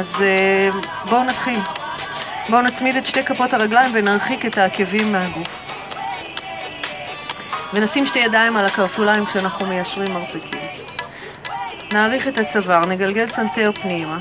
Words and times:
אז 0.00 0.22
אה, 0.22 0.70
בואו 1.08 1.24
נתחיל. 1.24 1.58
בואו 2.50 2.62
נצמיד 2.62 2.96
את 2.96 3.06
שתי 3.06 3.24
כפות 3.24 3.52
הרגליים 3.52 3.90
ונרחיק 3.94 4.46
את 4.46 4.58
העקבים 4.58 5.12
מהגוף. 5.12 5.48
ונשים 7.74 8.06
שתי 8.06 8.18
ידיים 8.18 8.56
על 8.56 8.66
הקרסוליים 8.66 9.26
כשאנחנו 9.26 9.66
מיישרים 9.66 10.12
מרפקים. 10.12 10.58
נאריך 11.92 12.28
את 12.28 12.38
הצוואר, 12.38 12.86
נגלגל 12.86 13.26
סנטר 13.26 13.70
פנימה, 13.82 14.18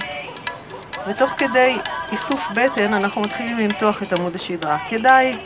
ותוך 1.07 1.29
כדי 1.37 1.77
איסוף 2.11 2.51
בטן 2.55 2.93
אנחנו 2.93 3.21
מתחילים 3.21 3.57
למתוח 3.57 4.03
את 4.03 4.13
עמוד 4.13 4.35
השדרה. 4.35 4.77
כדאי 4.89 5.37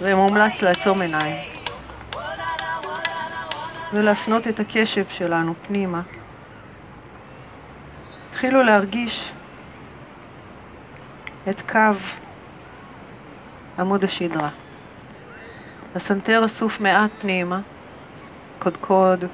ומומלץ 0.00 0.62
לעצום 0.62 1.00
עיניים 1.02 1.36
ולהפנות 3.92 4.48
את 4.48 4.60
הקשב 4.60 5.04
שלנו 5.10 5.54
פנימה. 5.66 6.00
התחילו 8.30 8.62
להרגיש 8.62 9.32
את 11.48 11.62
קו 11.72 11.78
עמוד 13.78 14.04
השדרה. 14.04 14.48
הסנטר 15.94 16.44
אסוף 16.44 16.80
מעט 16.80 17.10
פנימה, 17.20 17.60
קודקוד, 18.58 19.24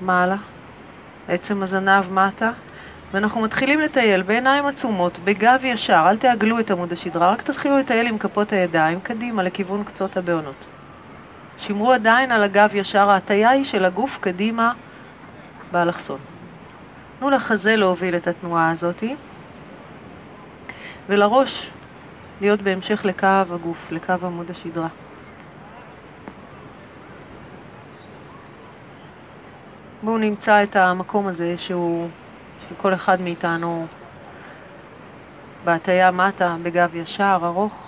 מעלה, 0.00 0.36
עצם 1.28 1.62
הזנב 1.62 2.12
מטה, 2.12 2.50
ואנחנו 3.12 3.40
מתחילים 3.40 3.80
לטייל 3.80 4.22
בעיניים 4.22 4.66
עצומות, 4.66 5.18
בגב 5.24 5.60
ישר, 5.64 6.06
אל 6.08 6.16
תעגלו 6.16 6.60
את 6.60 6.70
עמוד 6.70 6.92
השדרה, 6.92 7.30
רק 7.30 7.42
תתחילו 7.42 7.78
לטייל 7.78 8.06
עם 8.06 8.18
כפות 8.18 8.52
הידיים 8.52 9.00
קדימה 9.00 9.42
לכיוון 9.42 9.84
קצות 9.84 10.16
הבעונות. 10.16 10.66
שמרו 11.58 11.92
עדיין 11.92 12.32
על 12.32 12.42
הגב 12.42 12.70
ישר, 12.74 13.10
ההטייה 13.10 13.50
היא 13.50 13.64
של 13.64 13.84
הגוף 13.84 14.18
קדימה 14.20 14.72
באלכסון. 15.72 16.18
תנו 17.18 17.30
לחזה 17.30 17.76
להוביל 17.76 18.16
את 18.16 18.26
התנועה 18.26 18.70
הזאתי, 18.70 19.16
ולראש 21.06 21.70
להיות 22.40 22.62
בהמשך 22.62 23.04
לקו 23.04 23.26
הגוף, 23.26 23.90
לקו 23.90 24.14
עמוד 24.22 24.50
השדרה. 24.50 24.88
בואו 30.02 30.18
נמצא 30.18 30.62
את 30.62 30.76
המקום 30.76 31.26
הזה 31.26 31.56
שהוא 31.56 32.08
של 32.68 32.74
כל 32.74 32.94
אחד 32.94 33.20
מאיתנו 33.20 33.86
בהטייה 35.64 36.10
מטה, 36.10 36.56
בגב 36.62 36.94
ישר, 36.94 37.38
ארוך. 37.42 37.86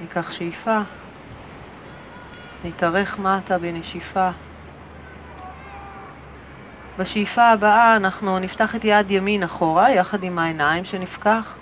ניקח 0.00 0.30
שאיפה, 0.30 0.78
נתארך 2.64 3.18
מטה 3.18 3.58
בנשיפה. 3.58 4.30
בשאיפה 6.98 7.48
הבאה 7.48 7.96
אנחנו 7.96 8.38
נפתח 8.38 8.76
את 8.76 8.84
יד 8.84 9.10
ימין 9.10 9.42
אחורה, 9.42 9.90
יחד 9.90 10.22
עם 10.22 10.38
העיניים 10.38 10.84
שנפקח. 10.84 11.54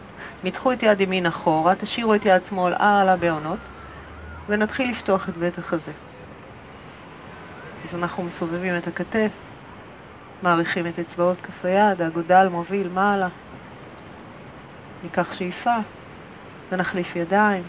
מתחו 0.44 0.72
את 0.72 0.82
יד 0.82 1.00
ימין 1.00 1.26
אחורה, 1.26 1.74
תשאירו 1.74 2.14
את 2.14 2.24
יד 2.24 2.44
שמאל 2.44 2.74
על 2.78 3.08
הבעונות, 3.08 3.58
ונתחיל 4.48 4.90
לפתוח 4.90 5.28
את 5.28 5.36
בית 5.36 5.58
החזה. 5.58 5.92
אז 7.88 7.94
אנחנו 7.94 8.22
מסובבים 8.22 8.76
את 8.76 8.86
הכתף, 8.86 9.30
מעריכים 10.42 10.86
את 10.86 10.98
אצבעות 10.98 11.40
כף 11.40 11.64
היד, 11.64 12.02
האגודל 12.02 12.48
מוביל 12.48 12.88
מעלה. 12.88 13.28
ניקח 15.02 15.32
שאיפה 15.32 15.76
ונחליף 16.72 17.16
ידיים. 17.16 17.62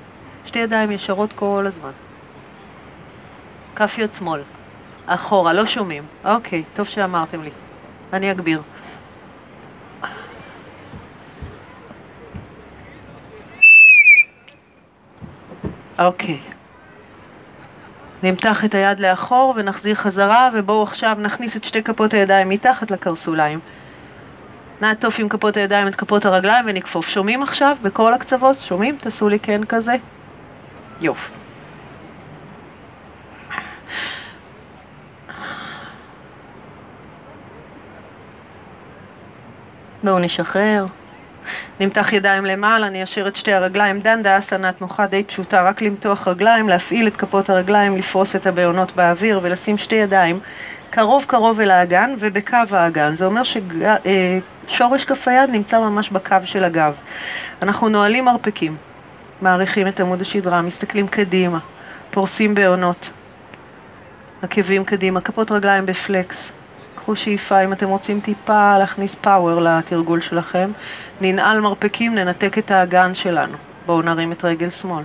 שתי 0.46 0.60
ידיים 0.60 0.92
ישרות 0.92 1.34
כל 1.34 1.64
הזמן. 1.68 1.92
כף 3.76 3.98
יד 3.98 4.14
שמאל. 4.14 4.42
אחורה, 5.08 5.54
לא 5.54 5.66
שומעים. 5.66 6.04
אוקיי, 6.26 6.64
טוב 6.74 6.88
שאמרתם 6.88 7.44
לי. 7.44 7.50
אני 8.14 8.32
אגביר. 8.32 8.62
אוקיי. 16.00 16.40
נמתח 18.24 18.66
את 18.66 18.76
היד 18.76 19.00
לאחור 19.00 19.54
ונחזיר 19.58 19.96
חזרה, 19.96 20.50
ובואו 20.54 20.84
עכשיו 20.84 21.18
נכניס 21.20 21.58
את 21.58 21.64
שתי 21.64 21.84
כפות 21.84 22.14
הידיים 22.14 22.50
מתחת 22.50 22.92
לקרסוליים. 22.92 23.60
נעטוף 24.82 25.20
עם 25.20 25.30
כפות 25.30 25.58
הידיים 25.58 25.88
את 25.88 25.96
כפות 25.96 26.26
הרגליים 26.26 26.66
ונכפוף. 26.68 27.08
שומעים 27.08 27.44
עכשיו 27.44 27.78
בכל 27.82 28.14
הקצוות? 28.14 28.58
שומעים? 28.60 28.98
תעשו 28.98 29.30
לי 29.30 29.40
כן 29.40 29.66
כזה. 29.66 29.94
יופי. 31.02 31.47
בואו 40.08 40.20
נשחרר. 40.20 40.86
נמתח 41.80 42.14
ידיים 42.14 42.46
למעלה, 42.46 42.90
ניישר 42.90 43.28
את 43.28 43.36
שתי 43.36 43.54
הרגליים. 43.54 44.00
דנדה 44.00 44.38
אסנה 44.38 44.72
תנוחה 44.72 45.08
די 45.08 45.24
פשוטה, 45.24 45.64
רק 45.64 45.82
למתוח 45.82 46.28
רגליים, 46.28 46.70
להפעיל 46.70 47.08
את 47.08 47.16
כפות 47.16 47.50
הרגליים, 47.50 47.98
לפרוס 47.98 48.36
את 48.36 48.48
הבעונות 48.48 48.96
באוויר 48.96 49.40
ולשים 49.44 49.78
שתי 49.78 49.96
ידיים 49.96 50.40
קרוב 50.90 51.26
קרוב 51.28 51.60
אל 51.60 51.72
האגן 51.72 52.16
ובקו 52.20 52.58
האגן. 52.72 53.16
זה 53.16 53.26
אומר 53.26 53.42
ששורש 53.44 55.02
אה, 55.02 55.08
כף 55.08 55.28
היד 55.28 55.50
נמצא 55.50 55.80
ממש 55.80 56.10
בקו 56.10 56.36
של 56.44 56.64
הגב. 56.64 56.94
אנחנו 57.62 57.90
נועלים 57.90 58.26
מרפקים, 58.26 58.78
מעריכים 59.42 59.88
את 59.88 60.00
עמוד 60.00 60.22
השדרה, 60.22 60.62
מסתכלים 60.62 61.08
קדימה, 61.08 61.60
פורסים 62.12 62.56
בעונות, 62.56 63.12
עקבים 64.42 64.86
קדימה, 64.86 65.22
כפות 65.22 65.52
רגליים 65.52 65.86
בפלקס. 65.86 66.57
קחו 67.08 67.16
שאיפה 67.16 67.64
אם 67.64 67.74
אתם 67.74 67.88
רוצים 67.88 68.20
טיפה 68.20 68.78
להכניס 68.78 69.16
פאוור 69.16 69.62
לתרגול 69.62 70.22
שלכם. 70.22 70.72
ננעל 71.22 71.60
מרפקים, 71.60 72.16
ננתק 72.16 72.58
את 72.58 72.72
האגן 72.72 73.14
שלנו. 73.14 73.58
בואו 73.86 74.02
נרים 74.02 74.32
את 74.32 74.46
רגל 74.46 74.70
שמאל. 74.70 75.04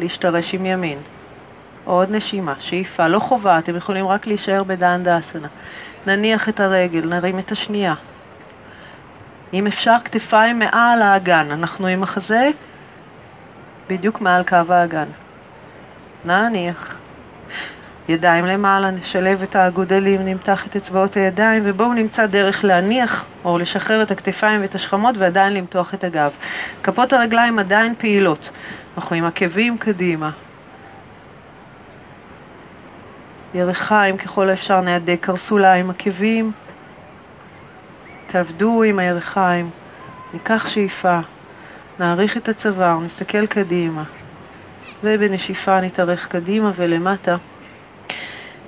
להשתרש 0.00 0.54
עם 0.54 0.66
ימין. 0.66 0.98
עוד 1.84 2.10
נשימה, 2.10 2.54
שאיפה, 2.58 3.06
לא 3.06 3.18
חובה, 3.18 3.58
אתם 3.58 3.76
יכולים 3.76 4.08
רק 4.08 4.26
להישאר 4.26 4.64
בדן 4.64 5.02
דאסנה. 5.02 5.48
נניח 6.06 6.48
את 6.48 6.60
הרגל, 6.60 7.08
נרים 7.08 7.38
את 7.38 7.52
השנייה. 7.52 7.94
אם 9.52 9.66
אפשר, 9.66 9.96
כתפיים 10.04 10.58
מעל 10.58 11.02
האגן. 11.02 11.50
אנחנו 11.50 11.86
עם 11.86 12.02
החזה 12.02 12.50
בדיוק 13.88 14.20
מעל 14.20 14.44
קו 14.44 14.56
האגן. 14.68 15.08
נניח. 16.24 16.99
ידיים 18.08 18.46
למעלה, 18.46 18.90
נשלב 18.90 19.42
את 19.42 19.56
הגודלים, 19.56 20.24
נמתח 20.24 20.66
את 20.66 20.76
אצבעות 20.76 21.16
הידיים 21.16 21.62
ובואו 21.66 21.92
נמצא 21.92 22.26
דרך 22.26 22.64
להניח 22.64 23.26
או 23.44 23.58
לשחרר 23.58 24.02
את 24.02 24.10
הכתפיים 24.10 24.62
ואת 24.62 24.74
השכמות 24.74 25.14
ועדיין 25.18 25.54
למתוח 25.54 25.94
את 25.94 26.04
הגב. 26.04 26.30
כפות 26.82 27.12
הרגליים 27.12 27.58
עדיין 27.58 27.94
פעילות, 27.94 28.50
אנחנו 28.96 29.16
עם 29.16 29.24
עקבים 29.24 29.78
קדימה. 29.78 30.30
ירחיים 33.54 34.16
ככל 34.16 34.50
האפשר 34.50 34.80
נהדק, 34.80 35.18
קרסוליים, 35.20 35.90
עקבים. 35.90 36.52
תעבדו 38.26 38.82
עם 38.82 38.98
הירחיים, 38.98 39.70
ניקח 40.32 40.68
שאיפה, 40.68 41.18
נעריך 41.98 42.36
את 42.36 42.48
הצוואר, 42.48 42.98
נסתכל 42.98 43.46
קדימה. 43.46 44.02
ובנשיפה 45.04 45.80
נתארך 45.80 46.28
קדימה 46.28 46.72
ולמטה. 46.76 47.36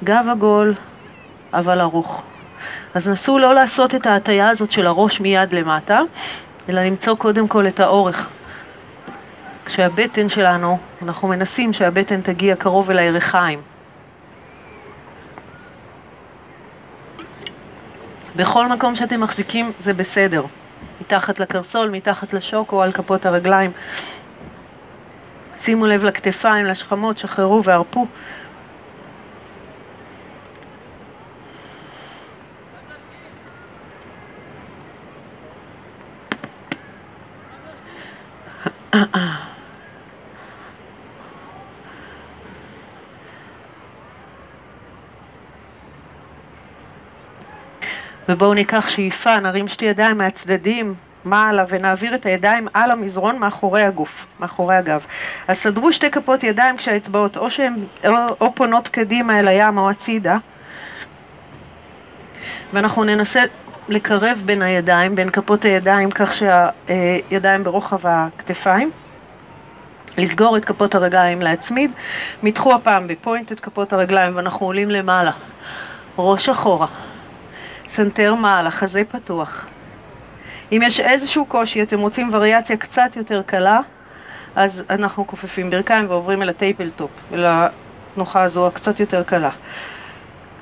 גב 0.04 0.26
עגול, 0.30 0.74
אבל 1.54 1.80
ארוך. 1.80 2.22
אז 2.94 3.08
נסו 3.08 3.38
לא 3.38 3.54
לעשות 3.54 3.94
את 3.94 4.06
ההטייה 4.06 4.48
הזאת 4.48 4.72
של 4.72 4.86
הראש 4.86 5.20
מיד 5.20 5.52
למטה, 5.52 6.00
אלא 6.68 6.82
למצוא 6.82 7.16
קודם 7.16 7.48
כל 7.48 7.66
את 7.66 7.80
האורך. 7.80 8.28
כשהבטן 9.64 10.28
שלנו, 10.28 10.78
אנחנו 11.02 11.28
מנסים 11.28 11.72
שהבטן 11.72 12.20
תגיע 12.20 12.56
קרוב 12.56 12.90
אל 12.90 12.98
הירכיים. 12.98 13.60
בכל 18.36 18.68
מקום 18.68 18.94
שאתם 18.94 19.20
מחזיקים 19.20 19.72
זה 19.78 19.94
בסדר. 19.94 20.44
מתחת 21.00 21.38
לקרסול, 21.38 21.90
מתחת 21.90 22.32
לשוק 22.32 22.72
או 22.72 22.82
על 22.82 22.92
כפות 22.92 23.26
הרגליים. 23.26 23.70
שימו 25.58 25.86
לב 25.86 26.04
לכתפיים, 26.04 26.66
לשכמות, 26.66 27.18
שחררו 27.18 27.64
והרפו. 27.64 28.06
ובואו 48.28 48.54
ניקח 48.54 48.88
שאיפה, 48.88 49.40
נרים 49.40 49.68
שתי 49.68 49.84
ידיים 49.84 50.18
מהצדדים 50.18 50.94
מעלה 51.24 51.64
ונעביר 51.68 52.14
את 52.14 52.26
הידיים 52.26 52.68
על 52.74 52.90
המזרון 52.90 53.38
מאחורי 53.38 53.82
הגוף, 53.82 54.26
מאחורי 54.40 54.76
הגב. 54.76 55.06
אז 55.48 55.56
סדרו 55.56 55.92
שתי 55.92 56.10
כפות 56.10 56.44
ידיים 56.44 56.76
כשהאצבעות 56.76 57.36
או 57.36 57.50
שהן 57.50 57.84
או, 58.06 58.12
או 58.40 58.54
פונות 58.54 58.88
קדימה 58.88 59.40
אל 59.40 59.48
הים 59.48 59.78
או 59.78 59.90
הצידה 59.90 60.36
ואנחנו 62.72 63.04
ננסה 63.04 63.40
לקרב 63.88 64.42
בין 64.44 64.62
הידיים, 64.62 65.14
בין 65.14 65.30
כפות 65.30 65.64
הידיים, 65.64 66.10
כך 66.10 66.32
שהידיים 66.34 67.64
ברוחב 67.64 67.98
הכתפיים. 68.04 68.90
לסגור 70.18 70.56
את 70.56 70.64
כפות 70.64 70.94
הרגליים, 70.94 71.42
להצמיד. 71.42 71.90
מתחו 72.42 72.74
הפעם 72.74 73.06
בפוינט 73.06 73.52
את 73.52 73.60
כפות 73.60 73.92
הרגליים 73.92 74.36
ואנחנו 74.36 74.66
עולים 74.66 74.90
למעלה. 74.90 75.32
ראש 76.18 76.48
אחורה. 76.48 76.86
סנטר 77.88 78.34
מעלה, 78.34 78.70
חזה 78.70 79.02
פתוח. 79.04 79.66
אם 80.72 80.82
יש 80.84 81.00
איזשהו 81.00 81.46
קושי, 81.46 81.82
אתם 81.82 82.00
רוצים 82.00 82.30
וריאציה 82.32 82.76
קצת 82.76 83.16
יותר 83.16 83.42
קלה, 83.42 83.80
אז 84.56 84.84
אנחנו 84.90 85.26
כופפים 85.26 85.70
ברכיים 85.70 86.10
ועוברים 86.10 86.42
אל 86.42 86.48
ה 86.48 86.54
table 86.54 86.85
top, 86.85 87.10
אל 87.32 87.44
התנוחה 87.46 88.42
הזו 88.42 88.66
הקצת 88.66 89.00
יותר 89.00 89.22
קלה. 89.22 89.50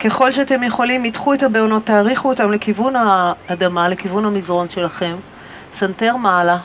ככל 0.00 0.30
שאתם 0.30 0.62
יכולים, 0.62 1.04
ידחו 1.04 1.34
את 1.34 1.42
הבהונות, 1.42 1.86
תאריכו 1.86 2.28
אותם 2.28 2.52
לכיוון 2.52 2.94
האדמה, 2.96 3.88
לכיוון 3.88 4.24
המזרון 4.24 4.68
שלכם, 4.68 5.16
סנטר 5.72 6.16
מעלה, 6.16 6.58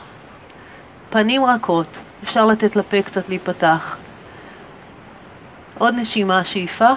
פנים 1.10 1.44
רכות, 1.44 1.98
אפשר 2.22 2.46
לתת 2.46 2.76
לפה 2.76 3.02
קצת 3.02 3.28
להיפתח. 3.28 3.96
עוד 5.78 5.94
נשימה, 5.94 6.44
שאיפה, 6.44 6.90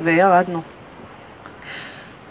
וירדנו. 0.00 0.62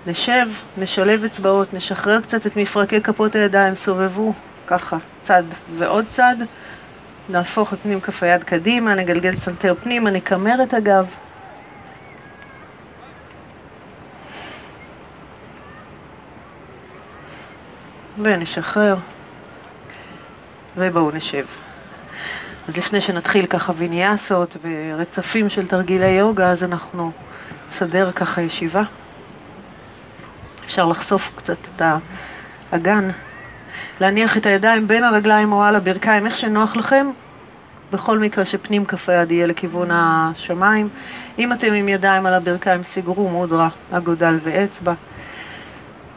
נשב, 0.08 0.48
נשלב 0.78 1.24
אצבעות, 1.24 1.74
נשחרר 1.74 2.22
קצת 2.22 2.48
את 2.48 2.58
מפרקי 2.58 3.02
כפות 3.02 3.36
הידיים, 3.36 3.76
סובבו, 3.76 4.34
ככה, 4.68 4.98
צד 5.22 5.44
ועוד 5.78 6.06
צד. 6.10 6.36
נהפוך 7.30 7.74
את 7.74 7.80
פנים 7.80 8.02
כף 8.02 8.24
היד 8.24 8.44
קדימה, 8.44 8.96
נגלגל 8.96 9.36
סנטר 9.36 9.76
פנימה, 9.84 10.10
נקמר 10.10 10.64
את 10.64 10.74
הגב. 10.74 11.06
ונשחרר. 18.18 18.96
ובואו 20.78 21.12
נשב. 21.12 21.46
אז 22.68 22.78
לפני 22.78 23.02
שנתחיל 23.02 23.46
ככה 23.46 23.74
ויניאסות 23.78 24.58
ורצפים 24.62 25.50
של 25.50 25.68
תרגילי 25.68 26.10
יוגה, 26.10 26.52
אז 26.52 26.64
אנחנו 26.64 27.12
נסדר 27.70 28.12
ככה 28.12 28.42
ישיבה. 28.42 28.82
אפשר 30.66 30.86
לחשוף 30.86 31.32
קצת 31.36 31.58
את 31.76 31.82
האגן, 32.72 33.10
להניח 34.00 34.38
את 34.38 34.46
הידיים 34.46 34.88
בין 34.88 35.04
הרגליים 35.04 35.54
או 35.54 35.64
על 35.64 35.76
הברכיים, 35.76 36.26
איך 36.26 36.38
שנוח 36.38 36.76
לכם, 36.76 37.08
בכל 37.92 38.20
מקרה 38.20 38.46
שפנים 38.46 38.86
כף 38.86 39.10
היד 39.10 39.32
יהיה 39.32 39.48
לכיוון 39.48 39.88
השמיים. 39.92 40.90
אם 41.40 41.54
אתם 41.54 41.74
עם 41.74 41.90
ידיים 41.90 42.26
על 42.26 42.34
הברכיים, 42.34 42.84
סגרו 42.84 43.30
מודרה, 43.30 43.70
אגודל 43.92 44.40
ואצבע. 44.44 44.94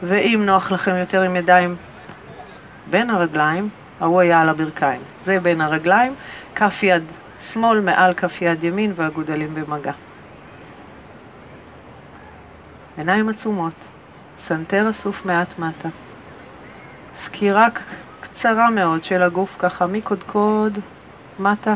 ואם 0.03 0.43
נוח 0.45 0.71
לכם 0.71 0.95
יותר 0.95 1.21
עם 1.21 1.35
ידיים 1.35 1.75
בין 2.89 3.09
הרגליים, 3.09 3.69
ההוא 3.99 4.21
היה 4.21 4.41
על 4.41 4.49
הברכיים. 4.49 5.01
זה 5.23 5.39
בין 5.39 5.61
הרגליים, 5.61 6.15
כף 6.55 6.83
יד 6.83 7.03
שמאל 7.41 7.79
מעל 7.79 8.13
כף 8.13 8.41
יד 8.41 8.63
ימין 8.63 8.93
והאגודלים 8.95 9.55
במגע. 9.55 9.91
עיניים 12.97 13.29
עצומות. 13.29 13.73
סנטר 14.39 14.89
אסוף 14.89 15.25
מעט 15.25 15.59
מטה. 15.59 15.89
סקירה 17.17 17.67
קצרה 18.21 18.69
מאוד 18.69 19.03
של 19.03 19.23
הגוף 19.23 19.55
ככה 19.59 19.87
מקודקוד 19.87 20.79
מטה. 21.39 21.73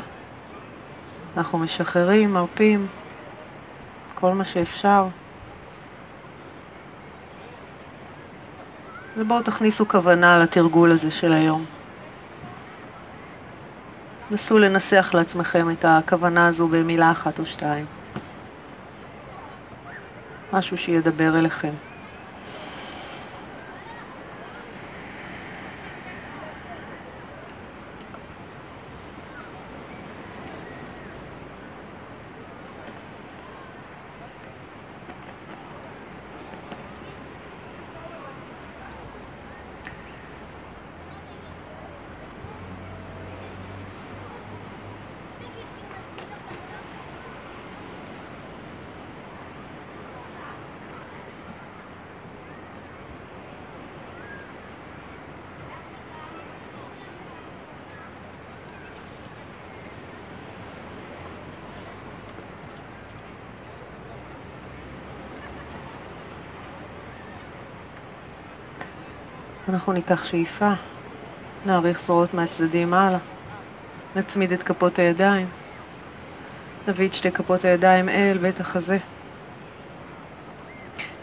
אנחנו 1.38 1.58
משחררים, 1.58 2.34
מרפים, 2.34 2.88
כל 4.16 4.34
מה 4.34 4.46
שאפשר. 4.46 5.08
ובואו 9.18 9.44
תכניסו 9.44 9.88
כוונה 9.88 10.40
לתרגול 10.40 10.92
הזה 10.92 11.12
של 11.12 11.34
היום. 11.34 11.66
נסו 14.32 14.60
לנסח 14.60 15.12
לעצמכם 15.14 15.72
את 15.72 15.86
הכוונה 15.88 16.48
הזו 16.48 16.68
במילה 16.68 17.12
אחת 17.12 17.40
או 17.40 17.46
שתיים. 17.46 17.86
משהו 20.54 20.78
שידבר 20.78 21.40
אליכם. 21.40 21.74
אנחנו 69.69 69.94
ניקח 69.94 70.25
שאיפה, 70.25 70.71
נאריך 71.66 72.01
זרועות 72.01 72.33
מהצדדים 72.33 72.89
מעלה, 72.89 73.18
נצמיד 74.16 74.51
את 74.51 74.63
כפות 74.63 75.00
הידיים, 75.00 75.48
נביא 76.88 77.07
את 77.07 77.13
שתי 77.13 77.31
כפות 77.31 77.66
הידיים 77.66 78.10
אל 78.10 78.38
בית 78.42 78.60
החזה. 78.60 78.98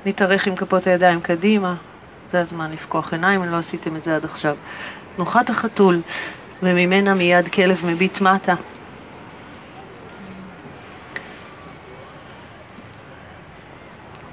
נתארך 0.06 0.46
עם 0.46 0.56
כפות 0.56 0.86
הידיים 0.86 1.20
קדימה, 1.20 1.74
זה 2.30 2.40
הזמן 2.40 2.72
לפקוח 2.72 3.12
עיניים 3.12 3.42
אם 3.42 3.48
לא 3.48 3.56
עשיתם 3.56 3.96
את 3.96 4.04
זה 4.04 4.16
עד 4.16 4.24
עכשיו. 4.24 4.56
תנוחת 5.16 5.50
החתול, 5.50 6.00
וממנה 6.62 7.14
מיד 7.14 7.48
כלב 7.48 7.86
מביט 7.86 8.20
מטה. 8.20 8.54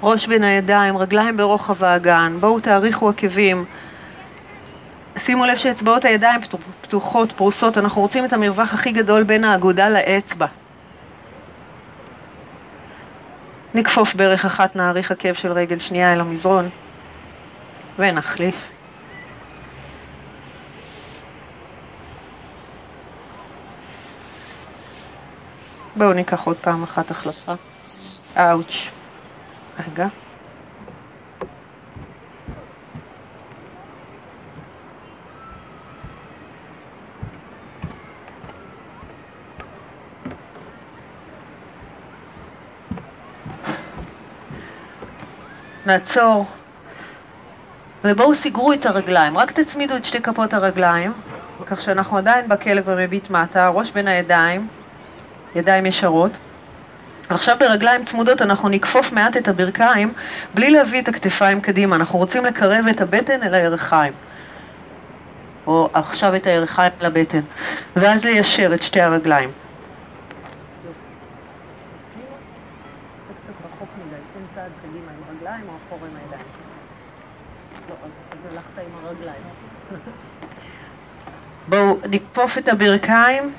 ראש 0.02 0.26
בין 0.26 0.44
הידיים, 0.44 0.96
רגליים 0.96 1.36
ברוחב 1.36 1.84
האגן, 1.84 2.36
בואו 2.40 2.60
תאריכו 2.60 3.08
עקבים. 3.08 3.64
שימו 5.18 5.46
לב 5.46 5.56
שאצבעות 5.56 6.04
הידיים 6.04 6.40
פתוחות, 6.80 7.32
פרוסות, 7.32 7.78
אנחנו 7.78 8.02
רוצים 8.02 8.24
את 8.24 8.32
המרווח 8.32 8.74
הכי 8.74 8.92
גדול 8.92 9.22
בין 9.22 9.44
האגודה 9.44 9.88
לאצבע. 9.88 10.46
נכפוף 13.74 14.14
ברך 14.14 14.44
אחת, 14.44 14.76
נאריך 14.76 15.10
עקב 15.10 15.34
של 15.34 15.52
רגל 15.52 15.78
שנייה 15.78 16.12
אל 16.12 16.20
המזרון, 16.20 16.68
ונחליף. 17.98 18.54
בואו 25.96 26.12
ניקח 26.12 26.46
עוד 26.46 26.56
פעם 26.56 26.82
אחת 26.82 27.10
החלפה. 27.10 27.52
אאוץ'. 28.36 28.90
רגע. 29.78 30.06
נעצור, 45.86 46.46
ובואו 48.04 48.34
סגרו 48.34 48.72
את 48.72 48.86
הרגליים, 48.86 49.38
רק 49.38 49.52
תצמידו 49.52 49.96
את 49.96 50.04
שתי 50.04 50.20
כפות 50.20 50.54
הרגליים, 50.54 51.12
כך 51.66 51.80
שאנחנו 51.80 52.16
עדיין 52.18 52.48
בכלב 52.48 52.90
המביט 52.90 53.30
מטה, 53.30 53.68
ראש 53.68 53.90
בין 53.90 54.08
הידיים, 54.08 54.68
ידיים 55.54 55.86
ישרות. 55.86 56.32
עכשיו 57.28 57.56
ברגליים 57.60 58.04
צמודות 58.04 58.42
אנחנו 58.42 58.68
נכפוף 58.68 59.12
מעט 59.12 59.36
את 59.36 59.48
הברכיים 59.48 60.12
בלי 60.54 60.70
להביא 60.70 61.00
את 61.02 61.08
הכתפיים 61.08 61.60
קדימה, 61.60 61.96
אנחנו 61.96 62.18
רוצים 62.18 62.44
לקרב 62.44 62.88
את 62.88 63.00
הבטן 63.00 63.42
אל 63.42 63.54
הירכיים. 63.54 64.12
או 65.66 65.90
עכשיו 65.92 66.36
את 66.36 66.46
הירכיים 66.46 66.92
לבטן, 67.00 67.40
ואז 67.96 68.24
ליישר 68.24 68.74
את 68.74 68.82
שתי 68.82 69.00
הרגליים. 69.00 69.50
בואו 81.68 81.98
נכפוף 82.10 82.58
את 82.58 82.68
הברכיים 82.68 83.52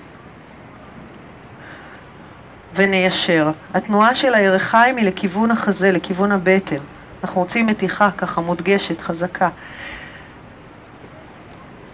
וניישר. 2.76 3.52
התנועה 3.74 4.16
של 4.16 4.34
הירכיים 4.34 4.98
היא 4.98 5.08
לכיוון 5.08 5.52
החזה, 5.52 5.92
לכיוון 5.92 6.32
הבטן. 6.32 6.76
אנחנו 7.24 7.42
רוצים 7.42 7.68
מתיחה 7.68 8.10
ככה 8.18 8.42
מודגשת, 8.42 9.02
חזקה. 9.02 9.50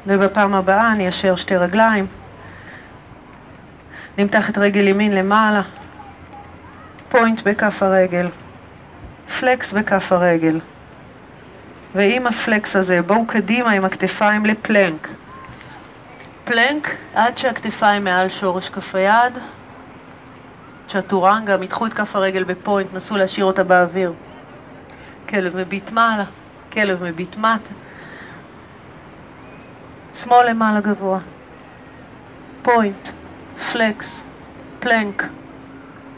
ובפעם 0.08 0.54
הבאה 0.54 0.94
ניישר 0.94 1.36
שתי 1.36 1.56
רגליים. 1.56 2.08
נמתח 4.18 4.50
את 4.50 4.58
רגל 4.58 4.88
ימין 4.88 5.16
למעלה, 5.16 5.62
פוינט 7.10 7.44
בכף 7.44 7.84
הרגל, 7.84 8.30
פלקס 9.40 9.74
בכף 9.74 10.12
הרגל. 10.12 10.60
ועם 11.96 12.28
ה 12.28 12.37
flex 12.37 12.76
הזה 12.76 13.02
בואו 13.02 13.28
קדימה 13.28 13.72
עם 13.72 13.86
הכתפיים 13.86 14.46
ל 14.46 14.55
plank. 14.55 15.10
plank 16.44 16.98
עד 17.14 17.38
שהכתפיים 17.38 18.04
מעל 18.04 18.30
שורש 18.30 18.70
כף 18.70 18.96
היד. 18.96 19.34
צ'טורנגה, 20.88 21.58
מתחו 21.58 21.86
את 21.86 21.94
כף 21.94 22.16
הרגל 22.16 22.44
ב 22.44 22.51
point, 22.51 22.94
נסו 22.94 23.18
להשאיר 23.18 23.46
אותה 23.46 23.64
באוויר. 23.64 24.14
כלב 25.30 25.58
מביט 25.58 25.92
מעלה, 25.92 26.24
כלב 26.74 27.04
מביט 27.04 27.38
מטה. 27.38 27.74
שמאל 30.14 30.50
למעלה 30.50 30.82
גבוה. 30.82 31.20
point, 32.62 33.10
flex, 33.72 34.24
plank, 34.80 35.24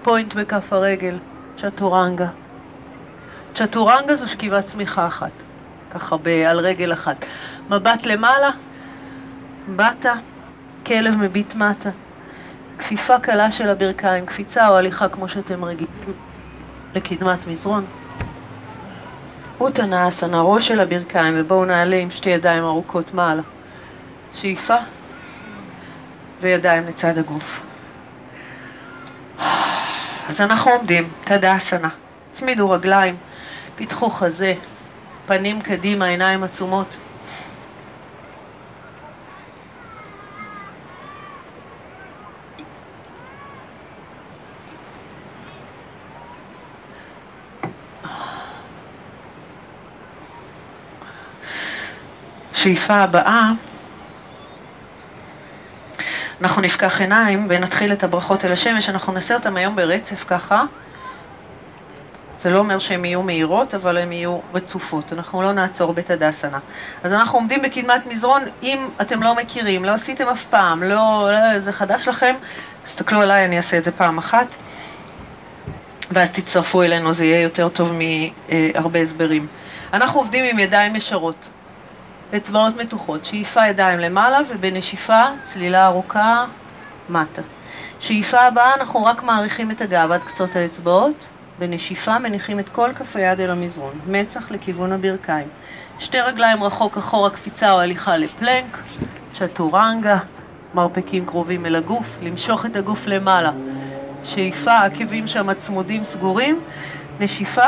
point 0.04 0.34
בכף 0.34 0.74
הרגל, 0.74 1.18
צ'טורנגה. 1.58 2.28
צ'טורנגה 3.54 4.16
זו 4.16 4.28
שכיבת 4.28 4.66
צמיחה 4.66 5.08
אחת, 5.08 5.43
ככה 5.94 6.18
ב- 6.18 6.28
על 6.28 6.60
רגל 6.60 6.94
אחת. 6.94 7.26
מבט 7.70 8.06
למעלה, 8.06 8.50
בטה, 9.76 10.14
כלב 10.86 11.16
מביט 11.18 11.56
מטה. 11.56 11.90
כפיפה 12.80 13.20
קלה 13.20 13.52
של 13.52 13.70
הברכיים, 13.70 14.26
קפיצה 14.26 14.68
או 14.68 14.78
הליכה 14.78 15.10
כמו 15.10 15.28
שאתם 15.28 15.66
רגילים 15.66 16.14
לקדמת 16.96 17.48
מזרון. 17.48 17.86
אוטנה 19.60 20.08
אסנה, 20.08 20.42
ראש 20.42 20.68
של 20.68 20.80
הברכיים, 20.80 21.34
ובואו 21.38 21.66
נעלה 21.66 21.96
עם 21.96 22.12
שתי 22.12 22.30
ידיים 22.30 22.64
ארוכות 22.64 23.14
מעלה. 23.14 23.42
שאיפה 24.34 24.76
וידיים 26.42 26.88
לצד 26.88 27.18
הגוף. 27.18 27.62
אז 30.30 30.42
אנחנו 30.42 30.72
עומדים, 30.72 31.10
תדאסנה, 31.24 31.90
צמידו 32.34 32.70
רגליים, 32.70 33.16
פיתחו 33.76 34.10
חזה, 34.10 34.54
פנים 35.26 35.62
קדימה, 35.62 36.06
עיניים 36.06 36.44
עצומות. 36.44 36.98
שאיפה 52.54 52.94
הבאה, 52.94 53.52
אנחנו 56.42 56.62
נפקח 56.62 57.02
עיניים 57.02 57.48
ונתחיל 57.50 57.94
את 57.94 58.04
הברכות 58.04 58.46
אל 58.46 58.52
השמש, 58.52 58.90
אנחנו 58.90 59.14
נעשה 59.14 59.36
אותם 59.36 59.58
היום 59.58 59.76
ברצף 59.76 60.24
ככה. 60.28 60.64
זה 62.44 62.50
לא 62.50 62.60
אומר 62.60 62.80
שהן 62.80 63.06
יהיו 63.06 63.22
מהירות, 63.22 63.74
אבל 63.74 63.98
הן 63.98 64.12
יהיו 64.12 64.40
רצופות. 64.54 65.14
אנחנו 65.14 65.42
לא 65.42 65.54
נעצור 65.54 65.94
בתדסנה. 65.94 66.60
אז 67.04 67.14
אנחנו 67.14 67.40
עומדים 67.40 67.62
בקדמת 67.62 68.06
מזרון, 68.06 68.42
אם 68.64 68.88
אתם 69.02 69.24
לא 69.24 69.36
מכירים, 69.36 69.86
לא 69.86 69.92
עשיתם 69.92 70.28
אף 70.28 70.46
פעם, 70.46 70.84
לא, 70.84 71.30
לא 71.32 71.60
זה 71.60 71.72
חדש 71.72 72.08
לכם, 72.08 72.36
תסתכלו 72.86 73.22
עליי, 73.22 73.46
אני 73.46 73.58
אעשה 73.58 73.78
את 73.78 73.84
זה 73.84 73.92
פעם 73.92 74.18
אחת, 74.18 74.48
ואז 76.12 76.32
תצטרפו 76.32 76.82
אלינו, 76.82 77.14
זה 77.14 77.26
יהיה 77.26 77.42
יותר 77.42 77.70
טוב 77.70 77.92
מהרבה 77.92 79.00
הסברים. 79.00 79.48
אנחנו 79.94 80.20
עובדים 80.20 80.46
עם 80.46 80.60
ידיים 80.60 80.96
ישרות. 80.96 81.50
אצבעות 82.36 82.76
מתוחות, 82.76 83.26
שאיפה 83.26 83.68
ידיים 83.68 84.00
למעלה 84.00 84.40
ובנשיפה 84.50 85.22
צלילה 85.44 85.86
ארוכה 85.86 86.46
מטה. 87.10 87.42
שאיפה 88.00 88.40
הבאה 88.40 88.74
אנחנו 88.74 89.06
רק 89.06 89.24
מעריכים 89.24 89.72
את 89.72 89.82
הגב 89.82 90.12
עד 90.12 90.22
קצות 90.22 90.56
האצבעות, 90.56 91.28
בנשיפה 91.60 92.20
מניחים 92.20 92.60
את 92.60 92.70
כל 92.70 92.90
כף 92.96 93.16
היד 93.16 93.40
אל 93.40 93.52
המזרון, 93.52 94.00
מצח 94.08 94.52
לכיוון 94.52 94.92
הברכיים. 94.92 95.48
שתי 96.00 96.20
רגליים 96.20 96.64
רחוק 96.64 96.98
אחורה 96.98 97.30
קפיצה 97.30 97.72
או 97.72 97.80
הליכה 97.80 98.18
לפלנק, 98.18 98.78
צ'טורנגה, 99.34 100.18
מרפקים 100.74 101.26
קרובים 101.26 101.66
אל 101.66 101.76
הגוף, 101.76 102.18
למשוך 102.22 102.66
את 102.66 102.76
הגוף 102.76 103.08
למעלה. 103.08 103.52
שאיפה, 104.24 104.72
העקבים 104.72 105.28
שם 105.28 105.54
צמודים 105.54 106.04
סגורים, 106.04 106.60
נשיפה, 107.20 107.66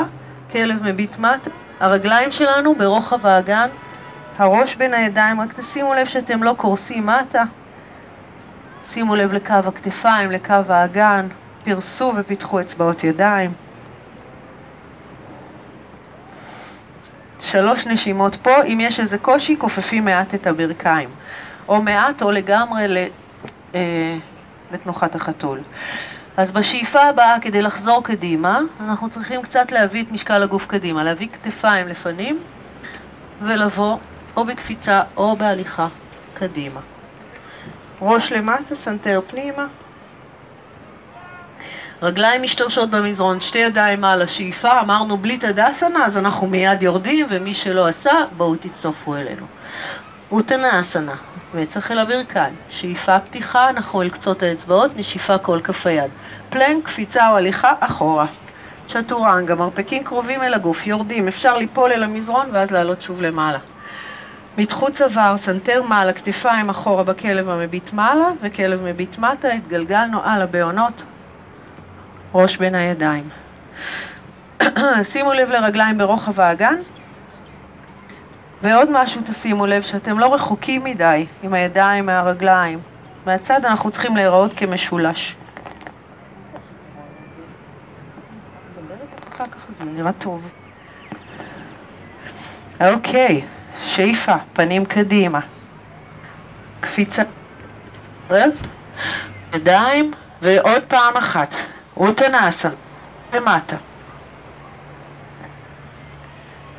כלב 0.52 0.84
מביט 0.84 1.18
מטה, 1.18 1.50
הרגליים 1.80 2.32
שלנו 2.32 2.76
ברוחב 2.76 3.26
האגן 3.26 3.68
הראש 4.38 4.76
בין 4.76 4.94
הידיים, 4.94 5.42
רק 5.42 5.54
תשימו 5.54 5.94
לב 5.94 6.06
שאתם 6.06 6.44
לא 6.44 6.54
קורסים 6.58 7.06
מטה. 7.06 7.44
שימו 8.86 9.16
לב 9.16 9.34
לקו 9.34 9.54
הכתפיים, 9.54 10.32
לקו 10.32 10.54
האגן, 10.70 11.28
פרסו 11.64 12.14
ופיתחו 12.16 12.62
אצבעות 12.62 13.04
ידיים. 13.04 13.65
שלוש 17.46 17.88
נשימות 17.88 18.36
פה, 18.36 18.64
אם 18.64 18.80
יש 18.82 19.00
איזה 19.00 19.18
קושי, 19.18 19.56
כופפים 19.60 20.06
מעט 20.06 20.36
את 20.36 20.48
הברכיים. 20.48 21.10
או 21.68 21.82
מעט 21.82 22.22
או 22.22 22.32
לגמרי 22.32 22.88
ל, 22.88 22.98
אה, 23.76 24.18
לתנוחת 24.72 25.16
החתול. 25.16 25.60
אז 26.38 26.52
בשאיפה 26.52 27.02
הבאה, 27.02 27.40
כדי 27.40 27.62
לחזור 27.62 28.04
קדימה, 28.04 28.60
אנחנו 28.80 29.10
צריכים 29.10 29.42
קצת 29.42 29.72
להביא 29.72 30.04
את 30.04 30.12
משקל 30.12 30.44
הגוף 30.44 30.66
קדימה, 30.68 31.04
להביא 31.04 31.28
כתפיים 31.34 31.88
לפנים 31.88 32.40
ולבוא 33.42 33.98
או 34.38 34.46
בקפיצה 34.46 35.02
או 35.18 35.36
בהליכה 35.36 35.88
קדימה. 36.34 36.80
ראש 38.02 38.32
למטה, 38.32 38.76
סנטר 38.76 39.22
פנימה. 39.28 39.68
רגליים 42.02 42.42
משתרשות 42.42 42.90
במזרון, 42.90 43.40
שתי 43.40 43.60
ידיים 43.60 44.02
מעל 44.02 44.22
השאיפה, 44.22 44.82
אמרנו 44.82 45.18
בלי 45.18 45.38
תדאסנה, 45.38 46.06
אז 46.06 46.18
אנחנו 46.18 46.48
מיד 46.48 46.84
יורדים, 46.84 47.26
ומי 47.30 47.54
שלא 47.54 47.88
עשה, 47.88 48.12
בואו 48.38 48.56
תצטרפו 48.56 49.16
אלינו. 49.16 49.46
אוטנאסנה, 50.32 51.16
מצח 51.54 51.92
אל 51.92 52.00
הברכיים, 52.00 52.56
שאיפה 52.70 53.20
פתיחה, 53.20 53.70
אנחנו 53.70 54.02
אל 54.02 54.10
קצות 54.10 54.44
האצבעות, 54.44 54.98
נשיפה 54.98 55.38
כל 55.38 55.60
כף 55.64 55.88
היד. 55.88 56.12
plank, 56.50 56.86
קפיצה 56.86 57.30
או 57.30 57.38
הליכה, 57.38 57.74
אחורה. 57.80 58.26
צ'טורנגה, 58.88 59.56
מרפקים 59.56 60.04
קרובים 60.04 60.44
אל 60.44 60.54
הגוף, 60.54 60.88
יורדים, 60.88 61.28
אפשר 61.28 61.58
ליפול 61.58 61.92
אל 61.92 62.04
המזרון 62.04 62.50
ואז 62.52 62.72
לעלות 62.72 63.02
שוב 63.02 63.22
למעלה. 63.22 63.60
מתחו 64.58 64.92
צוואר, 64.92 65.38
סנטר 65.38 65.82
מעלה, 65.84 66.14
כתפיים 66.14 66.70
אחורה 66.70 67.04
בכלב 67.04 67.50
המביט 67.50 67.94
מעלה 67.94 68.28
וכלב 68.42 68.82
מביט 68.84 69.18
מטה, 69.18 69.52
התגלגלנו 69.52 70.20
על 70.24 70.42
הבהונות, 70.42 71.04
ראש 72.36 72.58
בין 72.58 72.76
הידיים. 72.76 73.30
שימו 75.12 75.34
לב 75.34 75.50
לרגליים 75.50 75.98
ברוחב 75.98 76.40
האגן, 76.40 76.76
ועוד 78.62 78.90
משהו 78.92 79.22
תשימו 79.26 79.66
לב, 79.66 79.82
שאתם 79.82 80.20
לא 80.20 80.34
רחוקים 80.34 80.84
מדי 80.84 81.26
עם 81.44 81.54
הידיים 81.54 82.06
מהרגליים. 82.06 82.80
מהצד 83.26 83.66
אנחנו 83.66 83.92
צריכים 83.92 84.16
להיראות 84.16 84.52
כמשולש. 84.58 85.36
אחר 89.36 89.46
כך. 89.52 89.68
אוקיי. 92.82 93.42
שאיפה, 93.86 94.36
פנים 94.54 94.86
קדימה. 94.86 95.40
קפיצה, 96.80 97.24
ידיים, 99.54 100.12
ועוד 100.42 100.84
פעם 100.88 101.18
אחת. 101.18 101.56
רוטנאסה, 101.96 102.70
למטה. 103.34 103.76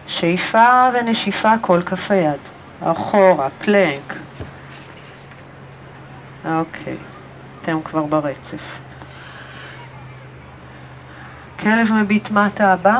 שאיפה 0.07 0.89
ונשיפה 0.95 1.53
כל 1.61 1.83
כף 1.83 2.11
היד. 2.11 2.41
אחורה, 2.81 3.49
פלנק. 3.59 4.15
אוקיי, 6.45 6.97
אתם 7.63 7.83
כבר 7.85 8.03
ברצף. 8.03 8.63
כלב 11.59 11.93
מביט 11.93 12.31
מטה 12.31 12.73
הבא. 12.73 12.99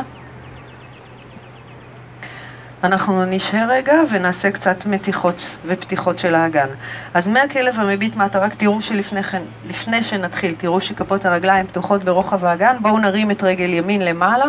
אנחנו 2.83 3.25
נשהה 3.25 3.65
רגע 3.65 3.93
ונעשה 4.11 4.51
קצת 4.51 4.85
מתיחות 4.85 5.57
ופתיחות 5.65 6.19
של 6.19 6.35
האגן. 6.35 6.67
אז 7.13 7.27
מהכלב 7.27 7.79
המביט 7.79 8.15
מטה, 8.15 8.39
רק 8.39 8.53
תראו 8.53 8.81
שלפני 8.81 9.23
כן, 9.23 9.41
לפני 9.69 10.03
שנתחיל, 10.03 10.55
תראו 10.55 10.81
שכפות 10.81 11.25
הרגליים 11.25 11.67
פתוחות 11.67 12.03
ברוחב 12.03 12.45
האגן, 12.45 12.77
בואו 12.81 12.97
נרים 12.97 13.31
את 13.31 13.43
רגל 13.43 13.73
ימין 13.73 14.01
למעלה, 14.01 14.45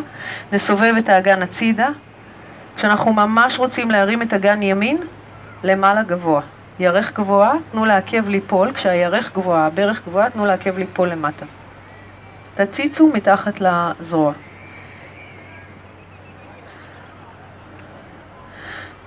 נסובב 0.53 0.95
את 0.99 1.09
האגן 1.09 1.43
הצידה. 1.43 1.89
כשאנחנו 2.77 3.13
ממש 3.13 3.59
רוצים 3.59 3.91
להרים 3.91 4.23
את 4.23 4.35
אגן 4.35 4.63
ימין, 4.63 4.99
למעלה 5.65 6.03
גבוה. 6.03 6.41
ירך 6.79 7.13
גבוה, 7.19 7.53
תנו 7.73 7.85
לעקב 7.85 8.29
ליפול, 8.29 8.73
כשהירך 8.73 9.33
גבוהה, 9.35 9.67
הברך 9.67 10.03
גבוהה, 10.07 10.31
תנו 10.31 10.47
לעקב 10.47 10.79
ליפול 10.79 11.09
למטה. 11.09 11.47
תציצו 12.55 13.11
מתחת 13.15 13.61
לזרוע. 13.61 14.33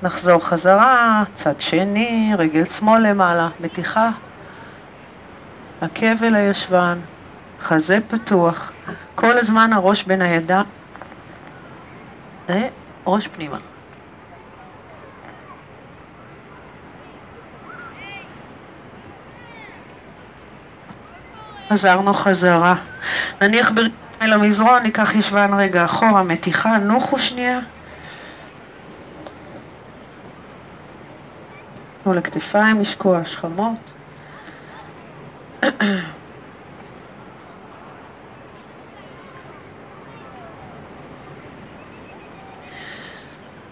נחזור 0.03 0.46
חזרה, 0.46 1.24
צד 1.36 1.62
שני, 1.62 2.34
רגל 2.38 2.65
שמאל 2.65 3.08
למעלה, 3.08 3.50
מתיחה, 3.60 4.10
עקב 5.81 6.24
אל 6.24 6.36
הישבן, 6.36 7.00
חזה 7.62 8.00
פתוח, 8.08 8.72
כל 9.15 9.38
הזמן 9.38 9.74
הראש 9.74 10.03
בין 10.03 10.22
הידיים, 10.22 10.65
וראש 13.05 13.27
פנימה. 13.27 13.58
חזרנו 21.70 22.13
חזרה. 22.13 22.75
נניח 23.41 23.72
אל 24.22 24.34
המזרון, 24.34 24.84
ניקח 24.84 25.15
ישבן 25.15 25.53
רגע 25.53 25.86
אחורה, 25.86 26.24
מתיחה, 26.24 26.77
נוחו 26.77 27.20
שנייה. 27.20 27.60
תנו 32.03 32.13
לכתפיים 32.13 32.79
לשקוע, 32.79 33.25
שכמות. 33.25 33.77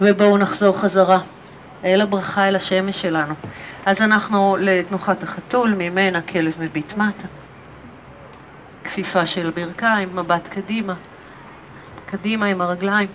ובואו 0.00 0.38
נחזור 0.38 0.78
חזרה 0.78 1.20
אל 1.84 2.00
הברכה, 2.00 2.48
אל 2.48 2.56
השמש 2.56 3.02
שלנו. 3.02 3.34
אז 3.86 4.02
אנחנו 4.02 4.56
לתנוחת 4.60 5.22
החתול, 5.22 5.74
ממנה 5.78 6.22
כלב 6.22 6.54
מביט 6.58 6.96
מטה. 6.96 7.28
כפיפה 8.84 9.26
של 9.26 9.50
ברכיים, 9.50 10.16
מבט 10.16 10.48
קדימה, 10.48 10.94
קדימה 12.06 12.46
עם 12.46 12.60
הרגליים. 12.60 13.08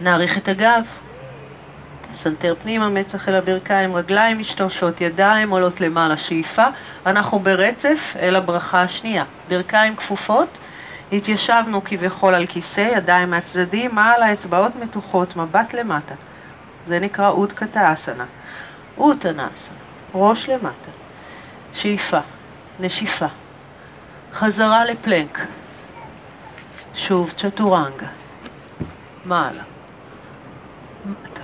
נאריך 0.00 0.38
את 0.38 0.48
הגב, 0.48 0.84
סנטר 2.16 2.54
פנימה, 2.62 2.88
מצח 2.88 3.28
אל 3.28 3.34
הברכיים, 3.34 3.96
רגליים 3.96 4.38
משתרשות, 4.38 5.00
ידיים 5.00 5.50
עולות 5.50 5.80
למעלה, 5.80 6.16
שאיפה. 6.16 6.64
אנחנו 7.06 7.38
ברצף 7.38 8.16
אל 8.18 8.36
הברכה 8.36 8.82
השנייה. 8.82 9.24
ברכיים 9.48 9.96
כפופות, 9.96 10.58
התיישבנו 11.12 11.84
כביכול 11.84 12.34
על 12.34 12.46
כיסא, 12.46 12.88
ידיים 12.96 13.30
מהצדדים, 13.30 13.94
מעלה, 13.94 14.32
אצבעות 14.32 14.76
מתוחות, 14.76 15.36
מבט 15.36 15.74
למטה. 15.74 16.14
זה 16.88 16.98
נקרא 16.98 17.28
אודקתא 17.28 17.92
אסנה. 17.92 18.24
אוטנאסנה, 18.98 19.76
ראש 20.14 20.48
למטה. 20.48 20.90
שאיפה, 21.72 22.20
נשיפה. 22.80 23.26
חזרה 24.32 24.84
לפלנק. 24.84 25.40
שוב 26.94 27.30
צ'טורנגה. 27.36 28.06
מעלה. 29.24 29.62
מטה. 31.06 31.42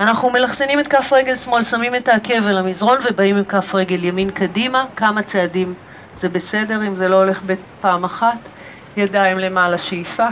אנחנו 0.00 0.30
מלחסנים 0.30 0.80
את 0.80 0.88
כף 0.88 1.12
רגל 1.12 1.36
שמאל, 1.36 1.62
שמים 1.64 1.94
את 1.94 2.08
העקב 2.08 2.46
על 2.46 2.58
המזרון 2.58 2.98
ובאים 3.10 3.36
עם 3.36 3.44
כף 3.44 3.74
רגל 3.74 4.04
ימין 4.04 4.30
קדימה, 4.30 4.84
כמה 4.96 5.22
צעדים 5.22 5.74
זה 6.16 6.28
בסדר 6.28 6.86
אם 6.86 6.94
זה 6.96 7.08
לא 7.08 7.16
הולך 7.16 7.42
בפעם 7.42 8.04
אחת, 8.04 8.38
ידיים 8.96 9.38
למעלה 9.38 9.78
שאיפה, 9.78 10.26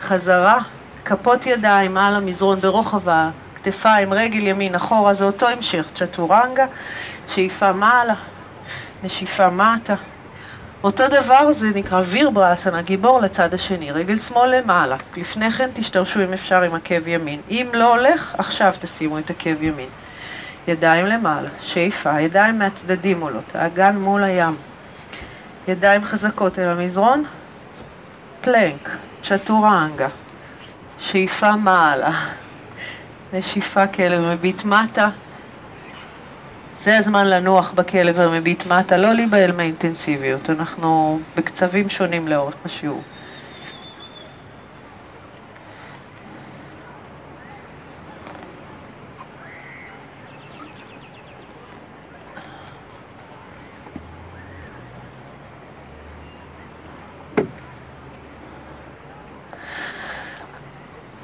חזרה, 0.00 0.58
כפות 1.04 1.46
ידיים 1.46 1.96
על 1.96 2.14
המזרון 2.14 2.60
ברוחב 2.60 3.08
הכתפיים, 3.08 4.12
רגל 4.12 4.46
ימין 4.46 4.74
אחורה, 4.74 5.14
זה 5.14 5.24
אותו 5.24 5.48
המשך, 5.48 5.86
צ'טורנגה, 5.94 6.66
שאיפה 7.28 7.72
מעלה, 7.72 8.14
נשיפה 9.02 9.50
מטה. 9.50 9.94
אותו 10.84 11.08
דבר 11.08 11.52
זה 11.52 11.68
נקרא 11.74 12.02
וירברסנה, 12.06 12.82
גיבור 12.82 13.20
לצד 13.20 13.54
השני, 13.54 13.90
רגל 13.92 14.18
שמאל 14.18 14.56
למעלה. 14.56 14.96
לפני 15.16 15.50
כן 15.50 15.70
תשתרשו 15.74 16.24
אם 16.24 16.32
אפשר 16.32 16.62
עם 16.62 16.74
עקב 16.74 17.08
ימין. 17.08 17.40
אם 17.50 17.68
לא 17.72 17.94
הולך, 17.94 18.34
עכשיו 18.38 18.72
תשימו 18.80 19.18
את 19.18 19.30
עקב 19.30 19.62
ימין. 19.62 19.88
ידיים 20.68 21.06
למעלה, 21.06 21.48
שאיפה, 21.60 22.20
ידיים 22.20 22.58
מהצדדים 22.58 23.20
עולות, 23.20 23.54
האגן 23.54 23.96
מול 23.96 24.24
הים. 24.24 24.56
ידיים 25.68 26.04
חזקות 26.04 26.58
אל 26.58 26.68
המזרון, 26.68 27.24
פלנק, 28.40 28.90
צ'טורנגה, 29.22 30.08
שאיפה 30.98 31.56
מעלה, 31.56 32.26
נשיפה 33.32 33.86
כלב 33.86 34.20
מביט 34.20 34.64
מטה, 34.64 35.08
זה 36.84 36.98
הזמן 36.98 37.26
לנוח 37.26 37.72
בכלב 37.72 38.20
המביט 38.20 38.66
מטה, 38.66 38.96
לא 38.96 39.12
להיבהל 39.12 39.52
מהאינטנסיביות, 39.52 40.50
אנחנו 40.50 41.20
בקצבים 41.36 41.88
שונים 41.88 42.28
לאורך 42.28 42.54
השיעור. 42.64 43.02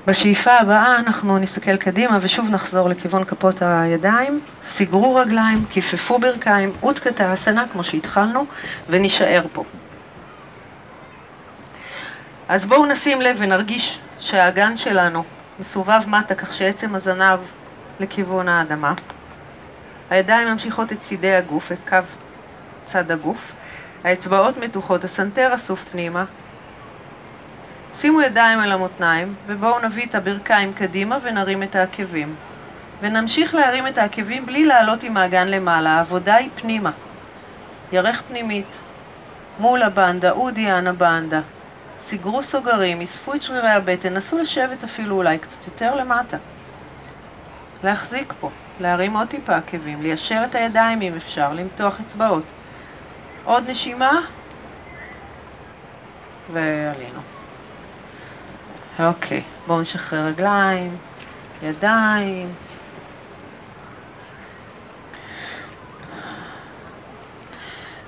בשאיפה 0.07 0.53
הבאה 0.53 0.97
אנחנו 0.97 1.39
נסתכל 1.39 1.77
קדימה 1.77 2.19
ושוב 2.23 2.49
נחזור 2.51 2.89
לכיוון 2.89 3.25
כפות 3.25 3.57
הידיים, 3.61 4.41
סגרו 4.67 5.15
רגליים, 5.15 5.65
כיפפו 5.71 6.19
ברכיים, 6.19 6.73
אותקתא 6.83 7.35
אסנה 7.35 7.65
כמו 7.73 7.85
שהתחלנו 7.85 8.47
ונישאר 8.89 9.47
פה. 9.53 9.65
אז 12.49 12.67
בואו 12.67 12.87
נשים 12.87 13.21
לב 13.21 13.37
ונרגיש 13.39 13.99
שהאגן 14.21 14.77
שלנו 14.77 15.25
מסובב 15.59 16.01
מטה 16.07 16.35
כך 16.35 16.55
שעצם 16.55 16.95
הזנב 16.95 17.41
לכיוון 18.01 18.49
האדמה. 18.49 18.95
הידיים 20.11 20.49
ממשיכות 20.49 20.93
את 20.93 21.01
צידי 21.01 21.35
הגוף, 21.35 21.73
את 21.73 21.79
קו 21.89 21.99
צד 22.85 23.11
הגוף. 23.11 23.53
האצבעות 24.05 24.57
מתוחות, 24.57 25.05
הסנטר 25.05 25.55
אסוף 25.55 25.85
פנימה, 25.85 26.25
שימו 28.01 28.23
ידיים 28.23 28.59
על 28.59 28.73
המותניים, 28.73 29.35
ובואו 29.47 29.79
נביא 29.79 30.07
את 30.07 30.15
הברכיים 30.15 30.73
קדימה 30.73 31.19
ונרים 31.23 31.63
את 31.63 31.77
העקבים. 31.77 32.35
ונמשיך 33.01 33.55
להרים 33.55 33.89
את 33.89 33.99
העקבים 33.99 34.47
בלי 34.47 34.65
לעלות 34.65 35.03
עם 35.03 35.17
האגן 35.17 35.49
למעלה, 35.49 35.91
העבודה 35.91 36.35
היא 36.35 36.51
פנימה. 36.55 36.91
ירך 37.93 38.23
פנימית, 38.23 38.67
מול 39.59 39.83
הבנדה, 39.83 40.31
אודיאנה 40.31 40.93
בנדה. 40.93 41.41
סגרו 42.01 42.43
סוגרים, 42.43 43.01
אספו 43.01 43.35
את 43.35 43.43
שרירי 43.43 43.71
הבטן, 43.71 44.15
נסו 44.15 44.39
לשבת 44.39 44.85
אפילו 44.85 45.17
אולי 45.17 45.39
קצת 45.39 45.67
יותר 45.67 45.95
למטה. 45.95 46.37
להחזיק 47.85 48.33
פה, 48.41 48.51
להרים 48.81 49.17
עוד 49.17 49.29
טיפה 49.29 49.57
עקבים, 49.57 50.03
ליישר 50.03 50.43
את 50.51 50.55
הידיים 50.55 51.03
אם 51.03 51.17
אפשר, 51.17 51.53
למתוח 51.53 52.01
אצבעות. 52.01 52.45
עוד 53.45 53.71
נשימה, 53.71 54.21
ועלינו. 56.53 57.36
אוקיי, 58.99 59.43
בואו 59.67 59.81
נשחרר 59.81 60.27
רגליים, 60.27 60.97
ידיים. 61.63 62.53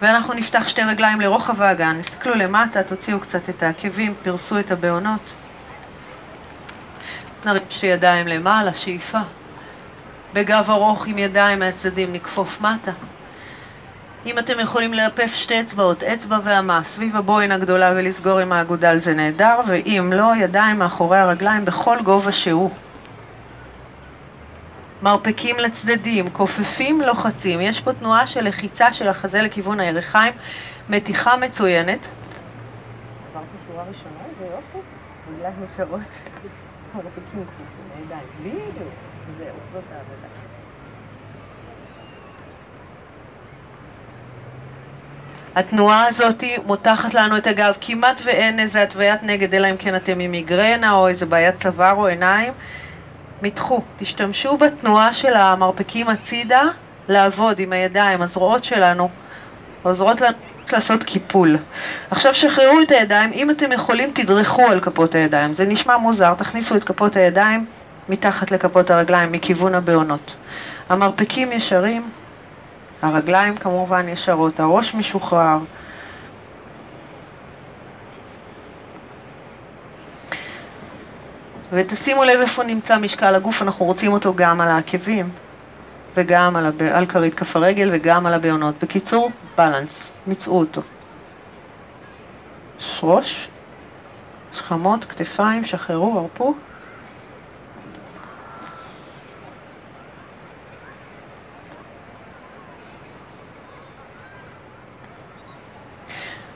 ואנחנו 0.02 0.34
נפתח 0.34 0.68
שתי 0.68 0.82
רגליים 0.82 1.20
לרוחב 1.20 1.62
האגן, 1.62 1.96
נסתכלו 1.98 2.34
למטה, 2.34 2.82
תוציאו 2.82 3.20
קצת 3.20 3.48
את 3.48 3.62
העקבים, 3.62 4.14
פרסו 4.22 4.60
את 4.60 4.70
הבעונות. 4.70 5.32
נרים 7.44 7.62
שתי 7.70 7.86
ידיים 7.86 8.28
למעלה, 8.28 8.74
שאיפה. 8.74 9.18
בגב 10.34 10.70
ארוך 10.70 11.06
עם 11.06 11.18
ידיים 11.18 11.58
מהצדדים 11.58 12.12
נכפוף 12.12 12.60
מטה. 12.60 12.92
אם 14.26 14.38
אתם 14.38 14.60
יכולים 14.60 14.94
ללפף 14.94 15.34
שתי 15.34 15.60
אצבעות, 15.60 16.02
אצבע 16.02 16.38
ואמה, 16.44 16.80
סביב 16.84 17.16
הבוין 17.16 17.52
הגדולה 17.52 17.92
ולסגור 17.96 18.38
עם 18.38 18.52
האגודל 18.52 18.98
זה 18.98 19.14
נהדר, 19.14 19.60
ואם 19.66 20.12
לא, 20.14 20.32
ידיים 20.36 20.78
מאחורי 20.78 21.18
הרגליים 21.18 21.64
בכל 21.64 22.02
גובה 22.02 22.32
שהוא. 22.32 22.70
מרפקים 25.02 25.58
לצדדים, 25.58 26.30
כופפים, 26.30 27.00
לוחצים. 27.00 27.60
יש 27.60 27.80
פה 27.80 27.92
תנועה 27.92 28.26
של 28.26 28.48
לחיצה 28.48 28.92
של 28.92 29.08
החזה 29.08 29.42
לכיוון 29.42 29.80
הירכיים, 29.80 30.32
מתיחה 30.88 31.36
מצוינת. 31.36 31.98
עברתי 33.30 33.56
שורה 33.68 33.84
ראשונה, 33.88 34.24
זה 34.38 34.44
יופי. 34.44 34.78
מילה 35.30 35.50
נשארות. 35.64 36.00
מרפקים 36.94 37.22
כפופים, 37.24 38.00
לידיים. 38.00 38.26
בדיוק. 38.40 38.92
זהו, 39.38 39.56
זאת 39.72 39.84
העבודה. 39.92 40.27
התנועה 45.58 46.06
הזאת 46.06 46.44
מותחת 46.66 47.14
לנו 47.14 47.36
את 47.36 47.46
הגב, 47.46 47.74
כמעט 47.80 48.20
ואין 48.24 48.60
איזה 48.60 48.82
התוויית 48.82 49.22
נגד, 49.22 49.54
אלא 49.54 49.70
אם 49.70 49.76
כן 49.76 49.96
אתם 49.96 50.20
עם 50.20 50.30
מיגרנה 50.30 50.92
או 50.92 51.08
איזה 51.08 51.26
בעיית 51.26 51.56
צוואר 51.56 51.92
או 51.92 52.06
עיניים. 52.06 52.52
מתחו, 53.42 53.82
תשתמשו 53.96 54.56
בתנועה 54.56 55.14
של 55.14 55.34
המרפקים 55.34 56.08
הצידה 56.08 56.62
לעבוד 57.08 57.58
עם 57.58 57.72
הידיים, 57.72 58.22
הזרועות 58.22 58.64
שלנו 58.64 59.08
עוזרות 59.82 60.20
לנו 60.20 60.36
לעשות 60.72 61.04
קיפול. 61.04 61.56
עכשיו 62.10 62.34
שחררו 62.34 62.80
את 62.82 62.90
הידיים, 62.90 63.32
אם 63.32 63.50
אתם 63.50 63.72
יכולים 63.72 64.10
תדרכו 64.14 64.66
על 64.66 64.80
כפות 64.80 65.14
הידיים. 65.14 65.54
זה 65.54 65.66
נשמע 65.66 65.96
מוזר, 65.96 66.34
תכניסו 66.34 66.76
את 66.76 66.84
כפות 66.84 67.16
הידיים 67.16 67.66
מתחת 68.08 68.50
לכפות 68.50 68.90
הרגליים, 68.90 69.32
מכיוון 69.32 69.74
הבעונות. 69.74 70.34
המרפקים 70.88 71.52
ישרים, 71.52 72.10
הרגליים 73.02 73.56
כמובן 73.56 74.08
ישרות, 74.08 74.60
הראש 74.60 74.94
משוחרר. 74.94 75.58
ותשימו 81.72 82.24
לב 82.24 82.40
איפה 82.40 82.64
נמצא 82.64 82.98
משקל 82.98 83.34
הגוף, 83.34 83.62
אנחנו 83.62 83.86
רוצים 83.86 84.12
אותו 84.12 84.34
גם 84.34 84.60
על 84.60 84.68
העקבים 84.68 85.30
וגם 86.14 86.56
על, 86.56 86.66
הב... 86.66 86.82
על 86.82 87.06
כרית 87.06 87.34
כף 87.34 87.56
הרגל 87.56 87.90
וגם 87.92 88.26
על 88.26 88.34
הבעונות. 88.34 88.74
בקיצור, 88.82 89.30
בלנס, 89.56 90.10
מצאו 90.26 90.58
אותו. 90.58 90.82
ראש, 93.02 93.48
שכמות, 94.52 95.04
כתפיים, 95.04 95.64
שחררו, 95.64 96.18
הרפו. 96.18 96.54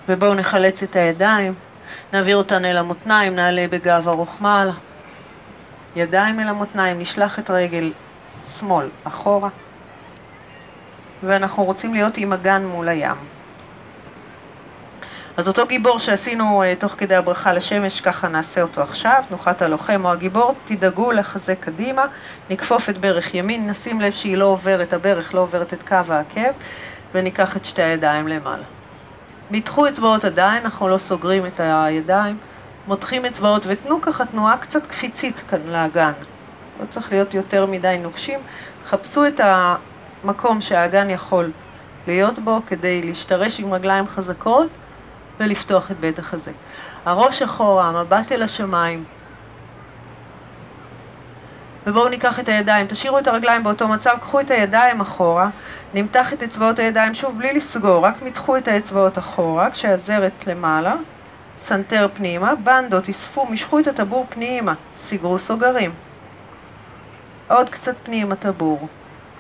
ובואו 0.09 0.35
נחלץ 0.35 0.83
את 0.83 0.97
הידיים, 0.97 1.55
נעביר 2.13 2.37
אותן 2.37 2.65
אל 2.65 2.77
המותניים, 2.77 3.35
נעלה 3.35 3.67
בגב 3.71 4.09
ארוך 4.09 4.37
מעלה. 4.41 4.73
ידיים 5.97 6.41
אל 6.41 6.49
המותניים, 6.49 6.99
נשלח 6.99 7.39
את 7.39 7.51
רגל 7.51 7.93
שמאל 8.47 8.89
אחורה, 9.05 9.49
ואנחנו 11.23 11.65
רוצים 11.65 11.95
להיות 11.95 12.17
עם 12.17 12.33
אגן 12.33 12.65
מול 12.65 12.89
הים. 12.89 13.17
אז 15.37 15.49
אותו 15.49 15.67
גיבור 15.67 15.99
שעשינו 15.99 16.63
uh, 16.63 16.81
תוך 16.81 16.93
כדי 16.99 17.15
הברכה 17.15 17.53
לשמש, 17.53 18.01
ככה 18.01 18.29
נעשה 18.29 18.63
אותו 18.63 18.83
עכשיו, 18.83 19.23
תנוחת 19.29 19.63
הלוחם 19.63 20.05
או 20.05 20.13
הגיבור, 20.13 20.55
תדאגו 20.65 21.13
לחזק 21.13 21.61
קדימה, 21.61 22.05
נכפוף 22.51 22.91
את 22.91 22.99
ברך 22.99 23.35
ימין, 23.35 23.71
נשים 23.71 24.01
לב 24.01 24.13
שהיא 24.13 24.37
לא 24.37 24.45
עוברת, 24.45 24.93
הברך 24.93 25.35
לא 25.35 25.41
עוברת 25.41 25.75
את 25.75 25.83
קו 25.89 25.97
העקב, 26.09 26.53
וניקח 27.13 27.57
את 27.57 27.65
שתי 27.65 27.83
הידיים 27.83 28.29
למעלה. 28.29 28.82
מתחו 29.53 29.89
אצבעות 29.89 30.25
עדיין, 30.25 30.65
אנחנו 30.65 30.89
לא 30.89 30.99
סוגרים 30.99 31.47
את 31.47 31.61
הידיים, 31.61 32.39
מותחים 32.87 33.25
אצבעות 33.25 33.63
ותנו 33.67 34.01
ככה 34.03 34.27
תנועה 34.27 34.59
קצת 34.59 34.87
קפיצית 34.87 35.43
כאן 35.49 35.59
לאגן. 35.67 36.13
לא 36.81 36.87
צריך 36.87 37.13
להיות 37.13 37.35
יותר 37.35 37.67
מדי 37.67 37.99
נוקשים. 38.03 38.41
חפשו 38.89 39.27
את 39.27 39.41
המקום 39.45 40.61
שהאגן 40.61 41.11
יכול 41.11 41.51
להיות 42.07 42.39
בו 42.39 42.61
כדי 42.67 43.03
להשתרש 43.03 43.61
עם 43.61 43.75
רגליים 43.75 44.09
חזקות 44.09 44.69
ולפתוח 45.41 45.91
את 45.91 46.01
בית 46.01 46.19
החזה. 46.19 46.53
הראש 47.05 47.43
אחורה, 47.43 47.89
המבט 47.89 48.33
אל 48.33 48.43
השמיים. 48.43 49.05
ובואו 51.87 52.09
ניקח 52.09 52.41
את 52.41 52.49
הידיים, 52.49 52.87
תשאירו 52.87 53.19
את 53.19 53.29
הרגליים 53.29 53.65
באותו 53.65 53.89
מצב, 53.89 54.17
קחו 54.21 54.41
את 54.41 54.51
הידיים 54.51 55.01
אחורה, 55.01 55.49
נמתח 55.95 56.33
את 56.33 56.43
אצבעות 56.43 56.79
הידיים 56.79 57.15
שוב 57.15 57.39
בלי 57.39 57.53
לסגור, 57.53 58.07
רק 58.07 58.23
מתחו 58.23 58.57
את 58.57 58.69
האצבעות 58.69 59.19
אחורה, 59.19 59.71
כשהזרת 59.71 60.47
למעלה, 60.47 60.95
סנטר 61.59 62.09
פנימה, 62.15 62.55
בנדות, 62.55 63.09
אספו, 63.09 63.47
משכו 63.47 63.79
את 63.79 63.87
הטבור 63.87 64.27
פנימה, 64.29 64.75
סגרו 64.99 65.39
סוגרים. 65.39 65.93
עוד 67.49 67.71
קצת 67.71 67.95
פנימה 68.03 68.37
טבור. 68.37 68.89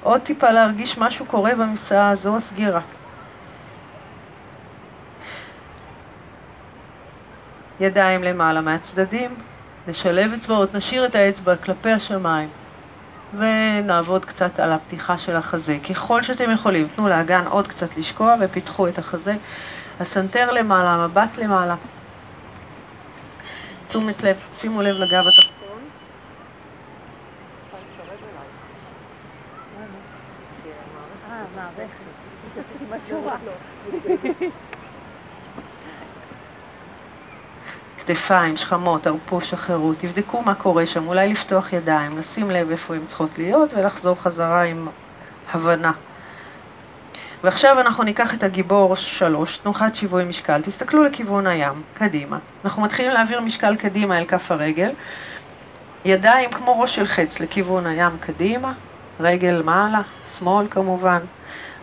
עוד 0.03 0.21
טיפה 0.21 0.51
להרגיש 0.51 0.99
משהו 0.99 1.27
קורה 1.27 1.55
במסעה 1.55 2.11
הזו, 2.11 2.37
הסגירה. 2.37 2.81
ידיים 7.81 8.23
למעלה 8.23 8.61
מהצדדים, 8.61 9.35
נשלב 9.89 10.33
אצבעות, 10.33 10.75
נשאיר 10.75 11.07
את 11.07 11.15
האצבע 11.15 11.57
כלפי 11.57 11.91
השמיים 11.91 12.49
ונעבוד 13.39 14.25
קצת 14.25 14.61
על 14.61 14.73
הפתיחה 14.73 15.19
של 15.19 15.37
החזה. 15.37 15.79
ככל 15.91 16.23
שאתם 16.23 16.51
יכולים, 16.51 16.89
תנו 16.97 17.09
לאגן 17.09 17.47
עוד 17.47 17.69
קצת 17.69 17.97
לשקוע 17.97 18.35
ופיתחו 18.41 18.89
את 18.89 18.99
החזה. 18.99 19.35
הסנטר 20.01 20.53
למעלה, 20.53 20.91
המבט 20.91 21.39
למעלה. 21.39 21.75
תשומת 23.89 24.23
לב, 24.23 24.37
שימו 24.55 24.83
לב 24.83 24.97
לגב 24.97 25.25
התחתון. 25.29 25.63
כתפיים, 38.07 38.57
שכמות, 38.57 39.07
ערפו, 39.07 39.41
שחררו, 39.41 39.95
תבדקו 39.95 40.43
מה 40.43 40.55
קורה 40.55 40.87
שם, 40.87 41.09
אולי 41.09 41.29
לפתוח 41.29 41.73
ידיים, 41.73 42.19
לשים 42.19 42.51
לב 42.51 42.71
איפה 42.71 42.95
הן 42.95 43.07
צריכות 43.07 43.39
להיות 43.39 43.75
ולחזור 43.75 44.15
חזרה 44.15 44.63
עם 44.63 44.89
הבנה. 45.53 45.93
ועכשיו 47.45 47.81
אנחנו 47.81 48.05
ניקח 48.05 48.35
את 48.35 48.43
הגיבור 48.43 48.97
שלוש, 48.97 49.59
תנוחת 49.59 49.95
שיווי 49.95 50.25
משקל, 50.25 50.63
תסתכלו 50.63 51.05
לכיוון 51.05 51.47
הים, 51.47 51.83
קדימה. 51.95 52.39
אנחנו 52.65 52.83
מתחילים 52.83 53.13
להעביר 53.13 53.41
משקל 53.41 53.77
קדימה 53.77 54.19
אל 54.19 54.25
כף 54.25 54.51
הרגל, 54.51 54.91
ידיים 56.05 56.51
כמו 56.51 56.81
ראש 56.81 56.97
של 56.97 57.07
חץ 57.07 57.41
לכיוון 57.41 57.87
הים 57.87 58.17
קדימה, 58.21 58.73
רגל 59.21 59.63
מעלה, 59.65 60.01
שמאל 60.39 60.67
כמובן. 60.71 61.19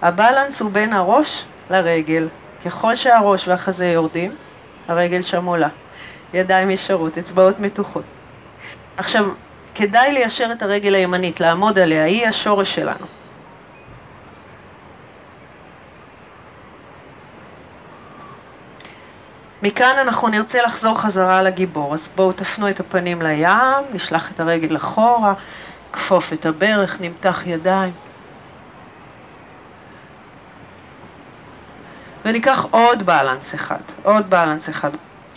הבלנס 0.01 0.61
הוא 0.61 0.71
בין 0.71 0.93
הראש 0.93 1.45
לרגל. 1.69 2.27
ככל 2.65 2.95
שהראש 2.95 3.47
והחזה 3.47 3.85
יורדים, 3.85 4.35
הרגל 4.87 5.21
שם 5.21 5.45
עולה. 5.45 5.69
ידיים 6.33 6.69
ישרות, 6.69 7.17
אצבעות 7.17 7.59
מתוחות. 7.59 8.03
עכשיו, 8.97 9.25
כדאי 9.75 10.11
ליישר 10.11 10.51
את 10.51 10.61
הרגל 10.61 10.95
הימנית, 10.95 11.39
לעמוד 11.39 11.79
עליה, 11.79 12.03
היא 12.03 12.27
השורש 12.27 12.75
שלנו. 12.75 13.05
מכאן 19.61 19.95
אנחנו 20.01 20.27
נרצה 20.27 20.61
לחזור 20.61 20.99
חזרה 21.01 21.43
לגיבור, 21.43 21.93
אז 21.93 22.09
בואו 22.15 22.33
תפנו 22.33 22.69
את 22.69 22.79
הפנים 22.79 23.21
לים, 23.21 23.93
נשלח 23.93 24.31
את 24.31 24.39
הרגל 24.39 24.75
אחורה, 24.75 25.33
כפוף 25.93 26.33
את 26.33 26.45
הברך, 26.45 27.01
נמתח 27.01 27.43
ידיים. 27.45 27.93
וניקח 32.25 32.65
עוד 32.71 33.05
בלנס 33.05 33.55
אחד, 33.55 33.79
עוד 34.03 34.29
בלנס 34.29 34.69
אחד. 34.69 34.89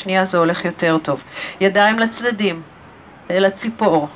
שנייה 0.03 0.25
זה 0.25 0.39
הולך 0.39 0.65
יותר 0.65 0.99
טוב. 1.03 1.23
ידיים 1.61 1.99
לצדדים, 1.99 2.63
אל 3.31 3.45
הציפור. 3.45 4.09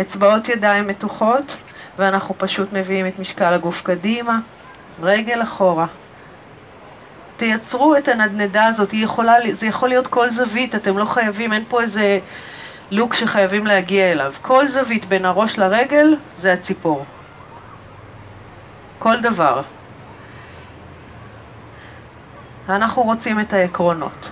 אצבעות 0.00 0.48
ידיים 0.48 0.86
מתוחות, 0.86 1.56
ואנחנו 1.98 2.34
פשוט 2.38 2.72
מביאים 2.72 3.06
את 3.06 3.18
משקל 3.18 3.54
הגוף 3.54 3.82
קדימה, 3.82 4.38
רגל 5.02 5.42
אחורה. 5.42 5.86
תייצרו 7.36 7.96
את 7.96 8.08
הנדנדה 8.08 8.66
הזאת, 8.66 8.92
יכולה, 8.92 9.34
זה 9.52 9.66
יכול 9.66 9.88
להיות 9.88 10.06
כל 10.06 10.30
זווית, 10.30 10.74
אתם 10.74 10.98
לא 10.98 11.04
חייבים, 11.04 11.52
אין 11.52 11.64
פה 11.68 11.82
איזה 11.82 12.18
לוק 12.90 13.14
שחייבים 13.14 13.66
להגיע 13.66 14.12
אליו. 14.12 14.32
כל 14.42 14.68
זווית 14.68 15.04
בין 15.04 15.24
הראש 15.24 15.58
לרגל 15.58 16.16
זה 16.36 16.52
הציפור. 16.52 17.04
כל 18.98 19.20
דבר. 19.20 19.62
אנחנו 22.68 23.02
רוצים 23.02 23.40
את 23.40 23.52
העקרונות. 23.52 24.30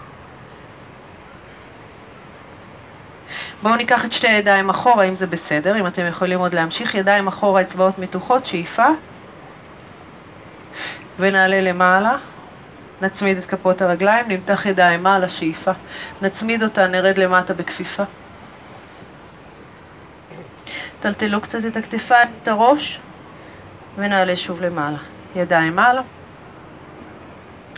בואו 3.65 3.77
ניקח 3.77 4.05
את 4.05 4.13
שתי 4.13 4.29
הידיים 4.29 4.71
אחורה, 4.71 5.05
אם 5.05 5.15
זה 5.15 5.27
בסדר, 5.27 5.81
אם 5.81 5.87
אתם 5.87 6.07
יכולים 6.07 6.39
עוד 6.39 6.55
להמשיך. 6.55 6.95
ידיים 6.95 7.29
אחורה, 7.29 7.63
אצבעות 7.63 7.99
מתוחות, 7.99 8.47
שאיפה. 8.47 8.87
ונעלה 11.19 11.61
למעלה. 11.61 12.17
נצמיד 13.03 13.39
את 13.39 13.47
כפות 13.47 13.83
הרגליים, 13.83 14.29
נמתח 14.29 14.67
ידיים 14.67 15.03
מעלה, 15.03 15.29
שאיפה. 15.29 15.71
נצמיד 16.23 16.63
אותה, 16.63 16.87
נרד 16.87 17.19
למטה 17.19 17.55
בכפיפה. 17.55 18.03
טלטלו 21.01 21.41
קצת 21.41 21.65
את 21.67 21.77
הכתפיים, 21.77 22.29
את 22.43 22.49
הראש, 22.49 23.01
ונעלה 23.97 24.37
שוב 24.37 24.63
למעלה. 24.63 24.99
ידיים 25.37 25.77
מעלה. 25.77 26.03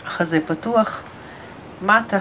חזה 0.05 0.39
פתוח, 0.47 1.03
מטה. 1.81 2.19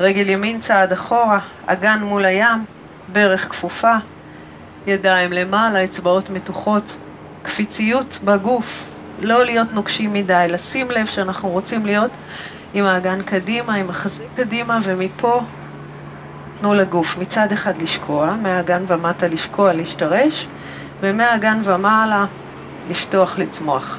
רגל 0.00 0.28
ימין 0.28 0.60
צעד 0.60 0.92
אחורה, 0.92 1.38
אגן 1.66 1.98
מול 2.02 2.24
הים, 2.24 2.64
ברך 3.12 3.48
כפופה, 3.50 3.94
ידיים 4.86 5.32
למעלה, 5.32 5.84
אצבעות 5.84 6.30
מתוחות, 6.30 6.96
קפיציות 7.42 8.18
בגוף, 8.24 8.66
לא 9.18 9.44
להיות 9.44 9.72
נוקשים 9.72 10.12
מדי, 10.12 10.46
לשים 10.48 10.90
לב 10.90 11.06
שאנחנו 11.06 11.48
רוצים 11.48 11.86
להיות 11.86 12.10
עם 12.74 12.84
האגן 12.84 13.22
קדימה, 13.22 13.74
עם 13.74 13.90
החזה 13.90 14.24
קדימה, 14.36 14.78
ומפה 14.84 15.40
תנו 16.60 16.74
לגוף 16.74 17.18
מצד 17.18 17.52
אחד 17.52 17.82
לשקוע, 17.82 18.34
מהאגן 18.42 18.84
ומטה 18.88 19.28
לשקוע, 19.28 19.72
להשתרש, 19.72 20.46
ומהאגן 21.00 21.60
ומעלה 21.64 22.24
לפתוח, 22.90 23.38
לצמוח. 23.38 23.98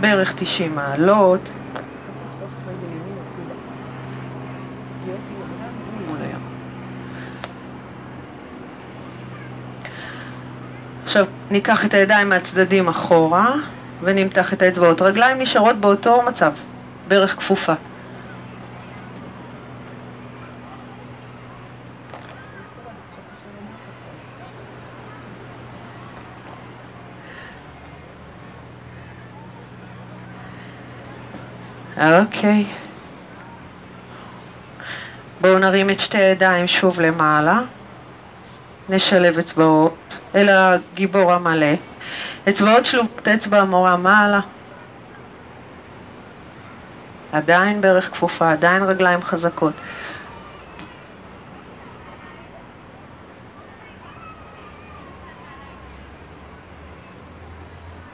בערך 0.00 0.34
90 0.36 0.74
מעלות. 0.74 1.59
עכשיו 11.10 11.26
ניקח 11.50 11.84
את 11.84 11.94
הידיים 11.94 12.28
מהצדדים 12.28 12.88
אחורה 12.88 13.54
ונמתח 14.02 14.52
את 14.52 14.62
האצבעות. 14.62 15.02
רגליים 15.02 15.38
נשארות 15.38 15.76
באותו 15.76 16.22
מצב, 16.22 16.52
ברך 17.08 17.36
כפופה. 17.36 17.72
אוקיי. 31.96 32.66
בואו 35.40 35.58
נרים 35.58 35.90
את 35.90 36.00
שתי 36.00 36.18
הידיים 36.18 36.66
שוב 36.66 37.00
למעלה. 37.00 37.60
נשלב 38.90 39.38
אצבעות 39.38 40.18
אל 40.34 40.48
הגיבור 40.48 41.32
המלא. 41.32 41.74
אצבעות 42.48 42.84
שלובות 42.84 43.28
אצבע 43.28 43.60
המורה 43.60 43.96
מעלה. 43.96 44.40
עדיין 47.32 47.80
ברך 47.80 48.10
כפופה, 48.10 48.52
עדיין 48.52 48.82
רגליים 48.82 49.22
חזקות. 49.22 49.72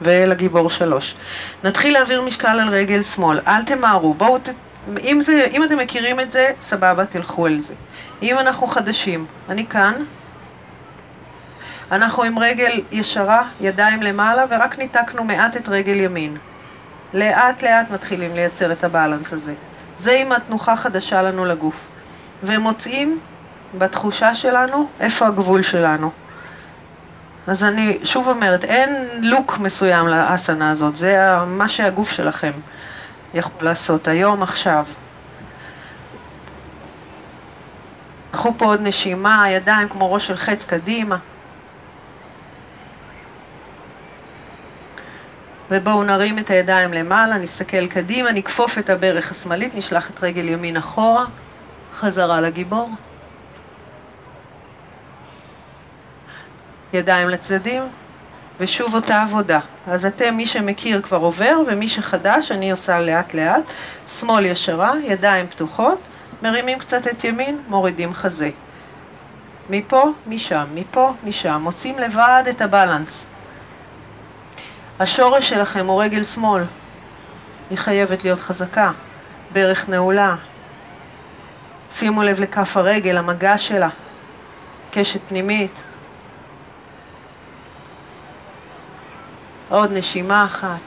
ואל 0.01 0.31
הגיבור 0.31 0.69
שלוש. 0.69 1.15
נתחיל 1.63 1.93
להעביר 1.93 2.21
משקל 2.21 2.59
על 2.59 2.69
רגל 2.69 3.01
שמאל, 3.01 3.39
אל 3.47 3.65
תמהרו, 3.65 4.13
בואו, 4.13 4.37
ת... 4.37 4.49
אם, 5.03 5.21
זה, 5.21 5.47
אם 5.51 5.63
אתם 5.63 5.77
מכירים 5.77 6.19
את 6.19 6.31
זה, 6.31 6.51
סבבה, 6.61 7.05
תלכו 7.05 7.45
על 7.45 7.59
זה. 7.59 7.73
אם 8.21 8.39
אנחנו 8.39 8.67
חדשים, 8.67 9.25
אני 9.49 9.65
כאן, 9.65 9.93
אנחנו 11.91 12.23
עם 12.23 12.39
רגל 12.39 12.81
ישרה, 12.91 13.41
ידיים 13.61 14.01
למעלה, 14.01 14.45
ורק 14.49 14.77
ניתקנו 14.77 15.23
מעט 15.23 15.57
את 15.57 15.69
רגל 15.69 15.95
ימין. 15.95 16.37
לאט 17.13 17.63
לאט 17.63 17.91
מתחילים 17.91 18.35
לייצר 18.35 18.71
את 18.71 18.83
הבלנס 18.83 19.33
הזה. 19.33 19.53
זה 19.99 20.11
עם 20.11 20.31
התנוחה 20.31 20.75
חדשה 20.75 21.21
לנו 21.21 21.45
לגוף. 21.45 21.75
ומוצאים 22.43 23.19
בתחושה 23.77 24.35
שלנו 24.35 24.87
איפה 24.99 25.27
הגבול 25.27 25.61
שלנו. 25.61 26.11
אז 27.47 27.63
אני 27.63 27.97
שוב 28.03 28.27
אומרת, 28.27 28.63
אין 28.63 29.07
לוק 29.21 29.57
מסוים 29.57 30.07
לאסנה 30.07 30.71
הזאת, 30.71 30.97
זה 30.97 31.17
מה 31.47 31.69
שהגוף 31.69 32.11
שלכם 32.11 32.51
יכול 33.33 33.65
לעשות 33.65 34.07
היום, 34.07 34.43
עכשיו. 34.43 34.85
קחו 38.31 38.53
פה 38.57 38.65
עוד 38.65 38.81
נשימה, 38.81 39.49
ידיים 39.49 39.89
כמו 39.89 40.13
ראש 40.13 40.27
של 40.27 40.37
חץ 40.37 40.65
קדימה. 40.65 41.17
ובואו 45.71 46.03
נרים 46.03 46.39
את 46.39 46.49
הידיים 46.49 46.93
למעלה, 46.93 47.37
נסתכל 47.37 47.87
קדימה, 47.87 48.31
נכפוף 48.31 48.77
את 48.77 48.89
הברך 48.89 49.31
השמאלית, 49.31 49.75
נשלח 49.75 50.09
את 50.09 50.23
רגל 50.23 50.49
ימין 50.49 50.77
אחורה, 50.77 51.25
חזרה 51.93 52.41
לגיבור. 52.41 52.89
ידיים 56.93 57.29
לצדדים, 57.29 57.83
ושוב 58.59 58.95
אותה 58.95 59.21
עבודה. 59.21 59.59
אז 59.87 60.05
אתם, 60.05 60.37
מי 60.37 60.45
שמכיר 60.45 61.01
כבר 61.01 61.17
עובר, 61.17 61.57
ומי 61.67 61.87
שחדש, 61.87 62.51
אני 62.51 62.71
עושה 62.71 62.99
לאט 62.99 63.33
לאט. 63.33 63.63
שמאל 64.09 64.45
ישרה, 64.45 64.93
ידיים 65.03 65.47
פתוחות, 65.47 65.99
מרימים 66.43 66.79
קצת 66.79 67.07
את 67.07 67.23
ימין, 67.23 67.61
מורידים 67.67 68.13
חזה. 68.13 68.49
מפה, 69.69 70.11
משם, 70.27 70.65
מפה, 70.73 71.13
משם. 71.23 71.59
מוצאים 71.63 71.99
לבד 71.99 72.43
את 72.49 72.61
הבלנס. 72.61 73.26
השורש 74.99 75.49
שלכם 75.49 75.85
הוא 75.85 76.03
רגל 76.03 76.23
שמאל. 76.23 76.63
היא 77.69 77.77
חייבת 77.77 78.23
להיות 78.23 78.39
חזקה. 78.39 78.91
ברך 79.53 79.89
נעולה. 79.89 80.35
שימו 81.91 82.23
לב 82.23 82.39
לכף 82.39 82.77
הרגל, 82.77 83.17
המגע 83.17 83.57
שלה. 83.57 83.89
קשת 84.91 85.19
פנימית. 85.27 85.71
עוד 89.69 89.91
נשימה 89.91 90.45
אחת. 90.45 90.81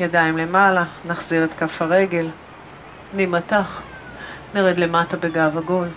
ידיים 0.00 0.38
למעלה, 0.38 0.84
נחזיר 1.04 1.44
את 1.44 1.54
כף 1.54 1.82
הרגל, 1.82 2.28
נימתח, 3.14 3.82
נרד 4.54 4.78
למטה 4.78 5.16
בגב 5.16 5.56
עגול. 5.58 5.88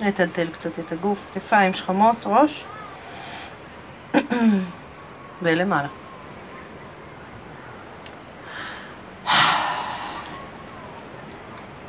נטלטל 0.00 0.48
קצת 0.50 0.78
את 0.78 0.92
הגוף, 0.92 1.18
כתפיים 1.34 1.74
שכמות, 1.74 2.16
ראש, 2.26 2.64
ולמעלה. 5.42 5.88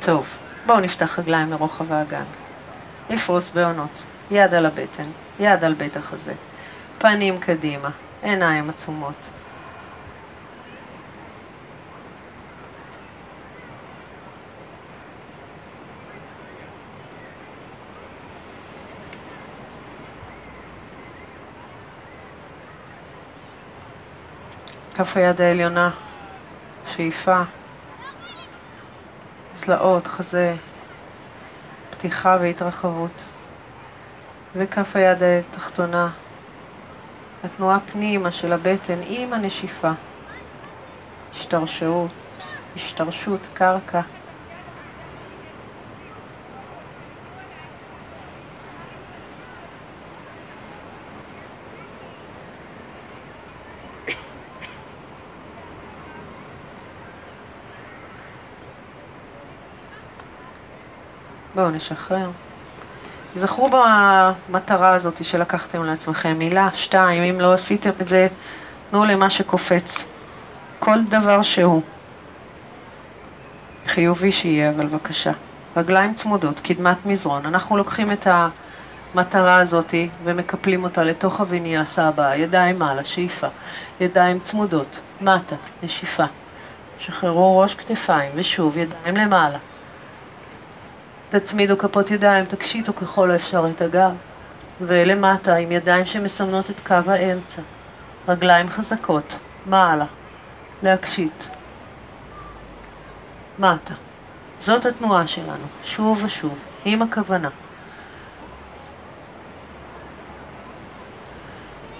טוב, 0.00 0.26
בואו 0.66 0.80
נפתח 0.80 1.18
רגליים 1.18 1.50
לרוחב 1.50 1.92
האגן. 1.92 2.24
נפרוס 3.10 3.50
בעונות, 3.50 4.02
יד 4.30 4.54
על 4.54 4.66
הבטן, 4.66 5.10
יד 5.40 5.64
על 5.64 5.74
בית 5.74 5.96
החזה, 5.96 6.34
פנים 6.98 7.40
קדימה, 7.40 7.90
עיניים 8.22 8.70
עצומות. 8.70 9.39
כף 25.00 25.16
היד 25.16 25.40
העליונה, 25.40 25.90
שאיפה, 26.86 27.42
צלעות, 29.54 30.06
חזה, 30.06 30.56
פתיחה 31.90 32.36
והתרחבות, 32.40 33.22
וכף 34.56 34.96
היד 34.96 35.18
התחתונה, 35.22 36.10
התנועה 37.44 37.78
פנימה 37.92 38.30
של 38.30 38.52
הבטן 38.52 39.00
עם 39.06 39.32
הנשיפה, 39.32 39.90
השתרשעות, 41.32 42.10
השתרשות 42.76 43.40
קרקע. 43.54 44.00
בואו 61.60 61.70
נשחרר. 61.70 62.30
זכרו 63.34 63.68
במטרה 64.48 64.94
הזאת 64.94 65.24
שלקחתם 65.24 65.84
לעצמכם 65.84 66.38
מילה, 66.38 66.68
שתיים, 66.74 67.22
אם 67.22 67.40
לא 67.40 67.54
עשיתם 67.54 67.90
את 68.00 68.08
זה, 68.08 68.28
תנו 68.90 69.04
למה 69.04 69.30
שקופץ. 69.30 70.04
כל 70.78 71.04
דבר 71.04 71.42
שהוא. 71.42 71.82
חיובי 73.86 74.32
שיהיה, 74.32 74.70
אבל 74.70 74.86
בבקשה. 74.86 75.32
רגליים 75.76 76.14
צמודות, 76.14 76.60
קדמת 76.60 77.06
מזרון. 77.06 77.46
אנחנו 77.46 77.76
לוקחים 77.76 78.12
את 78.12 78.26
המטרה 79.14 79.56
הזאת 79.56 79.94
ומקפלים 80.24 80.84
אותה 80.84 81.02
לתוך 81.02 81.40
הוויניאסה 81.40 82.08
הבאה. 82.08 82.36
ידיים 82.36 82.78
מעלה, 82.78 83.04
שאיפה. 83.04 83.46
ידיים 84.00 84.40
צמודות, 84.40 85.00
מטה, 85.20 85.56
נשיפה. 85.82 86.24
שחררו 86.98 87.58
ראש 87.58 87.74
כתפיים, 87.74 88.30
ושוב, 88.34 88.76
ידיים 88.76 89.16
למעלה. 89.16 89.58
תצמידו 91.30 91.78
כפות 91.78 92.10
ידיים, 92.10 92.44
תקשיטו 92.44 92.94
ככל 92.94 93.30
האפשר 93.30 93.66
את 93.70 93.82
הגב, 93.82 94.12
ולמטה 94.80 95.56
עם 95.56 95.72
ידיים 95.72 96.06
שמסמנות 96.06 96.70
את 96.70 96.80
קו 96.86 96.94
האמצע. 96.94 97.62
רגליים 98.28 98.68
חזקות, 98.70 99.38
מעלה, 99.66 100.06
להקשיט. 100.82 101.44
מטה. 103.58 103.94
זאת 104.58 104.86
התנועה 104.86 105.26
שלנו, 105.26 105.64
שוב 105.84 106.20
ושוב, 106.24 106.58
עם 106.84 107.02
הכוונה. 107.02 107.48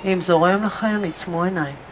אם 0.04 0.18
זורם 0.22 0.64
לכם, 0.64 1.00
עצמו 1.04 1.44
עיניים. 1.44 1.89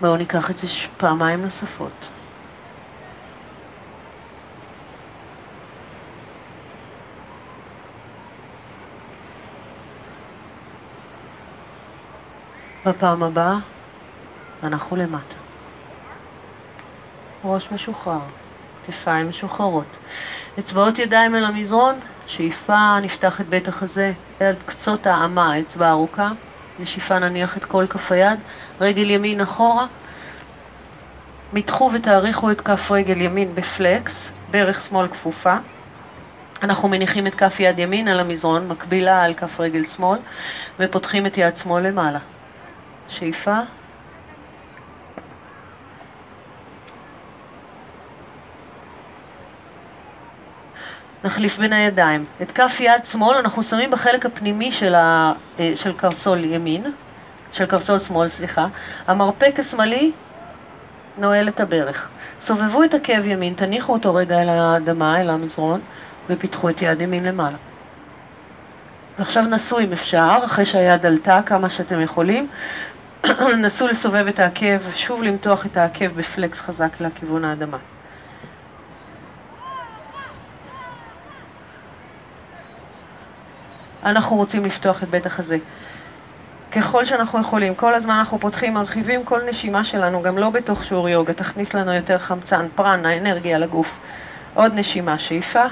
בואו 0.00 0.16
ניקח 0.16 0.50
את 0.50 0.58
זה 0.58 0.66
פעמיים 0.96 1.42
נוספות. 1.42 2.10
בפעם 12.86 13.22
הבאה 13.22 13.56
אנחנו 14.62 14.96
למטה. 14.96 15.34
ראש 17.44 17.72
משוחרר, 17.72 18.20
כתפיים 18.86 19.28
משוחררות. 19.28 19.98
אצבעות 20.58 20.98
ידיים 20.98 21.34
אל 21.34 21.44
המזרון, 21.44 22.00
שאיפה, 22.26 23.00
נפתח 23.02 23.40
את 23.40 23.48
בית 23.48 23.68
החזה 23.68 24.12
אל 24.40 24.54
קצות 24.54 25.06
האמה, 25.06 25.52
האצבע 25.52 25.90
ארוכה. 25.90 26.32
נשיפה 26.78 27.18
נניח 27.18 27.56
את 27.56 27.64
כל 27.64 27.86
כף 27.90 28.12
היד, 28.12 28.38
רגל 28.80 29.10
ימין 29.10 29.40
אחורה. 29.40 29.86
מתחו 31.52 31.90
ותאריכו 31.94 32.50
את 32.50 32.60
כף 32.60 32.90
רגל 32.90 33.20
ימין 33.20 33.54
בפלקס, 33.54 34.32
ברך 34.50 34.82
שמאל 34.82 35.08
כפופה. 35.08 35.56
אנחנו 36.62 36.88
מניחים 36.88 37.26
את 37.26 37.34
כף 37.34 37.60
יד 37.60 37.78
ימין 37.78 38.08
על 38.08 38.20
המזרון, 38.20 38.68
מקבילה 38.68 39.22
על 39.22 39.34
כף 39.34 39.60
רגל 39.60 39.84
שמאל, 39.84 40.18
ופותחים 40.80 41.26
את 41.26 41.38
יד 41.38 41.56
שמאל 41.56 41.86
למעלה. 41.86 42.18
שאיפה. 43.08 43.58
נחליף 51.24 51.58
בין 51.58 51.72
הידיים. 51.72 52.24
את 52.42 52.52
כף 52.52 52.76
יד 52.80 53.04
שמאל 53.04 53.36
אנחנו 53.36 53.62
שמים 53.62 53.90
בחלק 53.90 54.26
הפנימי 54.26 54.72
של, 54.72 54.94
ה, 54.94 55.32
אה, 55.58 55.72
של 55.76 55.92
קרסול 55.92 56.44
ימין, 56.44 56.92
של 57.52 57.66
קרסול 57.66 57.98
שמאל, 57.98 58.28
סליחה. 58.28 58.66
המרפק 59.06 59.54
השמאלי 59.58 60.12
נועל 61.18 61.48
את 61.48 61.60
הברך. 61.60 62.08
סובבו 62.40 62.84
את 62.84 62.94
עקב 62.94 63.24
ימין, 63.24 63.54
תניחו 63.54 63.92
אותו 63.92 64.14
רגע 64.14 64.42
אל 64.42 64.48
האדמה, 64.48 65.20
אל 65.20 65.30
המזרון, 65.30 65.80
ופיתחו 66.30 66.70
את 66.70 66.82
יד 66.82 67.00
ימין 67.00 67.24
למעלה. 67.24 67.56
ועכשיו 69.18 69.42
נסו 69.42 69.80
אם 69.80 69.92
אפשר, 69.92 70.38
אחרי 70.44 70.64
שהיד 70.64 71.06
עלתה 71.06 71.40
כמה 71.46 71.70
שאתם 71.70 72.00
יכולים, 72.00 72.48
נסו 73.64 73.86
לסובב 73.86 74.26
את 74.26 74.38
העקב, 74.38 74.90
שוב 74.94 75.22
למתוח 75.22 75.66
את 75.66 75.76
העקב 75.76 76.06
בפלקס 76.06 76.60
חזק 76.60 77.00
לכיוון 77.00 77.44
האדמה. 77.44 77.78
אנחנו 84.08 84.36
רוצים 84.36 84.64
לפתוח 84.64 85.02
את 85.02 85.08
בית 85.08 85.26
החזה. 85.26 85.58
ככל 86.72 87.04
שאנחנו 87.04 87.40
יכולים, 87.40 87.74
כל 87.74 87.94
הזמן 87.94 88.14
אנחנו 88.14 88.38
פותחים, 88.38 88.74
מרחיבים 88.74 89.24
כל 89.24 89.40
נשימה 89.50 89.84
שלנו, 89.84 90.22
גם 90.22 90.38
לא 90.38 90.50
בתוך 90.50 90.84
שיעור 90.84 91.08
יוגה, 91.08 91.32
תכניס 91.32 91.74
לנו 91.74 91.92
יותר 91.92 92.18
חמצן, 92.18 92.68
פרנה, 92.74 93.16
אנרגיה 93.16 93.58
לגוף. 93.58 93.96
עוד 94.54 94.72
נשימה, 94.74 95.18
שאיפה. 95.18 95.64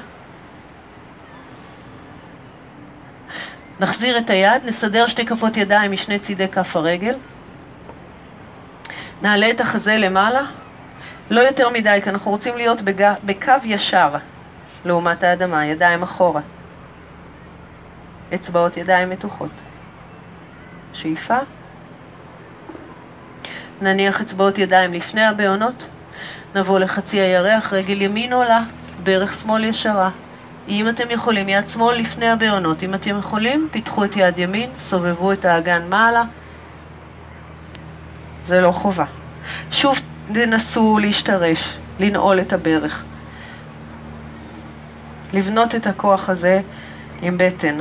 נחזיר 3.81 4.18
את 4.18 4.31
היד, 4.31 4.64
נסדר 4.64 5.07
שתי 5.07 5.27
כפות 5.27 5.57
ידיים 5.57 5.92
משני 5.92 6.18
צידי 6.18 6.49
כף 6.49 6.77
הרגל. 6.77 7.14
נעלה 9.22 9.51
את 9.51 9.61
החזה 9.61 9.96
למעלה, 9.96 10.42
לא 11.31 11.40
יותר 11.40 11.68
מדי, 11.70 12.01
כי 12.05 12.11
אנחנו 12.11 12.31
רוצים 12.31 12.57
להיות 12.57 12.83
בג... 12.83 13.12
בקו 13.25 13.53
ישר 13.64 14.16
לעומת 14.85 15.22
האדמה, 15.22 15.66
ידיים 15.66 16.03
אחורה. 16.03 16.40
אצבעות 18.35 18.77
ידיים 18.77 19.11
מתוחות. 19.11 19.51
שאיפה. 20.93 21.39
נניח 23.83 24.21
אצבעות 24.21 24.59
ידיים 24.59 24.93
לפני 24.93 25.25
הבעונות, 25.25 25.87
נבוא 26.55 26.79
לחצי 26.79 27.21
הירח, 27.21 27.73
רגל 27.73 28.03
ימין 28.03 28.33
עולה, 28.33 28.61
ברך 29.03 29.35
שמאל 29.35 29.65
ישרה. 29.65 30.11
אם 30.69 30.89
אתם 30.89 31.11
יכולים, 31.11 31.49
יד 31.49 31.69
שמאל 31.69 31.97
לפני 31.97 32.29
הבעונות. 32.29 32.83
אם 32.83 32.95
אתם 32.95 33.19
יכולים, 33.19 33.69
פיתחו 33.71 34.05
את 34.05 34.17
יד 34.17 34.39
ימין, 34.39 34.71
סובבו 34.79 35.33
את 35.33 35.45
האגן 35.45 35.89
מעלה. 35.89 36.25
זה 38.47 38.61
לא 38.61 38.73
חובה. 38.73 39.05
שוב 39.71 39.99
תנסו 40.33 40.99
להשתרש, 40.99 41.79
לנעול 42.01 42.41
את 42.41 42.53
הברך. 42.53 43.05
לבנות 45.33 45.75
את 45.75 45.87
הכוח 45.87 46.29
הזה 46.29 46.61
עם 47.23 47.39
בטן. 47.39 47.81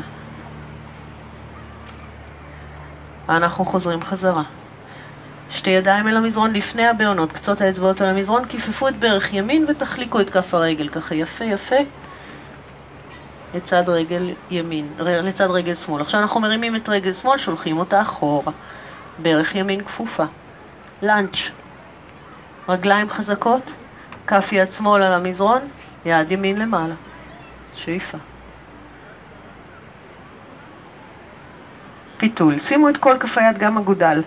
אנחנו 3.29 3.65
חוזרים 3.65 4.03
חזרה. 4.03 4.43
שתי 5.49 5.69
ידיים 5.69 6.07
אל 6.07 6.17
המזרון 6.17 6.53
לפני 6.53 6.87
הבעונות, 6.87 7.31
קצות 7.31 7.61
האצבעות 7.61 8.01
על 8.01 8.07
המזרון, 8.07 8.45
כיפפו 8.45 8.87
את 8.87 8.95
ברך 8.99 9.33
ימין 9.33 9.65
ותחליקו 9.69 10.21
את 10.21 10.29
כף 10.29 10.53
הרגל, 10.53 10.89
ככה 10.89 11.15
יפה 11.15 11.45
יפה, 11.45 11.75
לצד 13.53 13.83
רגל 13.87 14.33
ימין, 14.51 14.93
לצד 14.99 15.47
רגל 15.49 15.75
שמאל. 15.75 16.01
עכשיו 16.01 16.21
אנחנו 16.21 16.39
מרימים 16.39 16.75
את 16.75 16.89
רגל 16.89 17.13
שמאל, 17.13 17.37
שולחים 17.37 17.77
אותה 17.77 18.01
אחורה, 18.01 18.51
ברך 19.19 19.55
ימין 19.55 19.83
כפופה. 19.83 20.25
לאנץ', 21.01 21.51
רגליים 22.69 23.09
חזקות, 23.09 23.73
כף 24.27 24.49
יד 24.51 24.73
שמאל 24.73 25.01
על 25.01 25.13
המזרון, 25.13 25.61
יד 26.05 26.31
ימין 26.31 26.59
למעלה. 26.59 26.95
שאיפה. 27.75 28.17
פיתול. 32.17 32.59
שימו 32.59 32.89
את 32.89 32.97
כל 32.97 33.17
כף 33.19 33.37
היד 33.37 33.57
גם 33.57 33.77
אגודל. 33.77 34.23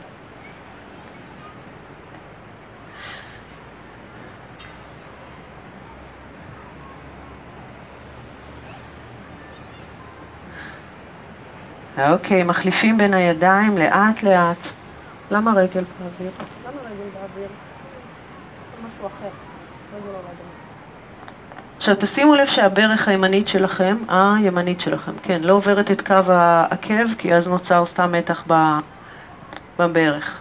אוקיי, 11.99 12.43
מחליפים 12.43 12.99
בין 12.99 13.15
הידיים 13.15 13.79
לאט 13.79 14.23
לאט. 14.23 14.59
למה 15.31 15.53
רגל 15.53 15.85
באוויר? 15.99 16.33
למה 16.65 16.81
רגל 16.85 17.11
באוויר? 17.15 17.49
משהו 18.85 19.07
אחר. 19.07 19.29
רגל 19.95 20.13
לא 20.13 20.19
עכשיו 21.79 21.95
תשימו 21.99 22.35
לב 22.35 22.47
שהברך 22.47 23.09
הימנית 23.09 23.49
שלכם, 23.49 23.97
הימנית 24.09 24.81
שלכם, 24.81 25.13
כן, 25.23 25.43
לא 25.43 25.53
עוברת 25.53 25.91
את 25.91 26.07
קו 26.07 26.33
העקב, 26.33 27.15
כי 27.19 27.35
אז 27.35 27.49
נוצר 27.49 27.87
סתם 27.87 28.13
מתח 28.13 28.45
בברך. 29.79 30.39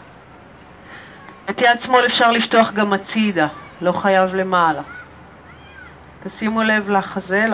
את 1.49 1.61
יד 1.61 1.81
שמאל 1.81 2.05
אפשר 2.05 2.31
לפתוח 2.31 2.73
גם 2.73 2.93
הצידה, 2.93 3.47
לא 3.81 3.91
חייב 3.91 4.35
למעלה. 4.35 4.81
תשימו 6.23 6.63
לב 6.63 6.89
לחזה, 6.89 7.45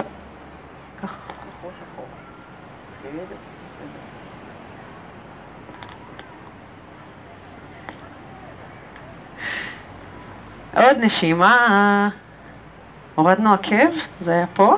ככה. 1.04 1.18
עוד 10.76 10.98
נשימה. 11.00 12.10
הורדנו 13.16 13.54
עקב? 13.54 13.92
זה 14.22 14.32
היה 14.32 14.48
פה? 14.54 14.78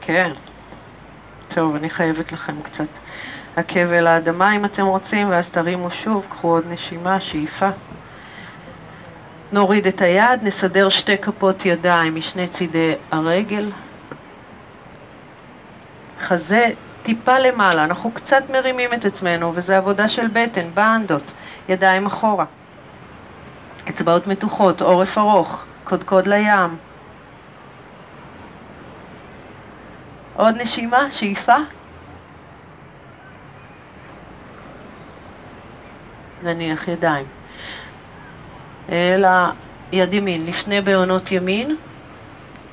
כן. 0.00 0.32
טוב, 1.54 1.74
אני 1.76 1.90
חייבת 1.90 2.32
לכם 2.32 2.62
קצת 2.62 2.88
עקב 3.56 3.92
אל 3.92 4.06
האדמה 4.06 4.56
אם 4.56 4.64
אתם 4.64 4.86
רוצים, 4.86 5.30
ואז 5.30 5.50
תרימו 5.50 5.90
שוב, 5.90 6.26
קחו 6.30 6.48
עוד 6.48 6.64
נשימה, 6.68 7.20
שאיפה. 7.20 7.68
נוריד 9.52 9.86
את 9.86 10.02
היד, 10.02 10.42
נסדר 10.42 10.88
שתי 10.88 11.18
כפות 11.18 11.66
ידיים 11.66 12.14
משני 12.14 12.48
צידי 12.48 12.94
הרגל. 13.10 13.70
חזה 16.20 16.66
טיפה 17.02 17.38
למעלה, 17.38 17.84
אנחנו 17.84 18.10
קצת 18.10 18.42
מרימים 18.50 18.94
את 18.94 19.04
עצמנו, 19.04 19.52
וזה 19.54 19.76
עבודה 19.76 20.08
של 20.08 20.26
בטן, 20.26 20.70
באנדות, 20.74 21.32
ידיים 21.68 22.06
אחורה. 22.06 22.44
אצבעות 23.88 24.26
מתוחות, 24.26 24.82
עורף 24.82 25.18
ארוך. 25.18 25.64
קודקוד 25.90 26.26
לים. 26.26 26.76
עוד 30.36 30.54
נשימה, 30.56 31.12
שאיפה. 31.12 31.56
נניח 36.42 36.88
ידיים. 36.88 37.26
אל 38.88 39.24
היד 39.92 40.14
ימין, 40.14 40.46
לפני 40.46 40.80
בעונות 40.80 41.32
ימין, 41.32 41.76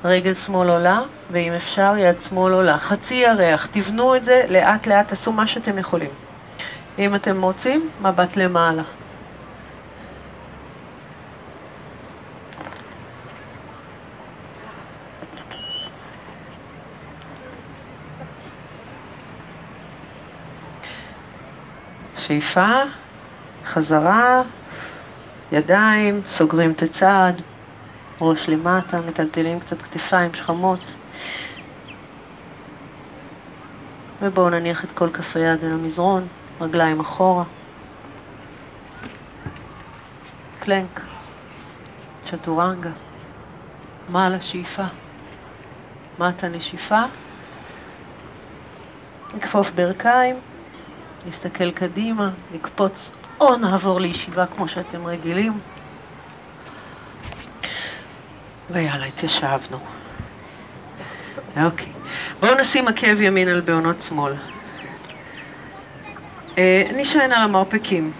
רגל 0.04 0.34
שמאל 0.34 0.68
עולה, 0.68 1.00
ואם 1.30 1.52
אפשר 1.52 1.94
יד 1.98 2.20
שמאל 2.20 2.52
עולה. 2.52 2.78
חצי 2.78 3.14
ירח, 3.14 3.66
תבנו 3.66 4.16
את 4.16 4.24
זה 4.24 4.44
לאט 4.48 4.86
לאט, 4.86 5.08
תעשו 5.08 5.32
מה 5.32 5.46
שאתם 5.46 5.78
יכולים. 5.78 6.10
אם 6.98 7.14
אתם 7.14 7.42
רוצים, 7.42 7.90
מבט 8.00 8.36
למעלה. 8.36 8.82
שאיפה, 22.28 22.72
חזרה, 23.64 24.42
ידיים, 25.52 26.22
סוגרים 26.28 26.70
את 26.70 26.82
הצד, 26.82 27.32
ראש 28.20 28.48
למטה, 28.48 29.00
מטלטלים 29.00 29.60
קצת 29.60 29.82
כתפיים, 29.82 30.34
שכמות. 30.34 30.80
ובואו 34.22 34.50
נניח 34.50 34.84
את 34.84 34.92
כל 34.92 35.10
כף 35.10 35.36
היד 35.36 35.64
על 35.64 35.72
המזרון, 35.72 36.26
רגליים 36.60 37.00
אחורה. 37.00 37.44
פלנק, 40.60 41.00
צ'טורנגה, 42.24 42.90
מעלה 44.08 44.40
שאיפה, 44.40 44.84
מטה 46.18 46.48
נשיפה, 46.48 47.02
נכפוף 49.34 49.70
ברכיים, 49.70 50.36
נסתכל 51.28 51.70
קדימה, 51.70 52.30
נקפוץ 52.54 53.10
או 53.40 53.56
נעבור 53.56 54.00
לישיבה 54.00 54.46
כמו 54.46 54.68
שאתם 54.68 55.06
רגילים. 55.06 55.58
ויאללה, 58.70 59.06
התיישבנו. 59.06 59.78
אוקיי. 61.56 61.92
בואו 62.40 62.54
נשים 62.60 62.88
עקב 62.88 63.20
ימין 63.20 63.48
על 63.48 63.60
בעונות 63.60 64.02
שמאל. 64.02 64.32
אה, 66.58 66.90
נשען 66.96 67.32
על 67.32 67.42
המרפקים. 67.42 68.12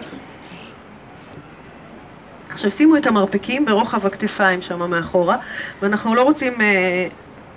עכשיו 2.49 2.71
שימו 2.71 2.97
את 2.97 3.07
המרפקים 3.07 3.65
ברוחב 3.65 4.05
הכתפיים 4.05 4.61
שם 4.61 4.89
מאחורה, 4.89 5.37
ואנחנו 5.81 6.15
לא 6.15 6.23
רוצים 6.23 6.61
אה, 6.61 7.07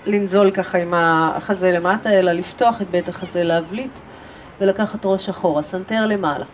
לנזול 0.06 0.50
ככה 0.50 0.78
עם 0.78 0.94
החזה 0.96 1.70
למטה, 1.70 2.10
אלא 2.10 2.32
לפתוח 2.32 2.82
את 2.82 2.90
בית 2.90 3.08
החזה 3.08 3.42
להבליט 3.44 3.92
ולקחת 4.60 5.00
ראש 5.04 5.28
אחורה, 5.28 5.62
סנטר 5.62 6.06
למעלה. 6.06 6.44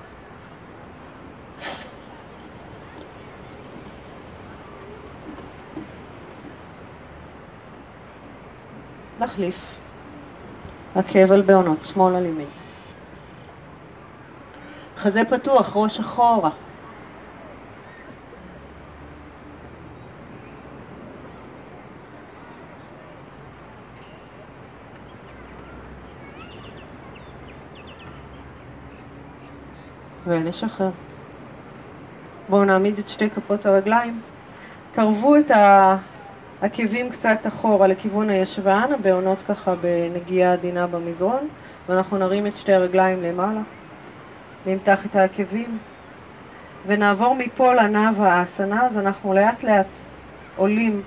נחליף. 9.20 9.57
עקב 10.94 11.32
על 11.32 11.42
בהונות, 11.42 11.78
שמאל 11.84 12.14
על 12.14 12.26
ימין. 12.26 12.49
חזה 14.96 15.20
פתוח, 15.30 15.76
ראש 15.76 16.01
אחורה. 16.01 16.51
ונשחרר. 30.29 30.91
בואו 32.49 32.64
נעמיד 32.64 32.99
את 32.99 33.09
שתי 33.09 33.31
כפות 33.31 33.66
הרגליים. 33.66 34.20
קרבו 34.95 35.37
את 35.37 35.51
העקבים 36.61 37.11
קצת 37.11 37.39
אחורה 37.49 37.87
לכיוון 37.87 38.31
הישבן, 38.31 38.91
הבעונות 38.95 39.39
ככה 39.49 39.74
בנגיעה 39.74 40.53
עדינה 40.53 40.87
במזרון, 40.87 41.49
ואנחנו 41.89 42.18
נרים 42.18 42.47
את 42.47 42.57
שתי 42.57 42.72
הרגליים 42.72 43.22
למעלה. 43.22 43.61
נמתח 44.66 45.07
את 45.07 45.16
העקבים, 45.16 45.79
ונעבור 46.87 47.35
מפה 47.35 47.74
לנאו 47.74 48.24
האסנה, 48.24 48.87
אז 48.87 48.99
אנחנו 48.99 49.35
לאט 49.35 49.62
לאט 49.62 49.99
עולים 50.57 51.03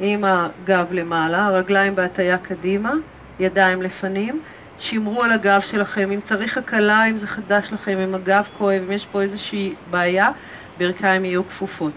עם 0.00 0.24
הגב 0.24 0.86
למעלה, 0.92 1.46
הרגליים 1.46 1.94
בהטייה 1.94 2.38
קדימה, 2.38 2.92
ידיים 3.40 3.82
לפנים, 3.82 4.40
שמרו 4.78 5.22
על 5.22 5.32
הגב 5.32 5.60
שלכם, 5.60 6.10
אם 6.10 6.20
צריך 6.20 6.58
הקלה, 6.58 7.04
אם 7.10 7.18
זה 7.18 7.26
חדש 7.26 7.72
לכם, 7.72 7.98
אם 7.98 8.14
הגב 8.14 8.48
כואב, 8.58 8.82
אם 8.82 8.92
יש 8.92 9.06
פה 9.06 9.22
איזושהי 9.22 9.74
בעיה, 9.90 10.30
ברכיים 10.78 11.24
יהיו 11.24 11.48
כפופות. 11.48 11.92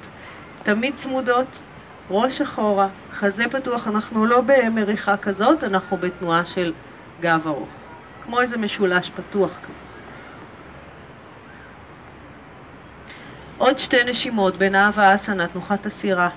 תמיד 0.64 0.96
צמודות, 0.96 1.60
ראש 2.10 2.42
אחורה, 2.42 2.88
חזה 3.14 3.46
פתוח, 3.52 3.88
אנחנו 3.88 4.26
לא 4.26 4.42
במריחה 4.42 5.18
כזאת, 5.18 5.64
אנחנו 5.64 5.98
בתנועה 5.98 6.46
של 6.46 6.74
גב 7.20 7.48
ארוך, 7.48 7.70
כמו 8.26 8.42
איזה 8.42 8.58
משולש 8.58 9.10
פתוח 9.10 9.60
כזה. 9.64 9.74
עוד 13.58 13.78
שתי 13.80 14.04
נשימות 14.04 14.58
בין 14.58 14.76
אהבה 14.76 15.16
אסנה, 15.16 15.48
תנוחת 15.48 15.86
הסירה. 15.86 16.30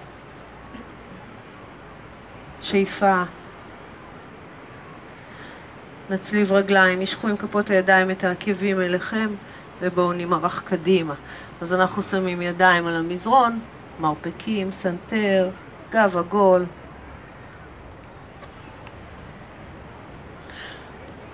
שאיפה. 2.61 3.23
נצליב 6.11 6.53
רגליים, 6.53 7.01
משכו 7.01 7.29
עם 7.29 7.37
כפות 7.37 7.71
הידיים 7.71 8.11
את 8.11 8.25
העקבים 8.25 8.81
אליכם 8.81 9.29
ובואו 9.81 10.13
נמרח 10.13 10.61
קדימה. 10.61 11.15
אז 11.61 11.73
אנחנו 11.73 12.03
שמים 12.03 12.43
ידיים 12.43 12.87
על 12.87 12.97
המזרון, 12.97 13.61
מרפקים, 14.01 14.73
סנטר, 14.73 15.51
גב 15.93 16.17
עגול. 16.17 16.65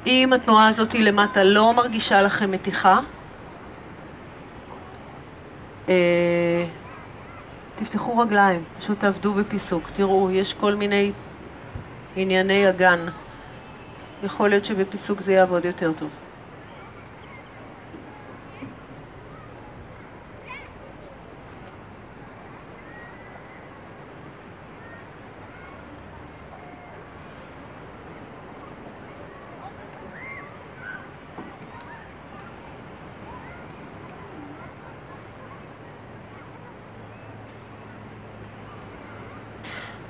אם 0.06 0.32
התנועה 0.32 0.68
הזאת 0.68 0.94
למטה 0.94 1.44
לא 1.44 1.74
מרגישה 1.74 2.22
לכם 2.22 2.50
מתיחה, 2.50 3.00
אה, 5.88 6.66
תפתחו 7.76 8.18
רגליים, 8.18 8.64
פשוט 8.78 9.00
תעבדו 9.00 9.34
בפיסוק. 9.34 9.90
תראו, 9.92 10.30
יש 10.30 10.54
כל 10.54 10.74
מיני 10.74 11.12
ענייני 12.16 12.70
אגן. 12.70 13.06
יכול 14.22 14.48
להיות 14.48 14.64
שבפיסוק 14.64 15.20
זה 15.20 15.32
יעבוד 15.32 15.64
יותר 15.64 15.92
טוב. 15.92 16.10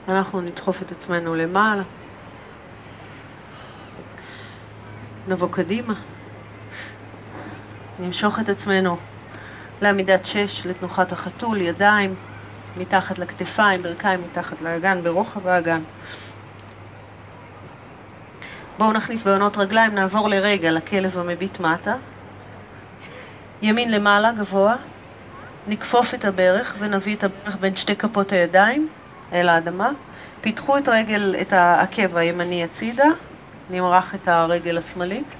אנחנו 0.08 0.40
נדחוף 0.40 0.82
את 0.82 0.92
עצמנו 0.92 1.34
למעלה. 1.34 1.99
נבוא 5.31 5.49
קדימה. 5.51 5.95
נמשוך 7.99 8.41
את 8.41 8.49
עצמנו 8.49 8.97
לעמידת 9.83 10.26
שש, 10.26 10.66
לתנוחת 10.66 11.12
החתול, 11.12 11.61
ידיים 11.61 12.14
מתחת 12.76 13.18
לכתפיים, 13.18 13.83
ברכיים 13.83 14.20
מתחת 14.22 14.61
לאגן, 14.62 15.03
ברוחב 15.03 15.47
האגן. 15.47 15.83
בואו 18.78 18.93
נכניס 18.93 19.22
בעונות 19.22 19.57
רגליים, 19.57 19.95
נעבור 19.95 20.28
לרגע 20.28 20.70
לכלב 20.70 21.18
המביט 21.18 21.61
מטה. 21.61 21.97
ימין 23.62 23.91
למעלה, 23.91 24.33
גבוה. 24.33 24.76
נכפוף 25.66 26.14
את 26.14 26.24
הברך 26.24 26.76
ונביא 26.78 27.16
את 27.16 27.24
הברך 27.24 27.57
בין 27.57 27.76
שתי 27.76 27.97
כפות 27.97 28.33
הידיים 28.33 28.89
אל 29.33 29.49
האדמה. 29.49 29.91
פתחו 30.40 30.78
את 30.78 30.89
רגל, 30.89 31.37
את 31.41 31.53
העקב 31.53 32.16
הימני 32.16 32.64
הצידה, 32.64 33.09
נמרח 33.70 34.14
את 34.14 34.28
הרגל 34.28 34.78
השמאלית, 34.78 35.34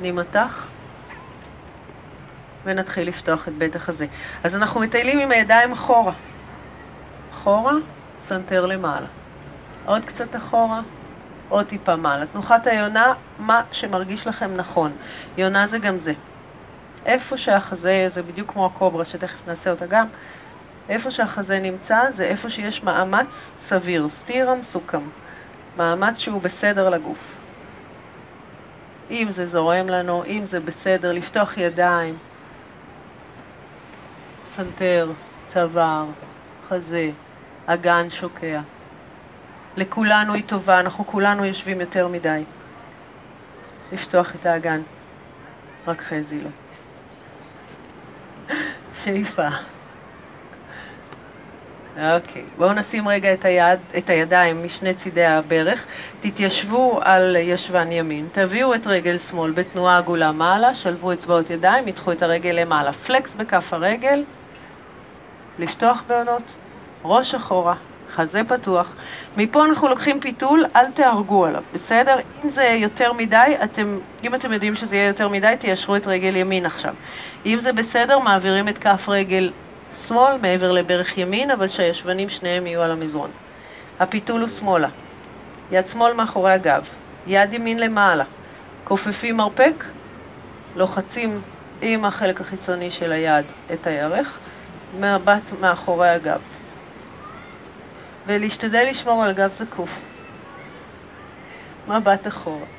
נמתח, 0.00 0.68
ונתחיל 2.64 3.08
לפתוח 3.08 3.48
את 3.48 3.52
בית 3.52 3.76
החזה. 3.76 4.06
אז 4.44 4.54
אנחנו 4.54 4.80
מטיילים 4.80 5.18
עם 5.18 5.30
הידיים 5.30 5.72
אחורה. 5.72 6.12
אחורה, 7.32 7.72
סנטר 8.20 8.66
למעלה. 8.66 9.06
עוד 9.84 10.04
קצת 10.04 10.36
אחורה, 10.36 10.80
עוד 11.48 11.66
טיפה 11.66 11.96
מעלה. 11.96 12.26
תנוחת 12.26 12.66
היונה, 12.66 13.14
מה 13.38 13.62
שמרגיש 13.72 14.26
לכם 14.26 14.56
נכון. 14.56 14.92
יונה 15.36 15.66
זה 15.66 15.78
גם 15.78 15.98
זה. 15.98 16.12
איפה 17.06 17.36
שהחזה, 17.36 18.06
זה 18.08 18.22
בדיוק 18.22 18.52
כמו 18.52 18.66
הקוברה, 18.66 19.04
שתכף 19.04 19.48
נעשה 19.48 19.70
אותה 19.70 19.86
גם, 19.86 20.06
איפה 20.88 21.10
שהחזה 21.10 21.60
נמצא 21.60 22.10
זה 22.10 22.24
איפה 22.24 22.50
שיש 22.50 22.84
מאמץ 22.84 23.50
סביר, 23.60 24.08
sthiram 24.08 24.62
sukham, 24.62 25.02
מאמץ 25.76 26.18
שהוא 26.18 26.42
בסדר 26.42 26.88
לגוף. 26.88 27.35
אם 29.10 29.28
זה 29.30 29.46
זורם 29.46 29.88
לנו, 29.88 30.24
אם 30.24 30.42
זה 30.44 30.60
בסדר, 30.60 31.12
לפתוח 31.12 31.58
ידיים, 31.58 32.18
סנטר, 34.46 35.12
צוואר, 35.52 36.04
חזה, 36.68 37.10
אגן 37.66 38.10
שוקע. 38.10 38.60
לכולנו 39.76 40.34
היא 40.34 40.44
טובה, 40.46 40.80
אנחנו 40.80 41.06
כולנו 41.06 41.44
יושבים 41.44 41.80
יותר 41.80 42.08
מדי. 42.08 42.44
לפתוח 43.92 44.34
את 44.34 44.46
האגן, 44.46 44.82
רק 45.86 46.00
חזי 46.00 46.40
לא. 46.40 46.50
אוקיי, 51.96 52.42
בואו 52.56 52.72
נשים 52.72 53.08
רגע 53.08 53.32
את, 53.32 53.44
היד, 53.44 53.78
את 53.98 54.10
הידיים 54.10 54.64
משני 54.64 54.94
צידי 54.94 55.24
הברך, 55.24 55.86
תתיישבו 56.20 57.00
על 57.02 57.36
ישבן 57.36 57.92
ימין, 57.92 58.28
תביאו 58.32 58.74
את 58.74 58.86
רגל 58.86 59.18
שמאל 59.18 59.50
בתנועה 59.50 59.98
עגולה 59.98 60.32
מעלה, 60.32 60.74
שלבו 60.74 61.12
אצבעות 61.12 61.50
ידיים, 61.50 61.88
ידחו 61.88 62.12
את 62.12 62.22
הרגל 62.22 62.50
למעלה, 62.50 62.92
פלקס 62.92 63.34
בכף 63.34 63.72
הרגל, 63.72 64.24
לפתוח 65.58 66.04
בעונות, 66.08 66.42
ראש 67.04 67.34
אחורה, 67.34 67.74
חזה 68.10 68.40
פתוח. 68.48 68.94
מפה 69.36 69.64
אנחנו 69.64 69.88
לוקחים 69.88 70.20
פיתול, 70.20 70.64
אל 70.76 70.90
תהרגו 70.90 71.46
עליו, 71.46 71.62
בסדר? 71.74 72.16
אם 72.44 72.50
זה 72.50 72.64
יותר 72.64 73.12
מדי, 73.12 73.56
אתם, 73.64 73.98
אם 74.24 74.34
אתם 74.34 74.52
יודעים 74.52 74.74
שזה 74.74 74.96
יהיה 74.96 75.06
יותר 75.06 75.28
מדי, 75.28 75.54
תיישרו 75.58 75.96
את 75.96 76.06
רגל 76.06 76.36
ימין 76.36 76.66
עכשיו. 76.66 76.94
אם 77.46 77.58
זה 77.60 77.72
בסדר, 77.72 78.18
מעבירים 78.18 78.68
את 78.68 78.78
כף 78.78 79.08
רגל 79.08 79.50
שמאל 79.96 80.38
מעבר 80.42 80.72
לברך 80.72 81.18
ימין, 81.18 81.50
אבל 81.50 81.68
שהישבנים 81.68 82.28
שניהם 82.28 82.66
יהיו 82.66 82.82
על 82.82 82.90
המזרון. 82.90 83.30
הפיתול 84.00 84.40
הוא 84.40 84.48
שמאלה. 84.48 84.88
יד 85.70 85.88
שמאל 85.88 86.12
מאחורי 86.12 86.52
הגב, 86.52 86.84
יד 87.26 87.52
ימין 87.52 87.78
למעלה. 87.78 88.24
כופפים 88.84 89.36
מרפק, 89.36 89.84
לוחצים 90.76 91.40
עם 91.80 92.04
החלק 92.04 92.40
החיצוני 92.40 92.90
של 92.90 93.12
היד 93.12 93.44
את 93.72 93.86
הירך, 93.86 94.38
מבט 94.98 95.52
מאחורי 95.60 96.08
הגב. 96.08 96.40
ולהשתדל 98.26 98.86
לשמור 98.90 99.24
על 99.24 99.32
גב 99.32 99.52
זקוף. 99.52 99.90
מבט 101.88 102.26
אחורה. 102.26 102.75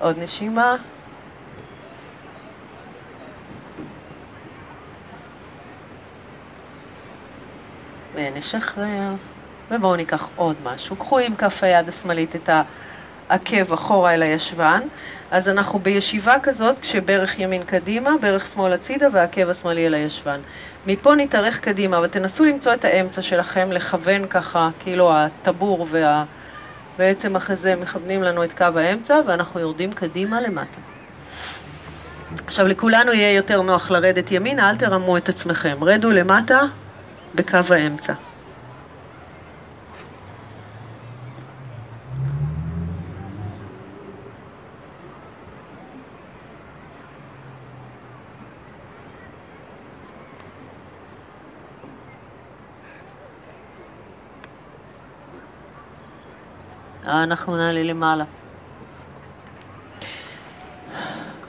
עוד 0.00 0.18
נשימה. 0.18 0.76
ונשחרר. 8.14 9.14
ובואו 9.70 9.96
ניקח 9.96 10.28
עוד 10.36 10.56
משהו. 10.64 10.96
קחו 10.96 11.18
עם 11.18 11.36
כף 11.36 11.64
היד 11.64 11.88
השמאלית 11.88 12.36
את 12.36 12.50
העקב 13.28 13.72
אחורה 13.72 14.14
אל 14.14 14.22
הישבן. 14.22 14.80
אז 15.30 15.48
אנחנו 15.48 15.78
בישיבה 15.78 16.36
כזאת, 16.42 16.78
כשברך 16.78 17.38
ימין 17.38 17.64
קדימה, 17.64 18.10
ברך 18.20 18.48
שמאל 18.48 18.72
הצידה 18.72 19.06
והעקב 19.12 19.48
השמאלי 19.48 19.86
אל 19.86 19.94
הישבן. 19.94 20.40
מפה 20.86 21.14
נתארך 21.14 21.60
קדימה, 21.60 22.00
ותנסו 22.00 22.44
למצוא 22.44 22.74
את 22.74 22.84
האמצע 22.84 23.22
שלכם, 23.22 23.72
לכוון 23.72 24.26
ככה, 24.26 24.68
כאילו 24.78 25.12
הטבור 25.12 25.86
וה... 25.90 26.24
בעצם 26.98 27.36
אחרי 27.36 27.56
זה 27.56 27.76
מכוונים 27.76 28.22
לנו 28.22 28.44
את 28.44 28.52
קו 28.58 28.64
האמצע 28.78 29.20
ואנחנו 29.26 29.60
יורדים 29.60 29.92
קדימה 29.92 30.40
למטה. 30.40 30.80
עכשיו 32.46 32.66
לכולנו 32.66 33.12
יהיה 33.12 33.32
יותר 33.32 33.62
נוח 33.62 33.90
לרדת 33.90 34.32
ימינה, 34.32 34.70
אל 34.70 34.76
תרמו 34.76 35.16
את 35.16 35.28
עצמכם. 35.28 35.84
רדו 35.84 36.10
למטה 36.10 36.60
בקו 37.34 37.58
האמצע. 37.70 38.12
אנחנו 57.26 57.56
נעלה 57.56 57.82
למעלה. 57.82 58.24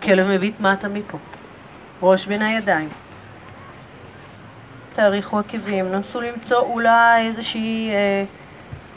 כלב 0.03 0.27
מביט 0.27 0.59
מטה 0.59 0.87
מפה. 0.87 1.17
ראש 2.01 2.25
בין 2.25 2.41
הידיים. 2.41 2.89
תאריכו 4.95 5.39
עקבים, 5.39 5.91
נסו 5.91 6.21
למצוא 6.21 6.59
אולי 6.59 7.27
איזושהי 7.27 7.89
אה, 7.89 8.23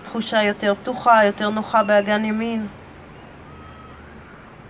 תחושה 0.05 0.43
יותר 0.43 0.74
פתוחה, 0.74 1.24
יותר 1.24 1.51
נוחה 1.51 1.83
באגן 1.83 2.24
ימין, 2.24 2.66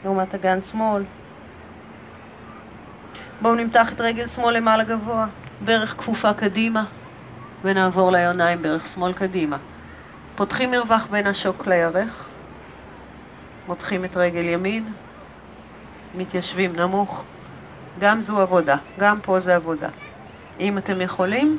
לעומת 0.04 0.34
אגן 0.34 0.62
שמאל. 0.62 1.02
בואו 3.40 3.54
נמתח 3.54 3.92
את 3.92 4.00
רגל 4.00 4.28
שמאל 4.28 4.56
למעלה 4.56 4.84
גבוה, 4.84 5.26
ברך 5.64 5.94
כפופה 5.98 6.32
קדימה, 6.32 6.84
ונעבור 7.62 8.12
ליוניים 8.12 8.62
ברך 8.62 8.88
שמאל 8.88 9.12
קדימה. 9.12 9.58
פותחים 10.40 10.70
מרווח 10.70 11.06
בין 11.06 11.26
השוק 11.26 11.66
לירך, 11.66 12.28
מותחים 13.66 14.04
את 14.04 14.16
רגל 14.16 14.44
ימין, 14.48 14.92
מתיישבים 16.14 16.76
נמוך. 16.76 17.24
גם 17.98 18.20
זו 18.20 18.40
עבודה, 18.40 18.76
גם 18.98 19.20
פה 19.20 19.40
זה 19.40 19.56
עבודה. 19.56 19.88
אם 20.60 20.78
אתם 20.78 21.00
יכולים, 21.00 21.58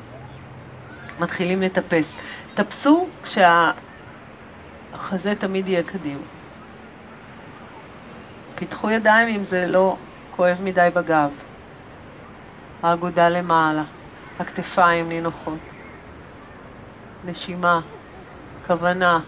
מתחילים 1.20 1.62
לטפס. 1.62 2.18
טפסו 2.54 3.08
כשהחזה 3.24 3.76
תמיד 5.36 5.68
יהיה 5.68 5.84
קדימה. 5.84 6.24
פיתחו 8.56 8.90
ידיים 8.90 9.28
אם 9.28 9.44
זה 9.44 9.68
לא 9.68 9.98
כואב 10.36 10.58
מדי 10.64 10.90
בגב. 10.94 11.30
האגודה 12.84 13.30
למעלה, 13.30 13.84
הכתפיים 14.40 15.10
נינוחות. 15.10 15.60
נשימה. 17.26 17.82
כוונה. 18.72 19.20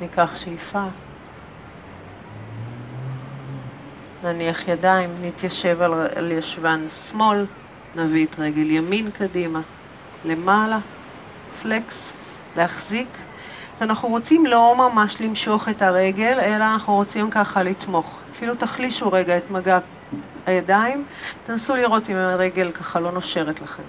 ניקח 0.00 0.36
שאיפה, 0.36 0.84
נניח 4.22 4.68
ידיים, 4.68 5.14
נתיישב 5.22 5.82
על, 5.82 5.92
על 6.16 6.32
ישבן 6.32 6.86
שמאל, 7.08 7.46
נביא 7.94 8.26
את 8.26 8.38
רגל 8.38 8.70
ימין 8.70 9.10
קדימה, 9.10 9.60
למעלה, 10.24 10.78
פלקס, 11.62 12.12
להחזיק 12.56 13.08
אנחנו 13.80 14.08
רוצים 14.08 14.46
לא 14.46 14.74
ממש 14.76 15.20
למשוך 15.20 15.68
את 15.68 15.82
הרגל, 15.82 16.40
אלא 16.40 16.64
אנחנו 16.64 16.94
רוצים 16.94 17.30
ככה 17.30 17.62
לתמוך. 17.62 18.18
אפילו 18.36 18.54
תחלישו 18.54 19.12
רגע 19.12 19.36
את 19.36 19.50
מגע 19.50 19.78
הידיים, 20.46 21.04
תנסו 21.46 21.76
לראות 21.76 22.10
אם 22.10 22.16
הרגל 22.16 22.72
ככה 22.72 23.00
לא 23.00 23.12
נושרת 23.12 23.60
לכם. 23.60 23.82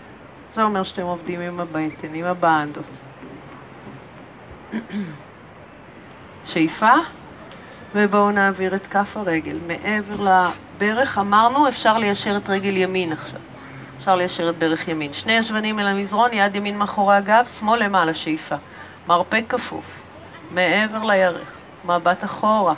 זה 0.54 0.64
אומר 0.64 0.84
שאתם 0.84 1.02
עובדים 1.02 1.42
עם 1.42 1.60
הבטן, 1.60 2.14
עם 2.14 2.26
הבאנדות. 2.26 2.86
שאיפה, 6.46 6.94
ובואו 7.96 8.32
נעביר 8.32 8.76
את 8.76 8.88
כף 8.88 9.18
הרגל. 9.18 9.58
מעבר 9.68 10.32
לברך, 10.78 11.18
אמרנו, 11.18 11.68
אפשר 11.68 11.98
ליישר 11.98 12.38
את 12.38 12.50
רגל 12.50 12.78
ימין 12.78 13.12
עכשיו. 13.12 13.40
אפשר 14.00 14.16
ליישר 14.16 14.50
את 14.50 14.58
ברך 14.58 14.88
ימין. 14.88 15.14
שני 15.14 15.34
ישבנים 15.34 15.80
אל 15.80 15.88
המזרון, 15.88 16.34
יד 16.34 16.56
ימין 16.56 16.78
מאחורי 16.78 17.16
הגב, 17.16 17.46
שמאל 17.60 17.84
למעלה, 17.84 18.14
שאיפה. 18.14 18.56
מרפק 19.10 19.43
כפוף, 19.49 19.86
מעבר 20.51 21.03
לירך, 21.03 21.47
מבט 21.86 22.24
אחורה, 22.24 22.76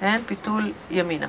כן? 0.00 0.20
פיתול 0.26 0.72
ימינה. 0.90 1.26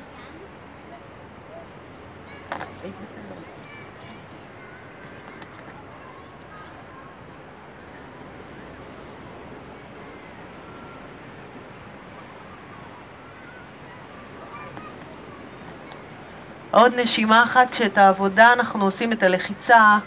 עוד 16.70 16.94
נשימה 16.94 17.42
אחת, 17.42 17.70
כשאת 17.70 17.98
העבודה 17.98 18.52
אנחנו 18.52 18.84
עושים 18.84 19.12
את 19.12 19.22
הלחיצה, 19.22 19.98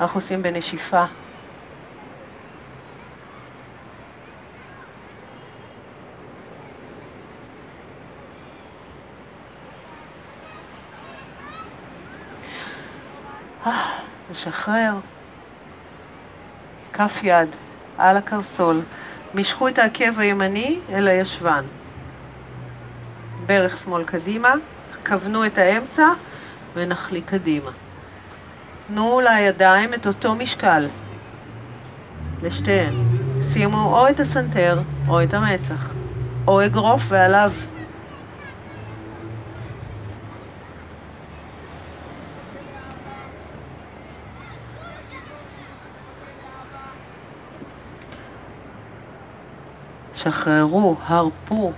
אנחנו 0.00 0.20
עושים 0.20 0.42
בנשיפה. 0.42 1.04
לשחרר. 14.30 14.92
כף 16.92 17.20
יד 17.22 17.48
על 17.98 18.16
הקרסול. 18.16 18.82
משכו 19.34 19.68
את 19.68 19.78
העקב 19.78 20.18
הימני 20.18 20.78
אל 20.90 21.08
הישבן. 21.08 21.64
ברך 23.46 23.78
שמאל 23.78 24.04
קדימה, 24.04 24.54
כוונו 25.06 25.46
את 25.46 25.58
האמצע 25.58 26.06
ונחליק 26.74 27.28
קדימה. 27.28 27.70
תנו 28.86 29.20
לידיים 29.20 29.94
את 29.94 30.06
אותו 30.06 30.34
משקל 30.34 30.88
לשתיהן. 32.42 32.94
שימו 33.52 33.98
או 33.98 34.08
את 34.08 34.20
הסנטר 34.20 34.80
או 35.08 35.22
את 35.22 35.34
המצח, 35.34 35.90
או 36.46 36.66
אגרוף 36.66 37.02
ועליו 37.08 37.52
שחררו, 50.30 50.96
הרפו. 51.06 51.72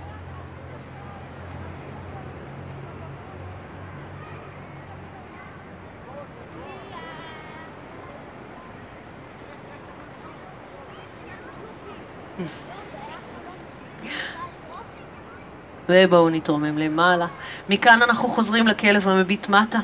ובואו 15.89 16.29
נתרומם 16.29 16.77
למעלה. 16.77 17.27
מכאן 17.69 18.01
אנחנו 18.01 18.29
חוזרים 18.29 18.67
לכלב 18.67 19.07
המביט 19.07 19.49
מטה. 19.49 19.79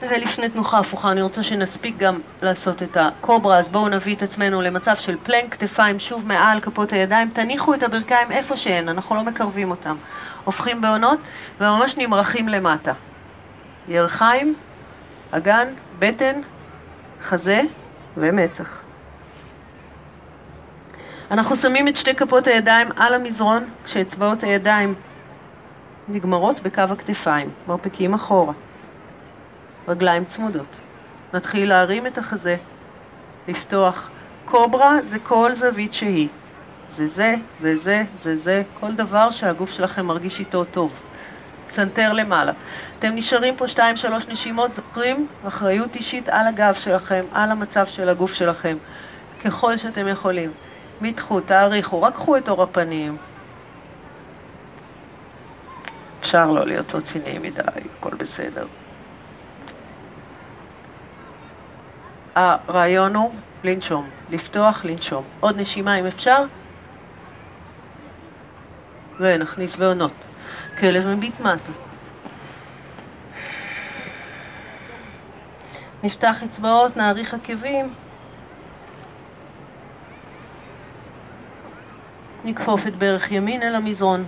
ולפני 0.00 0.48
תנוחה 0.48 0.78
הפוכה, 0.78 1.10
אני 1.10 1.22
רוצה 1.22 1.42
שנספיק 1.42 1.96
גם 1.98 2.20
לעשות 2.42 2.82
את 2.82 2.96
הקוברה, 2.96 3.58
אז 3.58 3.68
בואו 3.68 3.88
נביא 3.88 4.16
את 4.16 4.22
עצמנו 4.22 4.62
למצב 4.62 4.96
של 4.96 5.16
פלנק, 5.22 5.54
כתפיים 5.54 5.98
שוב 5.98 6.26
מעל 6.26 6.60
כפות 6.60 6.92
הידיים, 6.92 7.30
תניחו 7.30 7.74
את 7.74 7.82
הברכיים 7.82 8.32
איפה 8.32 8.56
שהן, 8.56 8.88
אנחנו 8.88 9.16
לא 9.16 9.22
מקרבים 9.22 9.70
אותם. 9.70 9.96
הופכים 10.44 10.80
בעונות 10.80 11.18
וממש 11.60 11.96
נמרחים 11.96 12.48
למטה. 12.48 12.92
ירחיים, 13.88 14.54
אגן, 15.30 15.68
בטן, 15.98 16.40
חזה 17.22 17.60
ומצח. 18.16 18.82
אנחנו 21.30 21.56
שמים 21.56 21.88
את 21.88 21.96
שתי 21.96 22.14
כפות 22.14 22.46
הידיים 22.46 22.88
על 22.96 23.14
המזרון, 23.14 23.64
כשאצבעות 23.84 24.42
הידיים 24.42 24.94
נגמרות 26.08 26.60
בקו 26.60 26.80
הכתפיים, 26.80 27.50
מרפקים 27.68 28.14
אחורה. 28.14 28.52
רגליים 29.88 30.24
צמודות. 30.24 30.76
נתחיל 31.34 31.68
להרים 31.68 32.06
את 32.06 32.18
החזה, 32.18 32.56
לפתוח. 33.48 34.10
קוברה 34.44 34.98
זה 35.04 35.18
כל 35.18 35.54
זווית 35.54 35.94
שהיא. 35.94 36.28
זה 36.88 37.08
זה, 37.08 37.34
זה 37.58 37.76
זה, 37.76 38.02
זה 38.16 38.36
זה, 38.36 38.62
כל 38.80 38.94
דבר 38.94 39.30
שהגוף 39.30 39.70
שלכם 39.70 40.06
מרגיש 40.06 40.40
איתו 40.40 40.64
טוב. 40.64 40.92
צנתר 41.68 42.12
למעלה. 42.12 42.52
אתם 42.98 43.14
נשארים 43.14 43.56
פה 43.56 43.68
שתיים, 43.68 43.96
שלוש 43.96 44.28
נשימות, 44.28 44.74
זוכרים? 44.74 45.26
אחריות 45.48 45.94
אישית 45.94 46.28
על 46.28 46.46
הגב 46.46 46.74
שלכם, 46.74 47.24
על 47.32 47.50
המצב 47.50 47.86
של 47.86 48.08
הגוף 48.08 48.34
שלכם, 48.34 48.76
ככל 49.44 49.76
שאתם 49.76 50.08
יכולים. 50.08 50.52
מתחו, 51.00 51.40
תאריכו, 51.40 52.02
רק 52.02 52.14
קחו 52.14 52.36
את 52.36 52.48
אור 52.48 52.62
הפנים. 52.62 53.16
אפשר 56.20 56.50
לא 56.50 56.66
להיות 56.66 56.94
רציניים 56.94 57.42
מדי, 57.42 57.62
הכל 58.00 58.14
בסדר. 58.14 58.66
הרעיון 62.36 63.16
הוא 63.16 63.34
לנשום, 63.64 64.10
לפתוח, 64.30 64.84
לנשום. 64.84 65.24
עוד 65.40 65.56
נשימה 65.60 66.00
אם 66.00 66.06
אפשר. 66.06 66.42
ונכניס 69.20 69.76
בעונות. 69.76 70.12
כלב 70.78 71.06
מביט 71.06 71.40
מטה. 71.40 71.72
נפתח 76.02 76.42
אצבעות, 76.42 76.96
נאריך 76.96 77.34
עקבים. 77.34 77.94
נכפוף 82.44 82.86
את 82.86 82.96
ברך 82.96 83.32
ימין 83.32 83.62
אל 83.62 83.74
המזרון. 83.74 84.24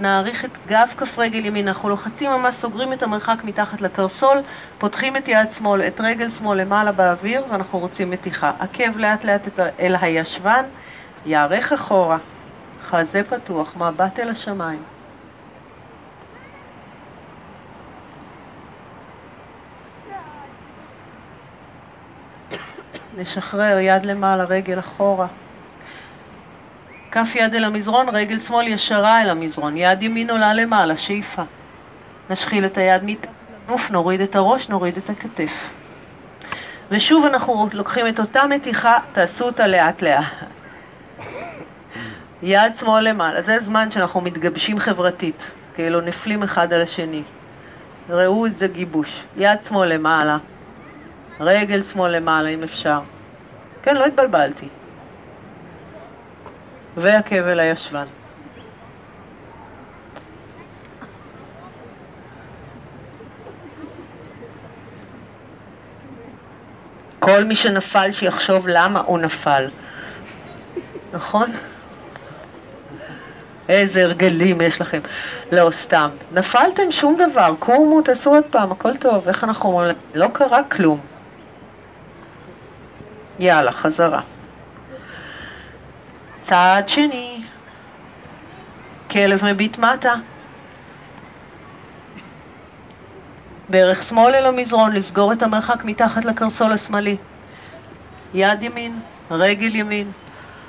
נעריך 0.00 0.44
את 0.44 0.50
גב 0.66 0.88
כף 0.96 1.18
רגל 1.18 1.46
ימין, 1.46 1.68
אנחנו 1.68 1.88
לוחצים 1.88 2.30
ממש, 2.30 2.54
סוגרים 2.54 2.92
את 2.92 3.02
המרחק 3.02 3.44
מתחת 3.44 3.80
לקרסול, 3.80 4.38
פותחים 4.78 5.16
את 5.16 5.28
יד 5.28 5.52
שמאל, 5.52 5.82
את 5.82 6.00
רגל 6.00 6.30
שמאל 6.30 6.60
למעלה 6.60 6.92
באוויר, 6.92 7.44
ואנחנו 7.50 7.78
רוצים 7.78 8.10
מתיחה. 8.10 8.52
עקב 8.58 8.96
לאט 8.96 9.24
לאט 9.24 9.48
אל 9.80 9.96
הישבן, 10.00 10.64
יערך 11.26 11.72
אחורה, 11.72 12.18
חזה 12.82 13.22
פתוח, 13.24 13.76
מבט 13.76 14.18
אל 14.18 14.28
השמיים. 14.28 14.82
נשחרר 23.18 23.78
יד 23.78 24.06
למעלה, 24.06 24.44
רגל 24.44 24.78
אחורה. 24.78 25.26
כף 27.12 27.34
יד 27.34 27.54
אל 27.54 27.64
המזרון, 27.64 28.08
רגל 28.08 28.38
שמאל 28.38 28.68
ישרה 28.68 29.22
אל 29.22 29.30
המזרון, 29.30 29.76
יד 29.76 30.02
ימין 30.02 30.30
עולה 30.30 30.54
למעלה, 30.54 30.96
שאיפה. 30.96 31.42
נשחיל 32.30 32.66
את 32.66 32.78
היד 32.78 33.02
מתעוף, 33.04 33.90
נוריד 33.90 34.20
את 34.20 34.36
הראש, 34.36 34.68
נוריד 34.68 34.96
את 34.96 35.10
הכתף. 35.10 35.52
ושוב 36.90 37.24
אנחנו 37.24 37.68
לוקחים 37.72 38.08
את 38.08 38.20
אותה 38.20 38.46
מתיחה, 38.46 38.98
תעשו 39.12 39.44
אותה 39.44 39.66
לאט 39.66 40.02
לאט. 40.02 40.24
יד 42.42 42.76
שמאל 42.76 43.08
למעלה, 43.08 43.42
זה 43.42 43.58
זמן 43.58 43.90
שאנחנו 43.90 44.20
מתגבשים 44.20 44.78
חברתית, 44.78 45.52
כאילו 45.74 46.00
נפלים 46.00 46.42
אחד 46.42 46.72
על 46.72 46.82
השני. 46.82 47.22
ראו 48.08 48.46
את 48.46 48.58
זה 48.58 48.68
גיבוש. 48.68 49.24
יד 49.36 49.58
שמאל 49.68 49.94
למעלה, 49.94 50.38
רגל 51.40 51.82
שמאל 51.82 52.16
למעלה 52.16 52.48
אם 52.48 52.62
אפשר. 52.62 53.00
כן, 53.82 53.96
לא 53.96 54.04
התבלבלתי. 54.04 54.68
והכבל 57.00 57.60
הישבן. 57.60 58.04
כל 67.20 67.44
מי 67.44 67.56
שנפל 67.56 68.12
שיחשוב 68.12 68.68
למה 68.68 69.00
הוא 69.00 69.18
נפל, 69.18 69.68
נכון? 71.12 71.52
איזה 73.68 74.04
הרגלים 74.04 74.60
יש 74.60 74.80
לכם. 74.80 75.00
לא, 75.52 75.70
סתם. 75.70 76.10
נפלתם 76.32 76.92
שום 76.92 77.16
דבר, 77.30 77.54
קומו, 77.58 78.02
תעשו 78.02 78.30
עוד 78.30 78.44
פעם, 78.50 78.72
הכל 78.72 78.96
טוב. 78.96 79.28
איך 79.28 79.44
אנחנו 79.44 79.68
אומרים? 79.68 79.96
לא 80.14 80.28
קרה 80.32 80.62
כלום. 80.64 81.00
יאללה, 83.38 83.72
חזרה. 83.72 84.20
צעד 86.50 86.88
שני, 86.88 87.42
כלב 89.10 89.44
מביט 89.44 89.78
מטה. 89.78 90.14
ברך 93.68 94.02
שמאל 94.02 94.34
אל 94.34 94.46
המזרון, 94.46 94.92
לסגור 94.92 95.32
את 95.32 95.42
המרחק 95.42 95.84
מתחת 95.84 96.24
לקרסול 96.24 96.72
השמאלי. 96.72 97.16
יד 98.34 98.62
ימין, 98.62 99.00
רגל 99.30 99.74
ימין, 99.76 100.12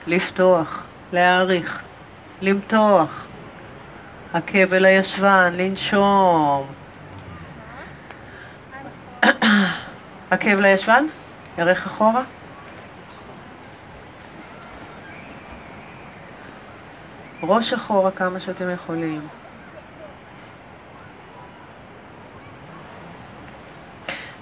לפתוח, 0.07 0.83
להעריך, 1.13 1.83
למתוח. 2.41 3.27
עקב 4.33 4.73
אל 4.73 4.85
הישבן, 4.85 5.53
לנשום. 5.53 6.67
עקב 10.31 10.59
לישבן, 10.59 11.05
ירך 11.57 11.85
אחורה. 11.85 12.23
ראש 17.43 17.73
אחורה 17.73 18.11
כמה 18.11 18.39
שאתם 18.39 18.69
יכולים. 18.69 19.21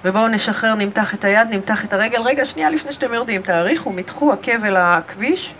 ובואו 0.05 0.27
נשחרר, 0.27 0.75
נמתח 0.75 1.13
את 1.13 1.25
היד, 1.25 1.47
נמתח 1.49 1.85
את 1.85 1.93
הרגל. 1.93 2.21
רגע, 2.21 2.45
שנייה 2.45 2.69
לפני 2.69 2.93
שאתם 2.93 3.13
יורדים, 3.13 3.41
תאריכו, 3.41 3.93
מתחו 3.93 4.33
עקב 4.33 4.65
אל 4.65 4.75
הכביש, 4.77 5.53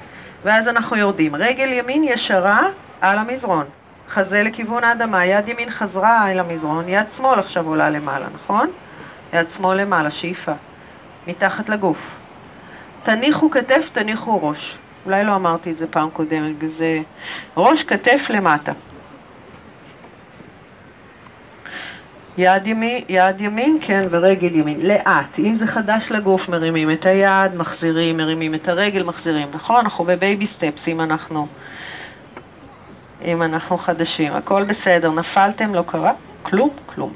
ואז 0.43 0.67
אנחנו 0.67 0.95
יורדים. 0.95 1.35
רגל 1.35 1.73
ימין 1.73 2.03
ישרה 2.03 2.61
על 3.01 3.17
המזרון. 3.17 3.65
חזה 4.09 4.43
לכיוון 4.43 4.83
האדמה, 4.83 5.25
יד 5.25 5.47
ימין 5.47 5.69
חזרה 5.69 6.31
אל 6.31 6.39
המזרון, 6.39 6.89
יד 6.89 7.05
שמאל 7.17 7.39
עכשיו 7.39 7.67
עולה 7.67 7.89
למעלה, 7.89 8.25
נכון? 8.35 8.69
יד 9.33 9.49
שמאל 9.49 9.81
למעלה, 9.81 10.11
שאיפה. 10.11 10.51
מתחת 11.27 11.69
לגוף. 11.69 11.97
תניחו 13.03 13.49
כתף, 13.49 13.89
תניחו 13.93 14.49
ראש. 14.49 14.77
אולי 15.09 15.23
לא 15.23 15.35
אמרתי 15.35 15.71
את 15.71 15.77
זה 15.77 15.87
פעם 15.87 16.09
קודמת, 16.09 16.55
וזה 16.59 17.01
ראש 17.57 17.83
כתף 17.83 18.21
למטה. 18.29 18.71
יד 22.37 22.67
ימין, 22.67 23.03
יד 23.09 23.41
ימין, 23.41 23.77
כן, 23.81 24.01
ורגל 24.09 24.55
ימין, 24.55 24.81
לאט. 24.81 25.39
אם 25.39 25.55
זה 25.55 25.67
חדש 25.67 26.11
לגוף, 26.11 26.49
מרימים 26.49 26.91
את 26.91 27.05
היד, 27.05 27.55
מחזירים, 27.55 28.17
מרימים 28.17 28.55
את 28.55 28.67
הרגל, 28.67 29.03
מחזירים. 29.03 29.47
נכון? 29.53 29.77
אנחנו 29.77 30.05
בבייבי 30.05 30.47
סטפס, 30.47 30.87
אם 30.87 31.01
אנחנו, 31.01 31.47
אם 33.25 33.43
אנחנו 33.43 33.77
חדשים. 33.77 34.33
הכל 34.33 34.63
בסדר, 34.63 35.11
נפלתם, 35.11 35.75
לא 35.75 35.83
קרה, 35.87 36.11
כלום, 36.43 36.69
כלום. 36.85 37.13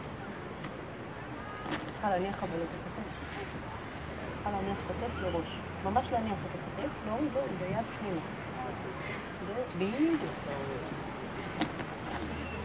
ממש 5.86 6.06
להניח 6.12 6.34
את 6.34 6.56
הכתף, 6.56 6.90
להוריד, 7.08 7.30
להוריד, 7.34 7.52
ביד 7.60 7.68
פנימה. 7.68 7.73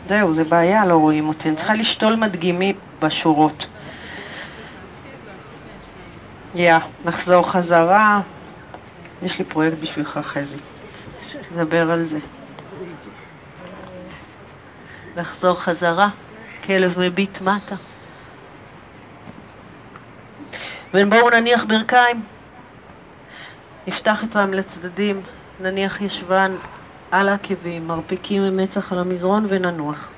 זהו, 0.08 0.34
זה 0.34 0.44
בעיה, 0.44 0.86
לא 0.86 0.94
רואים 0.94 1.28
אותי. 1.28 1.48
אני 1.48 1.56
צריכה 1.56 1.74
לשתול 1.74 2.16
מדגימים 2.16 2.76
בשורות. 3.00 3.66
יא, 6.54 6.74
נחזור 7.04 7.50
חזרה. 7.50 8.20
יש 9.22 9.38
לי 9.38 9.44
פרויקט 9.44 9.76
בשבילך, 9.78 10.20
חזי. 10.22 10.58
נדבר 11.56 11.90
על 11.90 12.06
זה. 12.06 12.18
לחזור 15.16 15.60
חזרה, 15.60 16.08
כלב 16.64 16.98
מביט 16.98 17.40
מטה. 17.40 17.76
ובואו 20.94 21.30
נניח 21.30 21.64
ברכיים, 21.64 22.22
נפתח 23.86 24.22
אותם 24.22 24.52
לצדדים, 24.52 25.22
נניח 25.60 26.00
ישבן 26.00 26.54
על 27.10 27.28
העקבים, 27.28 27.86
מרפקים 27.86 28.42
ממצח 28.42 28.92
על 28.92 28.98
המזרון 28.98 29.46
וננוח. 29.48 30.10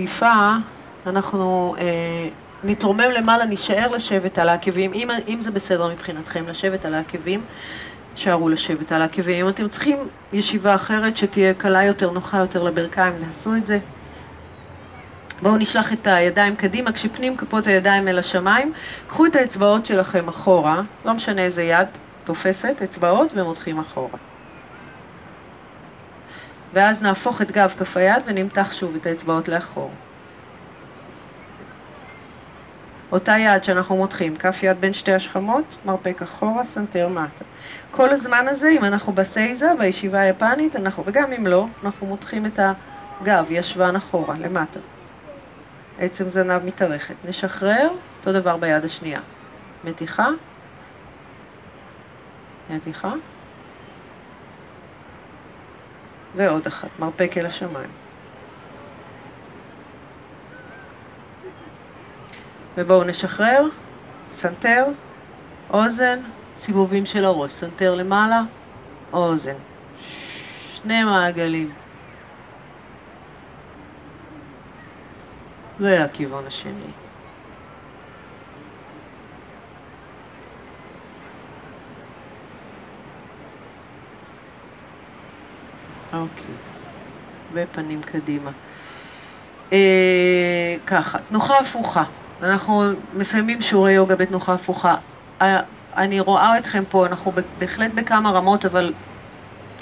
שאיפה, 0.00 0.56
אנחנו 1.06 1.74
אה, 1.78 1.84
נתרומם 2.64 3.10
למעלה, 3.10 3.44
נישאר 3.44 3.90
לשבת 3.90 4.38
על 4.38 4.48
העקבים, 4.48 4.92
אם, 4.94 5.08
אם 5.28 5.42
זה 5.42 5.50
בסדר 5.50 5.88
מבחינתכם, 5.88 6.44
לשבת 6.48 6.84
על 6.84 6.94
העקבים, 6.94 7.42
תשארו 8.14 8.48
לשבת 8.48 8.92
על 8.92 9.02
העקבים. 9.02 9.46
אם 9.46 9.50
אתם 9.50 9.68
צריכים 9.68 9.96
ישיבה 10.32 10.74
אחרת 10.74 11.16
שתהיה 11.16 11.54
קלה 11.54 11.84
יותר, 11.84 12.10
נוחה 12.10 12.38
יותר 12.38 12.62
לברכיים, 12.62 13.12
תעשו 13.24 13.56
את 13.56 13.66
זה. 13.66 13.78
בואו 15.42 15.56
נשלח 15.56 15.92
את 15.92 16.06
הידיים 16.06 16.56
קדימה, 16.56 16.92
כשפנים 16.92 17.36
כפות 17.36 17.66
הידיים 17.66 18.08
אל 18.08 18.18
השמיים, 18.18 18.72
קחו 19.08 19.26
את 19.26 19.36
האצבעות 19.36 19.86
שלכם 19.86 20.28
אחורה, 20.28 20.82
לא 21.04 21.14
משנה 21.14 21.42
איזה 21.42 21.62
יד 21.62 21.88
תופסת, 22.24 22.82
אצבעות 22.84 23.32
ומותחים 23.34 23.78
אחורה. 23.78 24.29
ואז 26.72 27.02
נהפוך 27.02 27.42
את 27.42 27.50
גב 27.50 27.74
כף 27.78 27.96
היד 27.96 28.22
ונמתח 28.26 28.72
שוב 28.72 28.94
את 28.94 29.06
האצבעות 29.06 29.48
לאחור. 29.48 29.90
אותה 33.12 33.38
יד 33.38 33.64
שאנחנו 33.64 33.96
מותחים, 33.96 34.36
כף 34.36 34.62
יד 34.62 34.80
בין 34.80 34.92
שתי 34.92 35.12
השכמות, 35.12 35.64
מרפק 35.84 36.22
אחורה, 36.22 36.64
סנטר 36.66 37.08
מטה. 37.08 37.44
כל 37.90 38.08
הזמן 38.08 38.48
הזה, 38.48 38.68
אם 38.68 38.84
אנחנו 38.84 39.12
בסייזה, 39.12 39.66
בישיבה 39.78 40.20
היפנית, 40.20 40.76
אנחנו, 40.76 41.02
וגם 41.06 41.32
אם 41.32 41.46
לא, 41.46 41.66
אנחנו 41.84 42.06
מותחים 42.06 42.46
את 42.46 42.60
הגב, 43.22 43.46
ישבן 43.50 43.96
אחורה, 43.96 44.34
למטה. 44.38 44.80
עצם 45.98 46.30
זנב 46.30 46.64
מתארכת. 46.64 47.14
נשחרר, 47.24 47.88
אותו 48.18 48.32
דבר 48.32 48.56
ביד 48.56 48.84
השנייה. 48.84 49.20
מתיחה, 49.84 50.28
מתיחה, 52.70 53.12
ועוד 56.36 56.66
אחת, 56.66 56.88
מרפק 56.98 57.32
אל 57.36 57.46
השמיים. 57.46 57.90
ובואו 62.76 63.04
נשחרר, 63.04 63.68
סנטר, 64.30 64.86
אוזן, 65.70 66.20
סיבובים 66.60 67.06
של 67.06 67.24
הראש, 67.24 67.52
סנטר 67.52 67.94
למעלה, 67.94 68.42
אוזן. 69.12 69.56
שני 70.74 71.04
מעגלים. 71.04 71.72
והכיוון 75.80 76.46
השני. 76.46 76.99
אוקיי. 86.12 86.54
ופנים 87.52 88.02
קדימה. 88.02 88.50
אה, 89.72 90.76
ככה, 90.86 91.18
תנוחה 91.18 91.58
הפוכה. 91.58 92.04
אנחנו 92.42 92.82
מסיימים 93.12 93.62
שיעורי 93.62 93.92
יוגה 93.92 94.16
בתנוחה 94.16 94.54
הפוכה. 94.54 94.96
אה, 95.42 95.60
אני 95.96 96.20
רואה 96.20 96.58
אתכם 96.58 96.84
פה, 96.88 97.06
אנחנו 97.06 97.32
בהחלט 97.58 97.90
בכמה 97.94 98.30
רמות, 98.30 98.64
אבל 98.64 98.94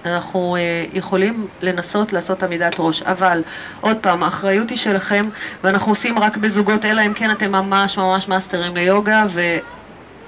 אנחנו 0.05 0.57
אה, 0.57 0.85
יכולים 0.93 1.49
לנסות 1.61 2.13
לעשות 2.13 2.43
עמידת 2.43 2.75
ראש. 2.79 3.03
אבל, 3.03 3.43
עוד 3.81 3.97
פעם, 4.03 4.23
האחריות 4.23 4.71
היא 4.71 4.79
שלכם, 4.79 5.23
ואנחנו 5.65 5.93
עושים 5.93 6.19
רק 6.19 6.37
בזוגות, 6.37 6.85
אלא 6.85 7.07
אם 7.07 7.15
כן 7.15 7.31
אתם 7.31 7.53
ממש 7.53 7.99
ממש 7.99 8.29
מאסטרים 8.29 8.77
ליוגה 8.77 9.27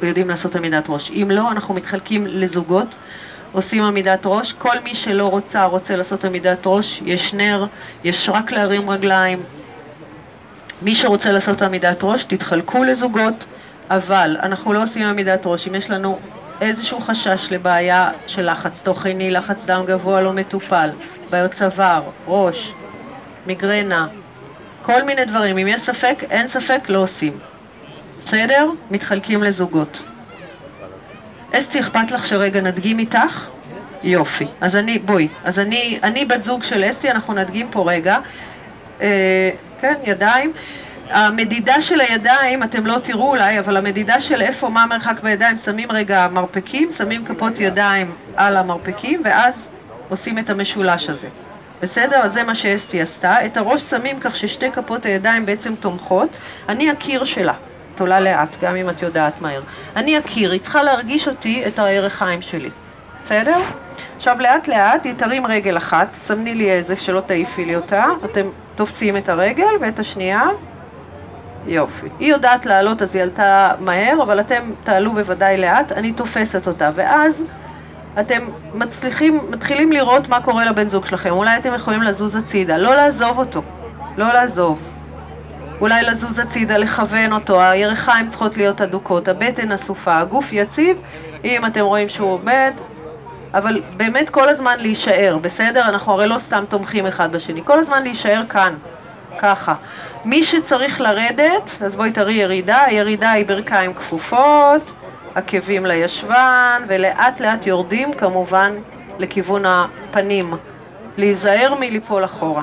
ויודעים 0.03 0.29
לעשות 0.29 0.57
עמידת 0.57 0.85
ראש. 0.89 1.11
אם 1.11 1.31
לא, 1.31 1.51
אנחנו 1.51 1.75
מתחלקים 1.75 2.27
לזוגות. 2.27 2.97
עושים 3.53 3.83
עמידת 3.83 4.21
ראש. 4.25 4.53
כל 4.53 4.81
מי 4.85 4.95
שלא 4.95 5.27
רוצה, 5.27 5.65
רוצה 5.65 5.97
לעשות 5.97 6.25
עמידת 6.25 6.63
ראש, 6.67 7.03
יש 7.05 7.35
נר, 7.35 7.67
יש 8.05 8.29
רק 8.29 8.53
להרים 8.53 8.91
רגליים. 8.91 9.43
מי 10.83 10.95
שרוצה 10.95 11.31
לעשות 11.31 11.63
עמידת 11.63 11.99
ראש, 12.03 12.25
תתחלקו 12.25 12.85
לזוגות, 12.85 13.45
אבל 13.91 14.37
אנחנו 14.43 14.73
לא 14.73 14.83
עושים 14.83 15.07
עמידת 15.07 15.47
ראש. 15.47 15.69
אם 15.69 15.75
יש 15.75 15.91
לנו 15.91 16.19
איזשהו 16.61 17.01
חשש 17.01 17.53
לבעיה 17.53 18.11
של 18.27 18.51
לחץ 18.51 18.83
תוכני, 18.83 19.31
לחץ 19.31 19.65
דם 19.65 19.83
גבוה 19.87 20.21
לא 20.21 20.33
מטופל, 20.33 20.91
בעיות 21.31 21.53
צוואר, 21.53 22.03
ראש, 22.27 22.73
מיגרנה, 23.47 24.07
כל 24.83 25.03
מיני 25.03 25.25
דברים. 25.25 25.59
אם 25.59 25.67
יש 25.67 25.81
ספק, 25.81 26.25
אין 26.31 26.49
ספק, 26.49 26.81
לא 26.89 26.99
עושים. 26.99 27.39
בסדר? 28.25 28.71
מתחלקים 28.91 29.43
לזוגות. 29.43 30.10
אסתי, 31.53 31.81
אכפת 31.81 32.11
לך 32.11 32.27
שרגע 32.27 32.61
נדגים 32.61 32.99
איתך? 32.99 33.49
יופי. 34.03 34.47
אז 34.61 34.77
אני, 34.77 34.99
בואי. 34.99 35.29
אז 35.45 35.59
אני, 35.59 35.99
אני 36.03 36.25
בת 36.25 36.45
זוג 36.45 36.63
של 36.63 36.91
אסתי, 36.91 37.11
אנחנו 37.11 37.35
נדגים 37.35 37.69
פה 37.71 37.93
רגע. 37.93 38.19
אה, 39.03 39.51
כן, 39.81 39.95
ידיים. 40.05 40.53
המדידה 41.11 41.81
של 41.81 42.01
הידיים, 42.01 42.63
אתם 42.63 42.87
לא 42.87 42.99
תראו 42.99 43.29
אולי, 43.29 43.59
אבל 43.59 43.77
המדידה 43.77 44.21
של 44.21 44.43
איפה, 44.43 44.69
מה 44.69 44.83
המרחק 44.83 45.21
בידיים, 45.23 45.57
שמים 45.57 45.93
רגע 45.93 46.29
מרפקים, 46.33 46.93
שמים 46.93 47.25
כפות 47.25 47.61
ידיים 47.61 48.15
על 48.37 48.57
המרפקים, 48.57 49.23
ואז 49.25 49.71
עושים 50.09 50.39
את 50.39 50.51
המשולש 50.51 51.11
הזה. 51.11 51.29
בסדר? 51.83 52.17
אז 52.17 52.33
זה 52.33 52.43
מה 52.43 52.55
שאסתי 52.55 53.01
עשתה. 53.01 53.47
את 53.47 53.57
הראש 53.57 53.83
שמים 53.83 54.21
כך 54.21 54.37
ששתי 54.37 54.71
כפות 54.71 55.07
הידיים 55.07 55.47
בעצם 55.47 55.75
תומכות. 55.75 56.31
אני 56.69 56.91
הקיר 56.91 57.25
שלה. 57.25 57.55
עולה 58.01 58.21
לאט, 58.21 58.57
גם 58.63 58.77
אם 58.77 58.91
את 58.91 59.03
יודעת 59.03 59.41
מהר. 59.41 59.63
אני 59.97 60.19
אכיר, 60.19 60.51
היא 60.51 60.61
צריכה 60.61 60.83
להרגיש 60.83 61.29
אותי, 61.29 61.65
את 61.67 61.79
הירכיים 61.79 62.43
שלי. 62.43 62.71
בסדר? 63.25 63.57
עכשיו 64.17 64.37
לאט 64.41 64.69
לאט 64.69 65.05
היא 65.05 65.15
תרים 65.15 65.47
רגל 65.47 65.77
אחת, 65.77 66.09
סמני 66.15 66.55
לי 66.55 66.71
איזה 66.71 66.97
שלא 66.97 67.21
תעיפי 67.21 67.65
לי 67.65 67.77
אותה, 67.77 68.05
אתם 68.25 68.49
תופסים 68.75 69.17
את 69.17 69.29
הרגל 69.29 69.73
ואת 69.81 69.99
השנייה, 69.99 70.43
יופי. 71.67 72.07
היא 72.19 72.31
יודעת 72.31 72.67
לעלות 72.67 73.03
אז 73.03 73.17
היא 73.17 73.23
עלתה 73.23 73.73
מהר, 73.81 74.23
אבל 74.23 74.41
אתם 74.41 74.71
תעלו 74.85 75.13
בוודאי 75.13 75.57
לאט, 75.57 75.93
אני 75.93 76.13
תופסת 76.13 76.67
אותה, 76.67 76.91
ואז 76.95 77.45
אתם 78.21 78.49
מצליחים, 78.75 79.41
מתחילים 79.51 79.93
לראות 79.93 80.29
מה 80.29 80.43
קורה 80.43 80.65
לבן 80.65 80.89
זוג 80.89 81.05
שלכם, 81.05 81.31
אולי 81.31 81.57
אתם 81.57 81.75
יכולים 81.75 82.03
לזוז 82.03 82.37
הצידה, 82.37 82.77
לא 82.77 82.95
לעזוב 82.95 83.39
אותו, 83.39 83.63
לא 84.17 84.33
לעזוב. 84.33 84.90
אולי 85.81 86.03
לזוז 86.03 86.39
הצידה, 86.39 86.77
לכוון 86.79 87.33
אותו, 87.33 87.63
הירכיים 87.63 88.29
צריכות 88.29 88.57
להיות 88.57 88.81
אדוקות, 88.81 89.29
הבטן 89.29 89.73
אסופה, 89.73 90.19
הגוף 90.19 90.53
יציב, 90.53 90.97
אם 91.45 91.67
אתם 91.67 91.81
רואים 91.81 92.09
שהוא 92.09 92.33
עובד, 92.33 92.71
אבל 93.55 93.83
באמת 93.97 94.31
כל 94.31 94.49
הזמן 94.49 94.79
להישאר, 94.79 95.39
בסדר? 95.43 95.89
אנחנו 95.89 96.13
הרי 96.13 96.27
לא 96.27 96.39
סתם 96.39 96.65
תומכים 96.69 97.07
אחד 97.07 97.33
בשני, 97.33 97.65
כל 97.65 97.79
הזמן 97.79 98.03
להישאר 98.03 98.43
כאן, 98.49 98.75
ככה. 99.39 99.75
מי 100.25 100.45
שצריך 100.45 101.01
לרדת, 101.01 101.83
אז 101.85 101.97
בואי 101.97 102.13
תראי 102.13 102.35
ירידה, 102.35 102.85
הירידה 102.85 103.31
היא 103.31 103.47
ברכיים 103.47 103.95
כפופות, 103.95 104.93
עקבים 105.35 105.87
לישבן, 105.87 106.83
ולאט 106.89 107.41
לאט 107.41 107.67
יורדים 107.67 108.15
כמובן 108.15 108.73
לכיוון 109.19 109.63
הפנים. 109.67 110.55
להיזהר 111.17 111.75
מליפול 111.81 112.25
אחורה. 112.25 112.63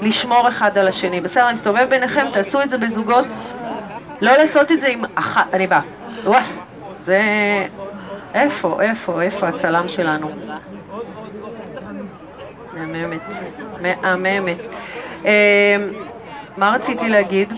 לשמור 0.00 0.48
אחד 0.48 0.78
על 0.78 0.88
השני. 0.88 1.20
בסדר, 1.20 1.48
אני 1.48 1.56
אסתובב 1.56 1.86
ביניכם, 1.90 2.26
תעשו 2.32 2.62
את 2.62 2.70
זה 2.70 2.78
בזוגות. 2.78 3.24
לא 4.20 4.32
לעשות 4.36 4.72
את 4.72 4.80
זה 4.80 4.88
עם 4.88 5.04
אחת, 5.14 5.54
אני 5.54 5.66
באה. 5.66 5.80
וואו, 6.24 6.42
זה... 6.98 7.20
איפה, 8.34 8.82
איפה, 8.82 9.22
איפה 9.22 9.48
הצלם 9.48 9.88
שלנו? 9.88 10.30
מהממת, 12.74 13.20
מהממת. 13.80 14.58
אמ, 15.24 15.28
מה 16.56 16.70
רציתי 16.70 17.08
להגיד? 17.08 17.52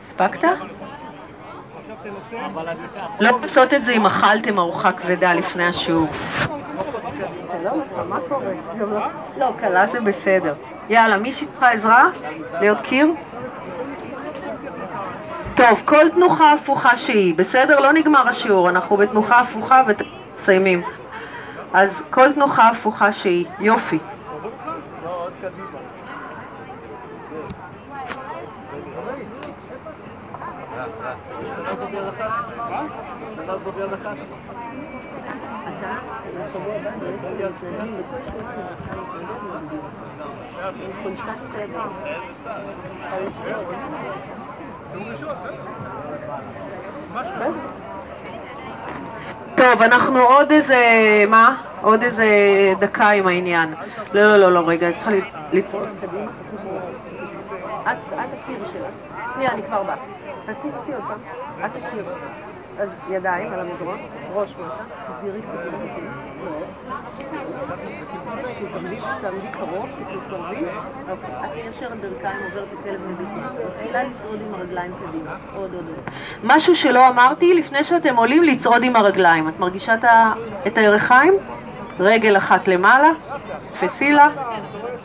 הספקת? 0.00 0.48
לא 3.20 3.30
לעשות 3.42 3.74
את 3.74 3.84
זה 3.84 3.92
אם 3.92 4.06
אכלתם 4.06 4.58
ארוחה 4.58 4.92
כבדה 4.92 5.34
לפני 5.34 5.66
השיעור. 5.66 6.08
לא, 9.36 9.52
קלה 9.60 9.86
זה 9.86 10.00
בסדר. 10.00 10.54
יאללה, 10.88 11.18
מישהי 11.18 11.46
צריכה 11.46 11.70
עזרה? 11.70 12.08
להיות 12.60 12.80
קיר? 12.80 13.08
טוב, 15.56 15.82
כל 15.84 16.10
תנוחה 16.10 16.52
הפוכה 16.52 16.96
שהיא, 16.96 17.34
בסדר? 17.34 17.80
לא 17.80 17.92
נגמר 17.92 18.28
השיעור, 18.28 18.68
אנחנו 18.68 18.96
בתנוחה 18.96 19.40
הפוכה 19.40 19.82
ומסיימים. 19.86 20.82
אז 21.72 22.02
כל 22.10 22.32
תנוחה 22.32 22.68
הפוכה 22.68 23.12
שהיא, 23.12 23.46
יופי. 23.58 23.98
טוב, 49.56 49.82
אנחנו 49.82 50.20
עוד 50.20 50.50
איזה, 50.50 50.76
מה? 51.28 51.56
עוד 51.82 52.02
איזה 52.02 52.26
דקה 52.78 53.10
עם 53.10 53.26
העניין. 53.26 53.74
לא, 54.12 54.22
לא, 54.22 54.36
לא, 54.36 54.52
לא, 54.52 54.68
רגע, 54.68 54.92
צריכה 54.92 55.10
לצעוד 55.52 55.88
קדימה. 56.00 56.30
את 57.92 57.96
הקיר 58.12 58.68
שלה. 58.72 58.88
שנייה, 59.34 59.52
אני 59.52 59.62
כבר 59.62 59.82
באה. 59.82 60.25
תעשי 60.46 60.94
אותה. 60.94 61.14
את 61.66 61.70
הקיר. 61.76 62.04
אז 62.78 62.88
ידיים 63.10 63.52
על 63.52 63.60
המדרון, 63.60 63.98
ראש 64.32 64.50
מטה, 64.50 64.84
תסבירי 65.08 65.42
קצת 65.42 65.58
תעמדי 69.22 69.46
קרוב, 69.52 69.86
תתקרבי, 69.90 70.64
אוקיי, 71.10 71.34
את 71.44 71.54
מיישרת 71.54 72.00
ברכיים, 72.00 72.36
עוברת 72.44 72.68
את 72.72 72.78
כלב 72.84 73.00
נביטים, 73.10 73.44
מתחילה 73.68 74.02
לצעוד 74.02 74.40
עם 74.46 74.54
הרגליים 74.54 74.92
קדימה, 75.06 75.36
עוד 75.54 75.74
עוד 75.74 75.84
עוד. 75.88 76.14
משהו 76.44 76.74
שלא 76.74 77.08
אמרתי, 77.08 77.54
לפני 77.54 77.84
שאתם 77.84 78.16
עולים 78.16 78.42
לצעוד 78.42 78.82
עם 78.82 78.96
הרגליים, 78.96 79.48
את 79.48 79.60
מרגישה 79.60 79.94
את 80.66 80.78
הירכיים? 80.78 81.34
רגל 82.00 82.36
אחת 82.36 82.68
למעלה, 82.68 83.10
תפסי 83.72 84.12
לה, 84.12 84.28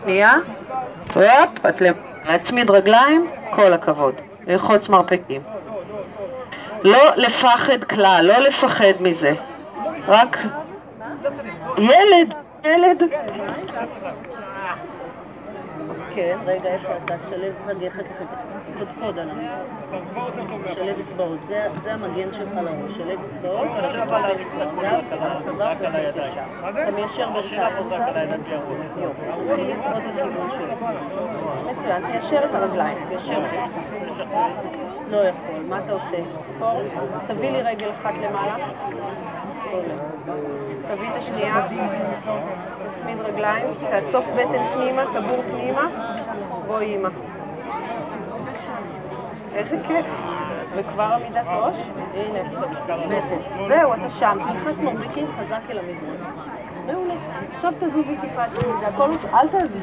שנייה, 0.03 0.35
הופ, 1.13 1.65
את 1.69 1.81
להצמיד 2.25 2.69
רגליים, 2.69 3.27
כל 3.51 3.73
הכבוד, 3.73 4.15
ללחוץ 4.47 4.89
מרפקים. 4.89 5.41
לא 6.83 7.15
לפחד 7.15 7.83
כלל, 7.83 8.25
לא 8.27 8.37
לפחד 8.37 8.93
מזה. 8.99 9.33
רק 10.07 10.37
ילד, 11.77 12.33
ילד. 12.63 13.03
כן, 16.15 16.37
רגע, 16.45 16.69
איפה 16.69 16.89
אתה? 16.97 17.15
שלב, 17.29 17.53
רגע, 17.67 17.89
חכה, 17.89 18.03
חכה. 18.03 18.35
קודקוד 18.79 19.19
על 19.19 19.29
שלב 20.73 20.95
אצבעות, 20.99 21.39
זה 21.83 21.93
המגן 21.93 22.33
שלך 22.33 22.49
לראש. 22.55 22.97
שלב 22.97 23.19
אצבעות, 23.31 23.67
אתה 26.83 26.91
מיישר 26.91 27.29
ברכיים. 27.29 27.67
מצוין, 31.65 32.05
תיישר 32.11 32.45
את 32.45 32.55
הרגליים, 32.55 32.97
תיישר. 33.07 33.41
לא 35.07 35.17
יכול, 35.17 35.63
מה 35.69 35.79
אתה 35.85 35.91
עושה? 35.91 36.17
תביא 37.27 37.51
לי 37.51 37.61
רגל 37.61 37.89
אחת 38.01 38.13
למעלה. 38.21 38.55
תביא 40.87 41.09
את 41.09 41.15
השנייה, 41.15 41.67
תצמיד 43.11 43.25
רגליים, 43.25 43.67
תאסוף 43.89 44.25
בטן 44.35 44.73
פנימה, 44.73 45.03
טבור 45.13 45.41
פנימה, 45.41 45.87
בואי 46.67 46.85
אימא. 46.85 47.09
איזה 49.53 49.77
כיף. 49.87 50.05
וכבר 50.75 51.03
עמידת 51.03 51.45
ראש? 51.47 51.75
הנה. 52.13 52.39
זהו, 53.67 53.93
אתה 53.93 54.09
שם. 54.09 54.37
תלחץ 54.53 54.77
מרביקים 54.77 55.27
חזק 55.37 55.61
אל 55.69 55.79
המזרון. 55.79 56.17
מעולה. 56.85 57.13
עכשיו 57.55 57.73
תזוזי 57.79 58.17
טיפה, 58.21 58.47
זה 58.49 58.87
הכל, 58.87 59.09
אל 59.33 59.47
תזוזי. 59.47 59.79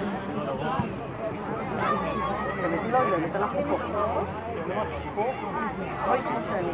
לא 2.90 2.98
יודעת, 2.98 3.36
אנחנו 3.36 3.60
פה. 3.68 3.76
אוי 6.06 6.18
כמו 6.18 6.38
שאני. 6.50 6.72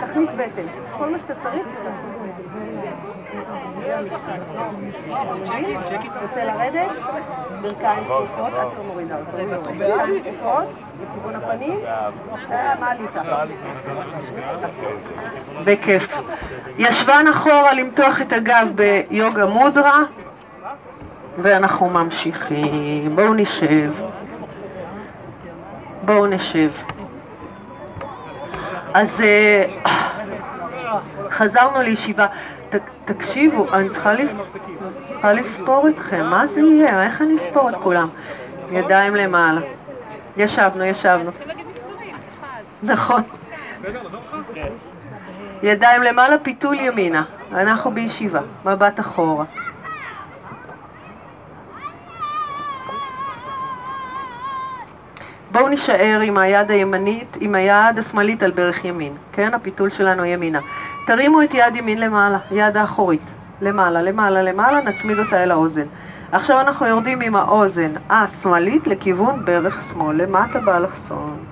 תכניס 0.00 0.28
בטן, 0.36 0.66
כל 0.98 1.10
מה 1.10 1.18
שאתה 1.18 1.34
צריך 1.42 1.66
זה 1.82 1.90
רוצה 6.22 6.44
לרדת? 6.44 6.90
ברכיים 7.62 8.04
פתוחות, 8.04 8.48
את 8.48 8.78
לא 8.78 8.84
מורידה 8.84 9.16
אותו. 9.18 9.30
ברכיים 9.78 10.22
פתוחות, 10.22 10.64
לכיוון 11.02 11.34
הפנים, 11.34 11.78
מה 12.80 12.90
עלית? 12.90 13.10
בכיף. 15.64 16.18
ישבן 16.78 17.24
אחורה 17.30 17.74
למתוח 17.74 18.22
את 18.22 18.32
הגב 18.32 18.68
ביוגה 18.74 19.46
מודרה, 19.46 20.02
ואנחנו 21.38 21.88
ממשיכים. 21.88 23.16
בואו 23.16 23.34
נשב. 23.34 23.92
בואו 26.04 26.26
נשב. 26.26 26.70
אז 28.98 29.20
אה, 29.20 29.64
חזרנו 31.30 31.82
לישיבה. 31.82 32.26
תקשיבו, 33.04 33.66
אני 33.72 33.90
צריכה, 33.90 34.12
לס... 34.12 34.48
צריכה 35.08 35.32
לספור 35.32 35.88
אתכם, 35.88 36.26
מה 36.26 36.46
זה 36.46 36.60
יהיה? 36.60 37.02
איך 37.02 37.22
אני 37.22 37.36
אספור 37.36 37.68
את 37.68 37.74
כולם? 37.76 38.08
ידיים 38.70 39.14
למעלה. 39.14 39.60
ישבנו, 40.36 40.84
ישבנו. 40.84 41.30
נכון. 42.82 43.22
ידיים 45.62 46.02
למעלה, 46.02 46.38
פיתול 46.38 46.80
ימינה. 46.80 47.24
אנחנו 47.52 47.90
בישיבה, 47.90 48.40
מבט 48.64 49.00
אחורה. 49.00 49.44
בואו 55.52 55.68
נישאר 55.68 56.20
עם 56.24 56.38
היד 56.38 56.70
הימנית, 56.70 57.36
עם 57.40 57.54
היד 57.54 57.98
השמאלית 57.98 58.42
על 58.42 58.50
ברך 58.50 58.84
ימין, 58.84 59.12
כן? 59.32 59.54
הפיתול 59.54 59.90
שלנו 59.90 60.24
ימינה. 60.24 60.60
תרימו 61.06 61.42
את 61.42 61.54
יד 61.54 61.76
ימין 61.76 62.00
למעלה, 62.00 62.38
יד 62.50 62.76
האחורית, 62.76 63.32
למעלה, 63.60 64.02
למעלה, 64.02 64.42
למעלה, 64.42 64.80
נצמיד 64.80 65.18
אותה 65.18 65.42
אל 65.42 65.50
האוזן. 65.50 65.86
עכשיו 66.32 66.60
אנחנו 66.60 66.86
יורדים 66.86 67.20
עם 67.20 67.36
האוזן 67.36 67.92
השמאלית 68.10 68.86
לכיוון 68.86 69.44
ברך 69.44 69.82
שמאל, 69.90 70.22
למטה 70.22 70.60
באלכסון. 70.60 71.44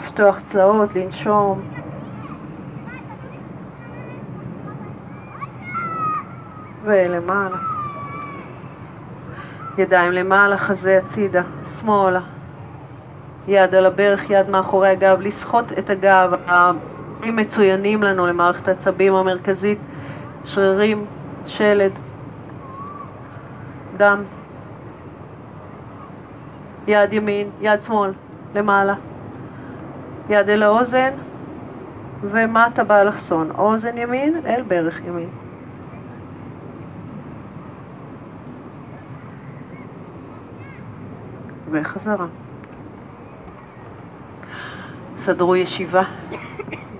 לפתוח 0.00 0.40
צלעות, 0.46 0.94
לנשום. 0.94 1.62
ולמעלה. 6.84 7.56
ידיים 9.78 10.12
למעלה, 10.12 10.56
חזה 10.56 10.98
הצידה, 10.98 11.42
שמאלה. 11.80 12.33
יד 13.48 13.74
על 13.74 13.86
הברך, 13.86 14.30
יד 14.30 14.50
מאחורי 14.50 14.88
הגב, 14.88 15.20
לסחוט 15.20 15.72
את 15.78 15.90
הגב. 15.90 16.32
הדברים 16.46 17.36
מצוינים 17.36 18.02
לנו 18.02 18.26
למערכת 18.26 18.68
העצבים 18.68 19.14
המרכזית, 19.14 19.78
שרירים, 20.44 21.04
שלד, 21.46 21.92
דם. 23.96 24.22
יד 26.86 27.12
ימין, 27.12 27.50
יד 27.60 27.82
שמאל, 27.82 28.12
למעלה. 28.54 28.94
יד 30.28 30.48
אל 30.48 30.62
האוזן, 30.62 31.10
ומטה 32.22 32.84
באלכסון. 32.84 33.50
אוזן 33.50 33.98
ימין 33.98 34.40
אל 34.46 34.62
ברך 34.62 35.00
ימין. 35.04 35.28
וחזרה. 41.70 42.26
סדרו 45.24 45.56
ישיבה, 45.56 46.02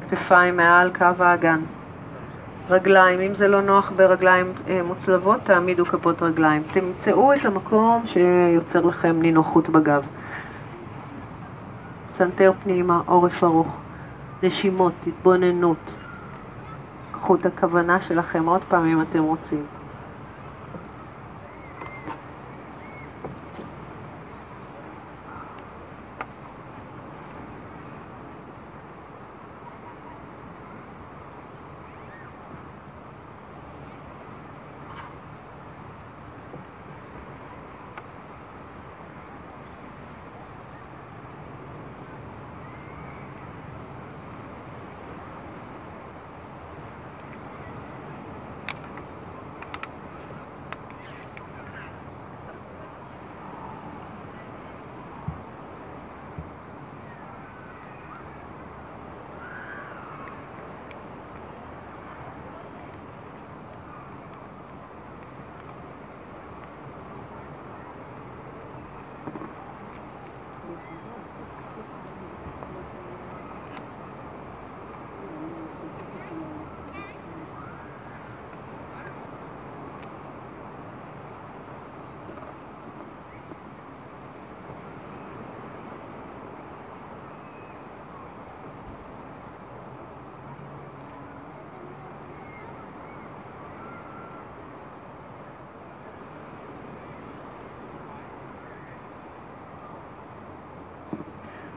כתפיים 0.00 0.56
מעל 0.56 0.90
קו 0.98 1.04
האגן. 1.18 1.60
רגליים, 2.70 3.20
אם 3.20 3.34
זה 3.34 3.48
לא 3.48 3.60
נוח 3.60 3.92
ברגליים 3.96 4.52
אה, 4.68 4.82
מוצלבות, 4.82 5.40
תעמידו 5.42 5.86
כפות 5.86 6.22
רגליים. 6.22 6.62
תמצאו 6.72 7.34
את 7.34 7.44
המקום 7.44 8.02
שיוצר 8.06 8.80
לכם 8.80 9.22
נינוחות 9.22 9.68
בגב. 9.68 10.02
סנטר 12.12 12.52
פנימה, 12.62 13.00
עורף 13.06 13.44
ארוך, 13.44 13.76
נשימות, 14.42 14.92
התבוננות. 15.06 15.96
קחו 17.12 17.34
את 17.34 17.46
הכוונה 17.46 18.00
שלכם 18.00 18.46
עוד 18.46 18.62
פעם 18.68 18.86
אם 18.86 19.00
אתם 19.00 19.22
רוצים. 19.22 19.64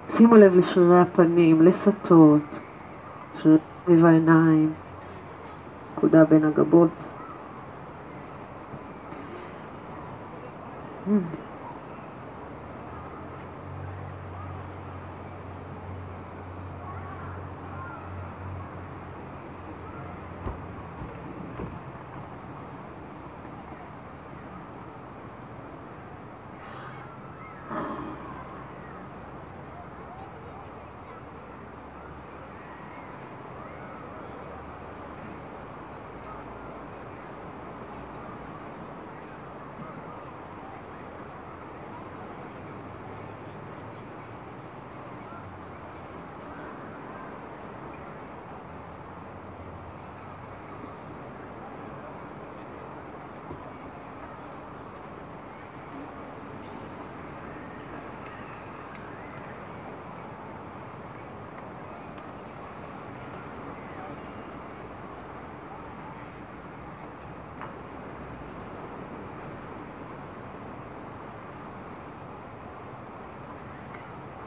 שימו 0.09 0.35
לב 0.35 0.55
לשרירי 0.55 1.01
הפנים, 1.01 1.61
לסטות, 1.61 2.59
שרירי 3.33 4.01
העיניים, 4.03 4.73
נקודה 5.97 6.23
בין 6.25 6.43
הגבות. 6.43 6.89
Mm. 11.07 11.46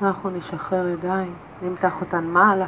אנחנו 0.03 0.31
נשחרר 0.31 0.89
ידיים, 0.89 1.35
נמתח 1.63 2.01
אותן 2.01 2.25
מעלה, 2.25 2.67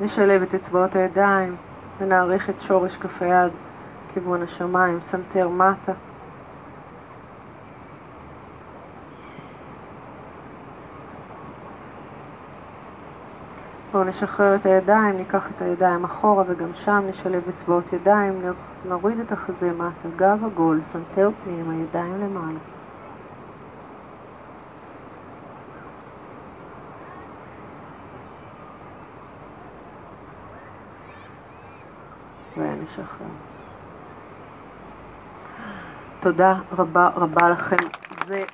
נשלב 0.00 0.42
את 0.42 0.54
אצבעות 0.54 0.96
הידיים 0.96 1.56
ונאריך 1.98 2.50
את 2.50 2.60
שורש 2.60 2.96
כף 2.96 3.22
היד 3.22 3.52
כיוון 4.14 4.42
השמיים, 4.42 4.98
סנטר 5.00 5.48
מטה. 5.48 5.92
בואו 13.92 14.04
נשחרר 14.04 14.54
את 14.54 14.66
הידיים, 14.66 15.16
ניקח 15.16 15.48
את 15.56 15.62
הידיים 15.62 16.04
אחורה 16.04 16.44
וגם 16.46 16.74
שם 16.74 17.02
נשלב 17.08 17.42
אצבעות 17.48 17.92
ידיים, 17.92 18.42
נוריד 18.84 19.20
את 19.20 19.32
החזה 19.32 19.72
מטה, 19.72 20.08
גב 20.16 20.44
עגול, 20.44 20.80
סנטר 20.82 21.30
פנימה, 21.44 21.70
הידיים 21.70 22.20
למעלה. 22.20 22.75
ונשחרר. 32.98 33.26
תודה 36.20 36.54
רבה 36.78 37.08
רבה 37.16 37.48
לכם. 37.50 37.76
זה 38.26 38.44